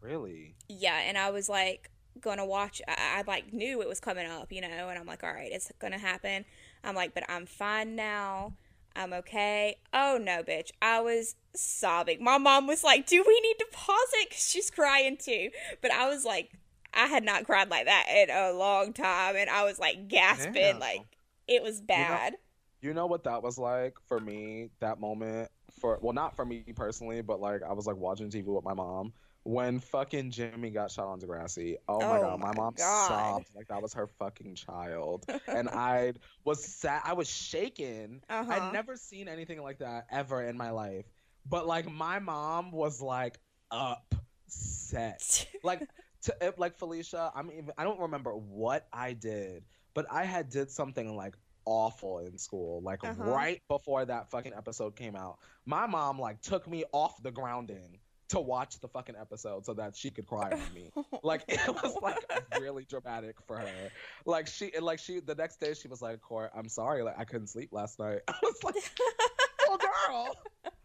Really? 0.00 0.54
yeah 0.68 1.00
and 1.06 1.16
i 1.18 1.30
was 1.30 1.48
like 1.48 1.90
gonna 2.20 2.44
watch 2.46 2.80
I, 2.86 3.18
I 3.18 3.22
like 3.26 3.52
knew 3.52 3.80
it 3.82 3.88
was 3.88 4.00
coming 4.00 4.26
up 4.26 4.52
you 4.52 4.60
know? 4.60 4.88
And 4.88 4.98
i'm 4.98 5.06
like 5.06 5.24
all 5.24 5.32
right 5.32 5.50
it's 5.52 5.70
gonna 5.78 5.98
happen. 5.98 6.44
I'm 6.82 6.94
like 6.94 7.12
but 7.14 7.24
i'm 7.28 7.46
fine 7.46 7.96
now 7.96 8.54
i'm 8.96 9.12
okay. 9.12 9.76
Oh 9.92 10.18
no 10.20 10.42
bitch. 10.42 10.70
I 10.80 11.00
was 11.00 11.36
sobbing. 11.54 12.22
My 12.22 12.38
mom 12.38 12.66
was 12.66 12.84
like 12.84 13.06
do 13.06 13.22
we 13.26 13.40
need 13.40 13.56
to 13.58 13.66
pause 13.72 13.96
it? 14.14 14.28
Because 14.28 14.48
she's 14.48 14.70
crying 14.70 15.16
too. 15.16 15.50
But 15.82 15.92
i 15.92 16.08
was 16.08 16.24
like 16.24 16.50
i 16.92 17.06
had 17.06 17.24
not 17.24 17.44
cried 17.44 17.70
like 17.70 17.86
that 17.86 18.06
in 18.08 18.30
a 18.30 18.52
long 18.52 18.92
time. 18.92 19.36
And 19.36 19.50
i 19.50 19.64
was 19.64 19.78
like 19.78 20.08
gasping. 20.08 20.78
Like 20.78 21.04
it 21.48 21.62
was 21.62 21.80
bad. 21.80 22.34
You 22.80 22.92
know 22.92 23.06
what 23.06 23.24
that 23.24 23.42
was 23.42 23.58
like 23.58 23.94
for 24.08 24.20
me? 24.20 24.68
That 24.80 25.00
moment? 25.00 25.50
For 25.80 25.98
well, 26.00 26.12
not 26.12 26.36
for 26.36 26.44
me 26.44 26.64
personally, 26.76 27.20
but 27.22 27.40
like 27.40 27.62
I 27.62 27.72
was 27.72 27.86
like 27.86 27.96
watching 27.96 28.30
TV 28.30 28.44
with 28.46 28.64
my 28.64 28.74
mom 28.74 29.12
when 29.44 29.78
fucking 29.78 30.30
Jimmy 30.30 30.70
got 30.70 30.90
shot 30.90 31.06
on 31.06 31.20
Degrassi. 31.20 31.76
Oh 31.88 32.00
my 32.00 32.18
Oh 32.18 32.20
god, 32.22 32.40
my 32.40 32.46
my 32.48 32.54
mom 32.54 32.74
God. 32.76 33.08
sobbed 33.08 33.50
like 33.54 33.68
that 33.68 33.80
was 33.82 33.94
her 33.94 34.06
fucking 34.06 34.54
child, 34.56 35.24
and 35.46 35.68
I 35.72 36.14
was 36.44 36.64
sad. 36.64 37.02
I 37.04 37.12
was 37.12 37.28
shaken. 37.30 38.22
uh-huh 38.28 38.50
I'd 38.52 38.72
never 38.72 38.96
seen 38.96 39.28
anything 39.28 39.62
like 39.62 39.78
that 39.78 40.06
ever 40.10 40.42
in 40.42 40.56
my 40.56 40.70
life. 40.70 41.04
But 41.48 41.66
like 41.66 41.90
my 41.90 42.18
mom 42.18 42.72
was 42.72 43.00
like 43.02 43.38
upset. 43.70 45.46
Like 45.62 45.80
to 46.22 46.34
if- 46.42 46.58
like 46.58 46.76
Felicia, 46.78 47.32
I'm 47.34 47.50
even 47.50 47.70
I 47.78 47.84
don't 47.84 48.00
remember 48.00 48.32
what 48.32 48.86
I 48.92 49.12
did, 49.14 49.64
but 49.94 50.06
I 50.10 50.24
had 50.24 50.48
did 50.50 50.70
something 50.70 51.16
like 51.16 51.34
awful 51.64 52.18
in 52.18 52.36
school 52.36 52.82
like 52.82 53.02
Uh-huh. 53.02 53.24
right 53.24 53.62
before 53.68 54.04
that 54.04 54.30
fucking 54.30 54.52
episode 54.54 54.94
came 54.96 55.16
out. 55.16 55.38
My 55.64 55.86
mom 55.86 56.18
like 56.18 56.40
took 56.42 56.68
me 56.68 56.84
off 56.92 57.22
the 57.22 57.30
grounding 57.30 57.98
to 58.34 58.40
watch 58.40 58.78
the 58.80 58.88
fucking 58.88 59.14
episode 59.20 59.64
so 59.64 59.74
that 59.74 59.96
she 59.96 60.10
could 60.10 60.26
cry 60.26 60.50
on 60.52 60.74
me. 60.74 60.90
Like 61.22 61.44
it 61.48 61.60
was 61.68 61.96
like 62.02 62.18
really 62.60 62.84
dramatic 62.84 63.36
for 63.46 63.58
her. 63.58 63.90
Like 64.26 64.46
she 64.46 64.70
like 64.78 64.98
she 64.98 65.20
the 65.20 65.34
next 65.34 65.58
day 65.60 65.72
she 65.74 65.88
was 65.88 66.02
like, 66.02 66.20
"Court, 66.20 66.50
I'm 66.54 66.68
sorry, 66.68 67.02
like 67.02 67.18
I 67.18 67.24
couldn't 67.24 67.46
sleep 67.48 67.70
last 67.72 67.98
night." 67.98 68.20
I 68.28 68.34
was 68.42 68.62
like, 68.62 68.74
"Oh 69.68 69.78
girl." 69.78 70.36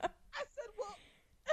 I 0.02 0.08
said, 0.38 0.70
"Well, 0.78 0.96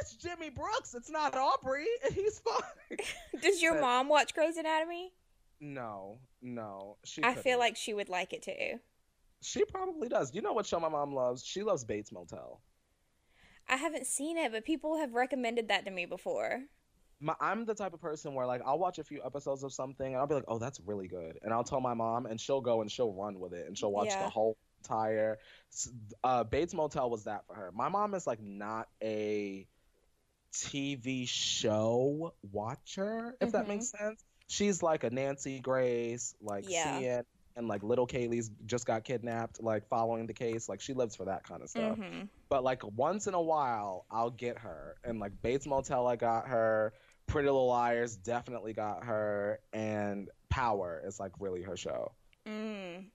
it's 0.00 0.14
Jimmy 0.16 0.50
Brooks. 0.50 0.94
It's 0.94 1.10
not 1.10 1.34
Aubrey. 1.34 1.86
and 2.04 2.14
He's 2.14 2.38
fine." 2.38 2.98
does 3.42 3.60
your 3.60 3.74
said- 3.74 3.80
mom 3.80 4.08
watch 4.08 4.34
grey's 4.34 4.56
anatomy 4.56 5.12
No, 5.60 6.18
no. 6.42 6.96
She 7.04 7.22
i 7.24 7.32
feel 7.34 7.42
couldn't. 7.42 7.58
like 7.58 7.76
she 7.76 7.92
would 7.94 8.08
like 8.08 8.32
it 8.32 8.42
too 8.42 8.78
she 9.42 9.64
probably 9.64 10.08
does. 10.08 10.34
You 10.34 10.42
know 10.42 10.52
what 10.54 10.66
show 10.66 10.80
my 10.80 10.88
mom 10.88 11.12
loves? 11.12 11.44
She 11.44 11.62
loves 11.62 11.84
Bates 11.84 12.10
Motel. 12.10 12.60
I 13.68 13.76
haven't 13.76 14.06
seen 14.06 14.36
it, 14.38 14.52
but 14.52 14.64
people 14.64 14.98
have 14.98 15.14
recommended 15.14 15.68
that 15.68 15.84
to 15.84 15.90
me 15.90 16.06
before. 16.06 16.62
My, 17.20 17.34
I'm 17.40 17.64
the 17.64 17.74
type 17.74 17.94
of 17.94 18.00
person 18.00 18.34
where 18.34 18.46
like 18.46 18.60
I'll 18.64 18.78
watch 18.78 18.98
a 18.98 19.04
few 19.04 19.22
episodes 19.24 19.62
of 19.62 19.72
something 19.72 20.06
and 20.06 20.16
I'll 20.16 20.26
be 20.26 20.34
like, 20.34 20.44
"Oh, 20.48 20.58
that's 20.58 20.80
really 20.80 21.08
good," 21.08 21.38
and 21.42 21.52
I'll 21.52 21.64
tell 21.64 21.80
my 21.80 21.94
mom, 21.94 22.26
and 22.26 22.38
she'll 22.40 22.60
go 22.60 22.82
and 22.82 22.90
she'll 22.90 23.12
run 23.12 23.40
with 23.40 23.54
it 23.54 23.66
and 23.66 23.76
she'll 23.76 23.90
watch 23.92 24.08
Yeah. 24.08 24.24
the 24.24 24.30
whole 24.30 24.56
entire. 24.82 25.38
Uh, 26.22 26.44
Bates 26.44 26.74
Motel 26.74 27.08
was 27.08 27.24
that 27.24 27.46
for 27.46 27.54
her. 27.54 27.72
My 27.72 27.88
mom 27.88 28.14
is 28.14 28.26
like 28.26 28.40
not 28.42 28.88
a 29.02 29.66
TV 30.52 31.26
show 31.26 32.34
watcher, 32.52 33.34
if 33.40 33.52
that 33.52 33.64
Mhm. 33.64 33.68
makes 33.68 33.88
sense. 33.90 34.22
She's 34.48 34.82
like 34.82 35.02
a 35.04 35.10
Nancy 35.10 35.58
Grace, 35.58 36.34
like 36.40 36.64
Yeah. 36.68 36.98
seeing 36.98 37.24
and 37.56 37.68
like 37.68 37.82
little 37.82 38.06
Kaylee's 38.06 38.50
just 38.66 38.86
got 38.86 39.02
kidnapped, 39.04 39.62
like 39.62 39.88
following 39.88 40.26
the 40.26 40.34
case. 40.34 40.68
Like 40.68 40.80
she 40.80 40.92
lives 40.92 41.16
for 41.16 41.24
that 41.24 41.42
kind 41.44 41.62
of 41.62 41.68
stuff. 41.70 41.96
hmm 41.96 42.24
But 42.48 42.62
like 42.64 42.82
once 42.96 43.26
in 43.26 43.34
a 43.34 43.40
while, 43.40 44.04
I'll 44.10 44.30
get 44.30 44.58
her. 44.58 44.96
And 45.04 45.18
like 45.18 45.32
Bates 45.42 45.66
Motel, 45.66 46.06
I 46.06 46.16
got 46.16 46.46
her. 46.48 46.92
Pretty 47.26 47.46
Little 47.48 47.66
Liars 47.66 48.16
definitely 48.16 48.72
got 48.72 49.04
her. 49.04 49.58
And 49.72 50.28
Power 50.50 51.02
is 51.04 51.18
like 51.18 51.32
really 51.40 51.62
her 51.62 51.76
show. 51.76 52.12
Mm, 52.46 53.06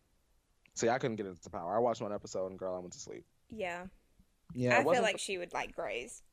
See, 0.73 0.89
I 0.89 0.97
couldn't 0.97 1.17
get 1.17 1.25
into 1.27 1.49
Power. 1.49 1.75
I 1.75 1.79
watched 1.79 2.01
one 2.01 2.11
episode 2.13 2.47
and 2.51 2.59
girl, 2.59 2.75
I 2.75 2.79
went 2.79 2.93
to 2.93 2.99
sleep. 2.99 3.25
yeah. 3.49 3.85
Yeah, 4.53 4.79
I 4.79 4.83
feel 4.83 5.01
like 5.01 5.17
she 5.17 5.37
would 5.37 5.53
like 5.53 5.73
Grey's. 5.73 6.23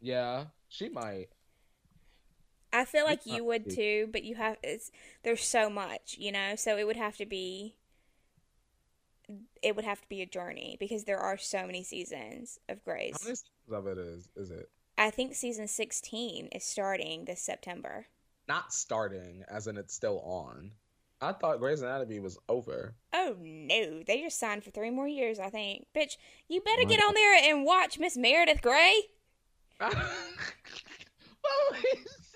yeah, 0.00 0.44
she 0.70 0.88
might. 0.88 1.26
I 2.72 2.84
feel 2.84 3.04
like 3.04 3.24
you 3.24 3.44
would 3.44 3.70
too, 3.70 4.08
but 4.12 4.24
you 4.24 4.34
have 4.34 4.56
it's 4.62 4.90
there's 5.22 5.44
so 5.44 5.70
much, 5.70 6.16
you 6.18 6.32
know, 6.32 6.54
so 6.56 6.76
it 6.76 6.86
would 6.86 6.96
have 6.96 7.16
to 7.16 7.26
be 7.26 7.76
it 9.62 9.76
would 9.76 9.84
have 9.84 10.00
to 10.00 10.08
be 10.08 10.22
a 10.22 10.26
journey 10.26 10.76
because 10.78 11.04
there 11.04 11.18
are 11.18 11.36
so 11.36 11.66
many 11.66 11.82
seasons 11.82 12.58
of 12.68 12.82
Grey's. 12.84 13.20
How 13.20 13.26
many 13.26 13.36
seasons 13.36 13.72
of 13.72 13.86
it 13.86 13.98
is 13.98 14.28
is 14.36 14.50
it? 14.50 14.70
I 14.96 15.10
think 15.10 15.34
season 15.34 15.68
16 15.68 16.48
is 16.52 16.64
starting 16.64 17.24
this 17.24 17.40
September. 17.40 18.06
Not 18.48 18.72
starting, 18.72 19.44
as 19.48 19.66
in 19.66 19.76
it's 19.76 19.94
still 19.94 20.20
on. 20.20 20.72
I 21.20 21.32
thought 21.32 21.58
Grey's 21.58 21.82
Anatomy 21.82 22.20
was 22.20 22.38
over. 22.48 22.94
Oh 23.12 23.36
no, 23.40 24.02
they 24.06 24.22
just 24.22 24.38
signed 24.38 24.64
for 24.64 24.70
3 24.70 24.90
more 24.90 25.08
years, 25.08 25.38
I 25.38 25.50
think. 25.50 25.86
Bitch, 25.94 26.16
you 26.48 26.60
better 26.60 26.84
get 26.84 27.02
on 27.02 27.14
there 27.14 27.34
and 27.34 27.64
watch 27.64 27.98
Miss 27.98 28.16
Meredith 28.16 28.62
Grey. 28.62 28.94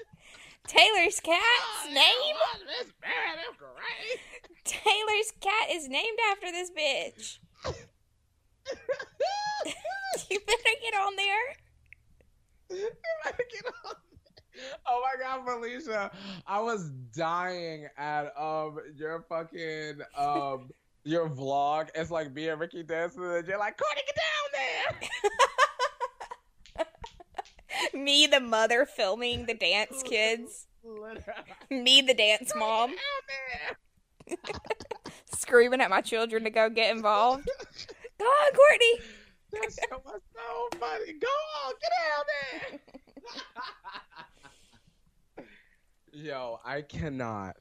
Taylor's 0.66 1.20
cat's 1.20 1.86
name? 1.86 2.36
Meredith 3.00 3.56
Grey. 3.58 4.20
Taylor's 4.64 5.32
cat 5.40 5.70
is 5.70 5.88
named 5.88 6.18
after 6.30 6.50
this 6.52 6.70
bitch. 6.70 7.38
you 10.30 10.38
better 10.46 10.74
get 10.82 10.94
on 10.94 11.16
there. 11.16 11.56
Oh 14.86 15.02
my 15.02 15.16
god, 15.22 15.44
Felicia. 15.44 16.10
I 16.46 16.60
was 16.60 16.90
dying 17.14 17.88
at 17.96 18.32
um 18.38 18.78
your 18.96 19.24
fucking 19.28 20.00
um 20.16 20.70
your 21.04 21.28
vlog. 21.28 21.88
It's 21.94 22.10
like 22.10 22.32
me 22.32 22.48
and 22.48 22.60
Ricky 22.60 22.82
dancing 22.82 23.24
and 23.24 23.46
you're 23.46 23.58
like, 23.58 23.76
Courtney, 23.78 24.02
get 24.06 24.16
down 24.16 24.50
there. 25.00 25.10
Me, 27.94 28.26
the 28.26 28.40
mother, 28.40 28.84
filming 28.86 29.46
the 29.46 29.54
dance 29.54 30.02
kids. 30.06 30.66
Me, 31.70 32.00
the 32.02 32.14
dance 32.14 32.52
mom, 32.56 32.92
screaming 35.34 35.80
at 35.80 35.90
my 35.90 36.00
children 36.00 36.42
to 36.44 36.50
go 36.50 36.68
get 36.68 36.94
involved. 36.94 37.48
Go 38.18 38.24
on, 38.24 38.52
Courtney. 38.52 39.00
That 39.52 39.72
shit 39.72 40.04
was 40.04 40.20
so 40.34 40.78
funny. 40.78 41.12
Go 41.20 41.28
on, 41.66 41.74
get 41.80 41.92
down 42.00 42.80
there. 45.36 45.46
Yo, 46.12 46.58
I 46.64 46.82
cannot. 46.82 47.56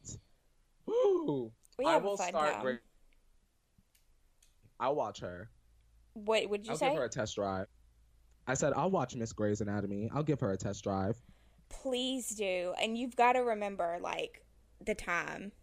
Woo. 0.86 1.52
We 1.78 1.86
I 1.86 1.94
have 1.94 2.04
a 2.04 2.08
will 2.08 2.18
fun 2.18 2.30
start 2.30 2.54
time. 2.54 2.62
great. 2.64 2.80
I'll 4.80 4.96
watch 4.96 5.20
her. 5.20 5.50
What 6.14 6.50
would 6.50 6.66
you 6.66 6.72
I'll 6.72 6.78
say? 6.78 6.90
give 6.90 6.98
her 6.98 7.06
a 7.06 7.10
test 7.10 7.36
drive. 7.36 7.68
I 8.52 8.54
said 8.54 8.74
I'll 8.76 8.92
watch 8.92 9.16
Miss 9.16 9.32
Grey's 9.32 9.62
Anatomy. 9.62 10.10
I'll 10.14 10.24
give 10.24 10.42
her 10.42 10.52
a 10.52 10.58
test 10.58 10.84
drive. 10.84 11.16
Please 11.70 12.36
do. 12.36 12.74
And 12.82 12.98
you've 12.98 13.16
got 13.16 13.34
to 13.34 13.40
remember, 13.40 13.98
like, 14.02 14.44
the 14.86 14.94
time. 14.94 15.54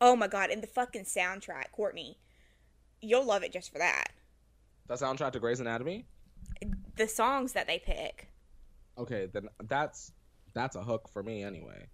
Oh 0.00 0.14
my 0.14 0.28
god, 0.28 0.50
and 0.50 0.62
the 0.62 0.68
fucking 0.68 1.06
soundtrack, 1.06 1.72
Courtney. 1.72 2.18
You'll 3.00 3.24
love 3.24 3.42
it 3.42 3.52
just 3.52 3.72
for 3.72 3.78
that. 3.78 4.12
The 4.86 4.94
soundtrack 4.94 5.32
to 5.32 5.40
Grey's 5.40 5.58
Anatomy. 5.58 6.06
The 6.94 7.08
songs 7.08 7.52
that 7.54 7.66
they 7.66 7.80
pick. 7.80 8.28
Okay, 8.96 9.26
then 9.32 9.48
that's 9.64 10.12
that's 10.54 10.76
a 10.76 10.84
hook 10.84 11.08
for 11.12 11.24
me 11.24 11.42
anyway. 11.42 11.88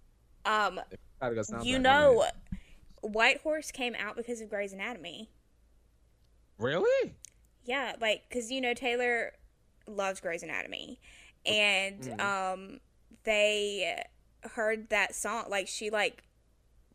Um, 0.45 0.79
you 1.63 1.79
know. 1.79 2.25
White 3.01 3.41
Horse 3.41 3.71
came 3.71 3.95
out 3.95 4.15
because 4.15 4.39
of 4.39 4.49
Grey's 4.49 4.71
Anatomy. 4.71 5.31
really? 6.59 7.15
Yeah, 7.65 7.93
like 7.99 8.23
because 8.29 8.51
you 8.51 8.61
know 8.61 8.73
Taylor 8.73 9.31
loves 9.87 10.19
Grey's 10.19 10.43
Anatomy, 10.43 10.99
and 11.45 12.01
Mhm. 12.01 12.19
um, 12.19 12.79
they 13.23 14.03
heard 14.55 14.89
that 14.89 15.15
song. 15.15 15.45
Like 15.49 15.67
she 15.67 15.89
like 15.89 16.23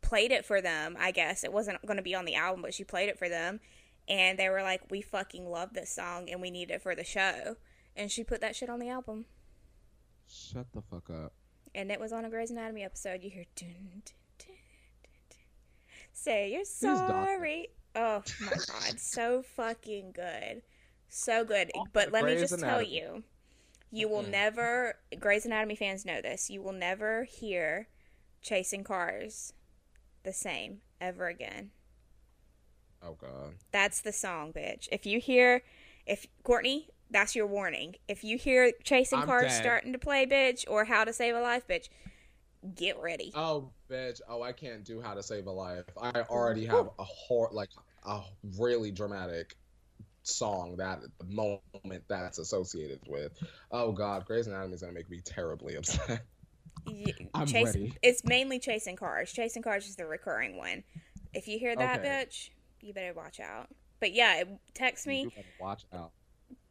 played 0.01 0.31
it 0.31 0.45
for 0.45 0.61
them. 0.61 0.95
I 0.99 1.11
guess 1.11 1.43
it 1.43 1.51
wasn't 1.53 1.85
going 1.85 1.97
to 1.97 2.03
be 2.03 2.15
on 2.15 2.25
the 2.25 2.35
album, 2.35 2.61
but 2.61 2.73
she 2.73 2.83
played 2.83 3.09
it 3.09 3.17
for 3.19 3.27
them, 3.29 3.59
and 4.07 4.37
they 4.39 4.49
were 4.49 4.61
like, 4.63 4.89
"We 4.89 5.01
fucking 5.01 5.49
love 5.49 5.73
this 5.73 5.89
song, 5.91 6.29
and 6.29 6.41
we 6.41 6.51
need 6.51 6.71
it 6.71 6.81
for 6.81 6.95
the 6.95 7.03
show." 7.03 7.57
And 7.95 8.11
she 8.11 8.23
put 8.23 8.39
that 8.41 8.55
shit 8.55 8.69
on 8.69 8.79
the 8.79 8.89
album, 8.89 9.25
Shut 10.27 10.71
the 10.73 10.81
fuck 10.81 11.09
up. 11.09 11.33
and 11.75 11.91
it 11.91 11.99
was 11.99 12.13
on 12.13 12.23
a 12.25 12.29
Grey's 12.29 12.51
Anatomy 12.51 12.83
episode. 12.83 13.23
You 13.23 13.29
hear 13.29 13.45
dun, 13.55 14.03
dun, 14.37 14.47
dun. 14.47 14.55
say 16.13 16.51
you're 16.51 16.65
sorry. 16.65 17.69
Oh 17.95 18.23
my 18.41 18.51
god, 18.51 18.99
so 18.99 19.41
fucking 19.41 20.11
good, 20.11 20.61
so 21.09 21.43
good. 21.43 21.71
But 21.93 22.11
let 22.11 22.23
me 22.23 22.35
Grey's 22.35 22.49
just 22.49 22.59
tell 22.59 22.81
you, 22.81 23.23
you 23.91 24.07
will 24.07 24.23
Mhm. 24.23 24.29
never. 24.29 24.99
Grey's 25.19 25.45
Anatomy 25.45 25.75
fans 25.75 26.05
know 26.05 26.21
this. 26.21 26.49
You 26.49 26.61
will 26.61 26.73
never 26.73 27.23
hear 27.23 27.87
"Chasing 28.41 28.83
Cars" 28.83 29.53
the 30.23 30.33
same 30.33 30.81
ever 31.01 31.27
again. 31.27 31.71
Oh 33.01 33.13
god. 33.13 33.55
That's 33.71 34.01
the 34.01 34.11
song, 34.11 34.53
bitch. 34.53 34.87
If 34.91 35.05
you 35.05 35.19
hear, 35.19 35.63
if 36.05 36.27
Courtney, 36.43 36.89
that's 37.09 37.35
your 37.35 37.47
warning. 37.47 37.95
If 38.07 38.23
you 38.23 38.37
hear 38.37 38.71
"Chasing 38.83 39.19
I'm 39.19 39.25
Cars" 39.25 39.51
dead. 39.51 39.61
starting 39.61 39.93
to 39.93 39.99
play, 39.99 40.25
bitch, 40.25 40.65
or 40.67 40.85
"How 40.85 41.03
to 41.05 41.13
Save 41.13 41.35
a 41.35 41.41
Life," 41.41 41.65
bitch, 41.67 41.89
get 42.75 42.97
ready. 42.99 43.31
Oh 43.35 43.71
bitch. 43.89 44.21
Oh, 44.27 44.41
I 44.41 44.51
can't 44.51 44.83
do 44.83 45.01
How 45.01 45.13
to 45.13 45.23
Save 45.23 45.47
a 45.47 45.51
Life. 45.51 45.85
I 45.99 46.21
already 46.23 46.65
have 46.65 46.89
a 46.99 47.03
hor 47.03 47.49
like 47.51 47.69
a 48.05 48.21
really 48.57 48.91
dramatic 48.91 49.55
song 50.23 50.75
that 50.77 50.99
the 51.19 51.25
moment 51.25 52.03
that's 52.07 52.37
associated 52.39 52.99
with. 53.07 53.31
Oh 53.71 53.91
god, 53.91 54.25
Grey's 54.25 54.47
Anatomy 54.47 54.73
is 54.75 54.81
gonna 54.81 54.93
make 54.93 55.09
me 55.09 55.21
terribly 55.23 55.75
upset. 55.75 56.21
Y- 56.87 57.13
I'm 57.33 57.45
Chase- 57.47 57.65
ready. 57.65 57.93
It's 58.01 58.23
mainly 58.23 58.57
chasing 58.59 58.95
cars. 58.95 59.31
Chasing 59.31 59.61
cars 59.61 59.87
is 59.87 59.95
the 59.95 60.05
recurring 60.05 60.57
one. 60.57 60.83
If 61.33 61.47
you 61.47 61.59
hear 61.59 61.75
that, 61.75 61.99
Okay. 61.99 62.07
bitch, 62.07 62.49
you 62.81 62.93
better 62.93 63.13
watch 63.13 63.39
out. 63.39 63.67
But 63.99 64.13
yeah, 64.13 64.43
text 64.73 65.05
me, 65.05 65.27
watch 65.59 65.83
out. 65.93 66.11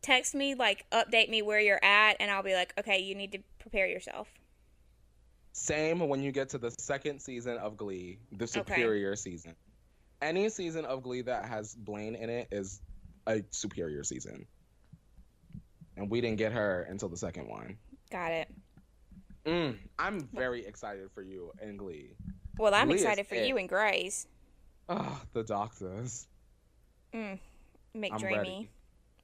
text 0.02 0.34
me, 0.34 0.54
like 0.54 0.86
update 0.90 1.28
me 1.28 1.42
where 1.42 1.60
you're 1.60 1.82
at, 1.84 2.16
and 2.20 2.30
I'll 2.30 2.42
be 2.42 2.54
like, 2.54 2.72
okay, 2.78 3.00
you 3.00 3.14
need 3.14 3.32
to 3.32 3.38
prepare 3.60 3.86
yourself. 3.86 4.28
Same 5.52 6.00
when 6.08 6.22
you 6.22 6.32
get 6.32 6.48
to 6.50 6.58
the 6.58 6.70
second 6.78 7.20
season 7.20 7.58
of 7.58 7.76
Glee, 7.76 8.18
the 8.32 8.46
superior 8.46 9.14
season. 9.16 9.54
Any 10.22 10.48
season 10.48 10.84
of 10.84 11.02
Glee 11.02 11.22
that 11.22 11.44
has 11.46 11.74
Blaine 11.74 12.14
in 12.14 12.30
it 12.30 12.48
is 12.50 12.80
a 13.28 13.44
superior 13.50 14.02
season. 14.02 14.46
And 15.96 16.10
we 16.10 16.20
didn't 16.20 16.38
get 16.38 16.52
her 16.52 16.86
until 16.88 17.08
the 17.08 17.16
second 17.16 17.48
one. 17.48 17.76
Got 18.10 18.32
it. 18.32 18.48
Mm, 19.44 19.76
I'm 19.98 20.20
very 20.34 20.66
excited 20.66 21.10
for 21.14 21.22
you 21.22 21.52
in 21.62 21.76
Glee. 21.76 22.10
Well, 22.58 22.74
I'm 22.74 22.88
Glee 22.88 22.96
excited 22.96 23.26
for 23.26 23.34
it. 23.34 23.46
you 23.46 23.56
and 23.56 23.68
Grace. 23.68 24.26
Oh, 24.88 25.20
the 25.32 25.42
doctors. 25.42 26.26
Mm. 27.14 27.38
I'm 27.94 28.00
McDreamy. 28.00 28.22
ready. 28.36 28.70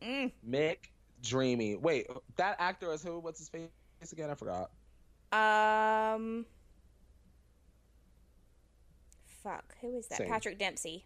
Mm. 0.02 0.32
Mick 0.48 0.76
Dreamy. 1.22 1.76
Wait, 1.76 2.06
that 2.36 2.56
actor 2.58 2.92
is 2.92 3.02
who? 3.02 3.18
What's 3.18 3.38
his 3.38 3.48
face 3.48 3.68
again? 4.12 4.30
I 4.30 4.34
forgot. 4.34 4.70
Um. 5.32 6.46
Fuck. 9.42 9.74
Who 9.80 9.96
is 9.96 10.06
that? 10.08 10.18
Same. 10.18 10.28
Patrick 10.28 10.58
Dempsey. 10.58 11.04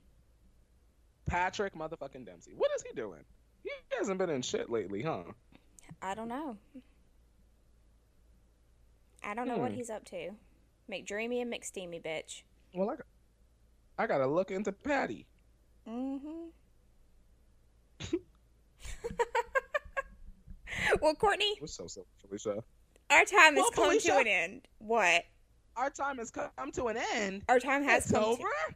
Patrick 1.29 1.75
motherfucking 1.75 2.25
Dempsey. 2.27 2.53
What 2.57 2.71
is 2.75 2.83
he 2.83 2.93
doing? 2.95 3.21
He 3.63 3.71
hasn't 3.97 4.19
been 4.19 4.31
in 4.31 4.43
shit 4.43 4.69
lately, 4.71 5.03
huh? 5.03 5.23
I 6.03 6.15
don't 6.15 6.29
know. 6.29 6.57
I 9.23 9.35
don't 9.35 9.47
know 9.49 9.59
what 9.59 9.71
Hmm. 9.73 9.77
he's 9.77 9.91
up 9.91 10.05
to. 10.07 10.31
McDreamy 10.91 11.43
and 11.43 11.53
McSteamy, 11.53 12.03
bitch. 12.03 12.43
Well, 12.75 12.91
I, 12.91 12.97
got, 12.97 13.07
I 13.99 14.07
gotta 14.07 14.27
look 14.27 14.51
into 14.51 14.73
Patty. 14.73 15.27
Mm-hmm. 15.87 16.49
well, 21.01 21.15
Courtney, 21.15 21.55
We're 21.61 21.67
so 21.67 21.87
so, 21.87 22.07
Felicia. 22.27 22.63
our 23.11 23.25
time 23.25 23.55
has 23.55 23.63
Well, 23.63 23.71
come 23.71 23.85
Felicia- 23.91 24.09
to 24.13 24.19
an 24.19 24.27
end. 24.27 24.69
What? 24.79 25.25
Our 25.77 25.91
time 25.91 26.19
has 26.19 26.31
come 26.31 26.73
to 26.73 26.87
an 26.87 26.97
end. 27.15 27.43
Our 27.49 27.59
time 27.61 27.85
has 27.85 28.05
It's 28.05 28.13
come. 28.13 28.25
over. 28.25 28.43
To- 28.43 28.75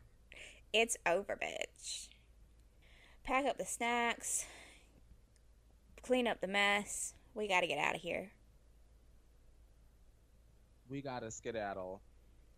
it's 0.73 0.97
over, 1.07 1.37
bitch. 1.43 2.09
Pack 3.25 3.47
up 3.47 3.59
the 3.59 3.65
snacks. 3.65 4.47
Clean 6.03 6.27
up 6.27 6.41
the 6.41 6.49
mess. 6.49 7.15
We 7.35 7.49
got 7.49 7.61
to 7.61 7.67
get 7.67 7.79
out 7.79 7.95
of 7.95 8.01
here. 8.01 8.33
We 10.89 11.01
gotta 11.01 11.31
skedaddle. 11.31 12.03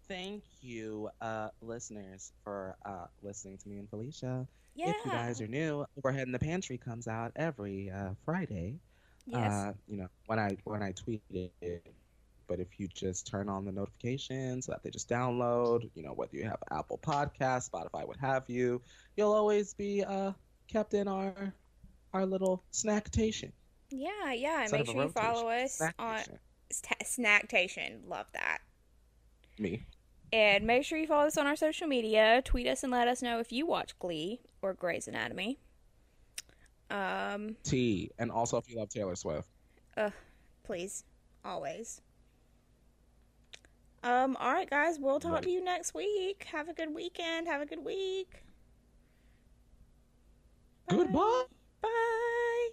Thank 0.09 0.43
you, 0.61 1.09
uh, 1.21 1.51
listeners, 1.62 2.33
for 2.43 2.77
uh, 2.85 3.07
listening 3.23 3.59
to 3.59 3.69
me 3.69 3.79
and 3.79 3.89
Felicia. 3.89 4.47
Yeah. 4.75 4.91
If 4.91 4.97
you 5.05 5.12
guys 5.12 5.41
are 5.41 5.47
new, 5.47 5.87
Overhead 5.97 6.27
in 6.27 6.33
the 6.33 6.39
Pantry 6.39 6.77
comes 6.77 7.07
out 7.07 7.31
every 7.37 7.91
uh, 7.91 8.11
Friday. 8.25 8.81
yes. 9.27 9.53
Uh, 9.53 9.73
you 9.89 9.99
know, 9.99 10.09
when 10.27 10.41
I 10.41 10.57
when 10.65 10.83
I 10.83 10.93
tweet 10.93 11.23
it. 11.31 11.87
But 12.47 12.61
if 12.61 12.79
you 12.79 12.89
just 12.89 13.27
turn 13.27 13.49
on 13.49 13.65
the 13.65 13.73
notifications 13.73 14.67
so 14.67 14.73
that 14.73 14.83
they 14.83 14.91
just 14.91 15.09
download, 15.09 15.89
you 15.95 16.03
know, 16.03 16.12
whether 16.12 16.37
you 16.37 16.45
have 16.45 16.59
Apple 16.73 16.99
Podcasts, 16.99 17.71
Spotify, 17.71 18.07
what 18.07 18.19
have 18.19 18.45
you, 18.49 18.83
you'll 19.17 19.33
always 19.33 19.73
be 19.73 20.05
uh, 20.05 20.33
kept 20.69 20.95
in 20.95 21.09
our 21.09 21.53
our 22.12 22.25
little 22.27 22.62
snacktation. 22.73 23.53
yeah, 23.91 24.33
yeah. 24.33 24.62
Instead 24.62 24.79
make 24.81 24.87
sure 24.89 25.03
you 25.03 25.09
follow 25.11 25.49
us 25.49 25.81
on 25.99 26.19
snacktation. 26.19 26.39
Sta- 26.71 27.05
Snacktation. 27.05 28.09
Love 28.09 28.27
that. 28.33 28.59
Me. 29.59 29.85
And 30.33 30.65
make 30.67 30.85
sure 30.85 30.99
you 30.99 31.07
follow 31.07 31.27
us 31.27 31.37
on 31.37 31.47
our 31.47 31.55
social 31.57 31.87
media. 31.87 32.43
Tweet 32.45 32.67
us 32.67 32.83
and 32.83 32.91
let 32.91 33.07
us 33.09 33.23
know 33.23 33.39
if 33.39 33.53
you 33.53 33.67
watch 33.67 33.97
Glee 33.99 34.41
or 34.62 34.75
Grey's 34.75 35.07
Anatomy. 35.07 35.59
Um, 36.91 37.57
T. 37.62 38.11
And 38.19 38.31
also 38.33 38.57
if 38.57 38.69
you 38.69 38.77
love 38.79 38.89
Taylor 38.89 39.15
Swift. 39.15 39.49
Uh, 39.97 40.11
please, 40.65 41.05
always. 41.45 42.01
Um, 44.03 44.37
all 44.41 44.53
right, 44.53 44.69
guys, 44.69 44.99
we'll 45.01 45.21
talk 45.21 45.33
Right. 45.35 45.43
to 45.45 45.51
you 45.51 45.62
next 45.65 45.95
week. 45.95 46.47
Have 46.53 46.69
a 46.69 46.75
good 46.75 46.93
weekend. 46.95 47.47
Have 47.47 47.62
a 47.62 47.67
good 47.67 47.85
week. 47.85 48.44
Goodbye. 50.91 51.45
Bye. 51.82 52.68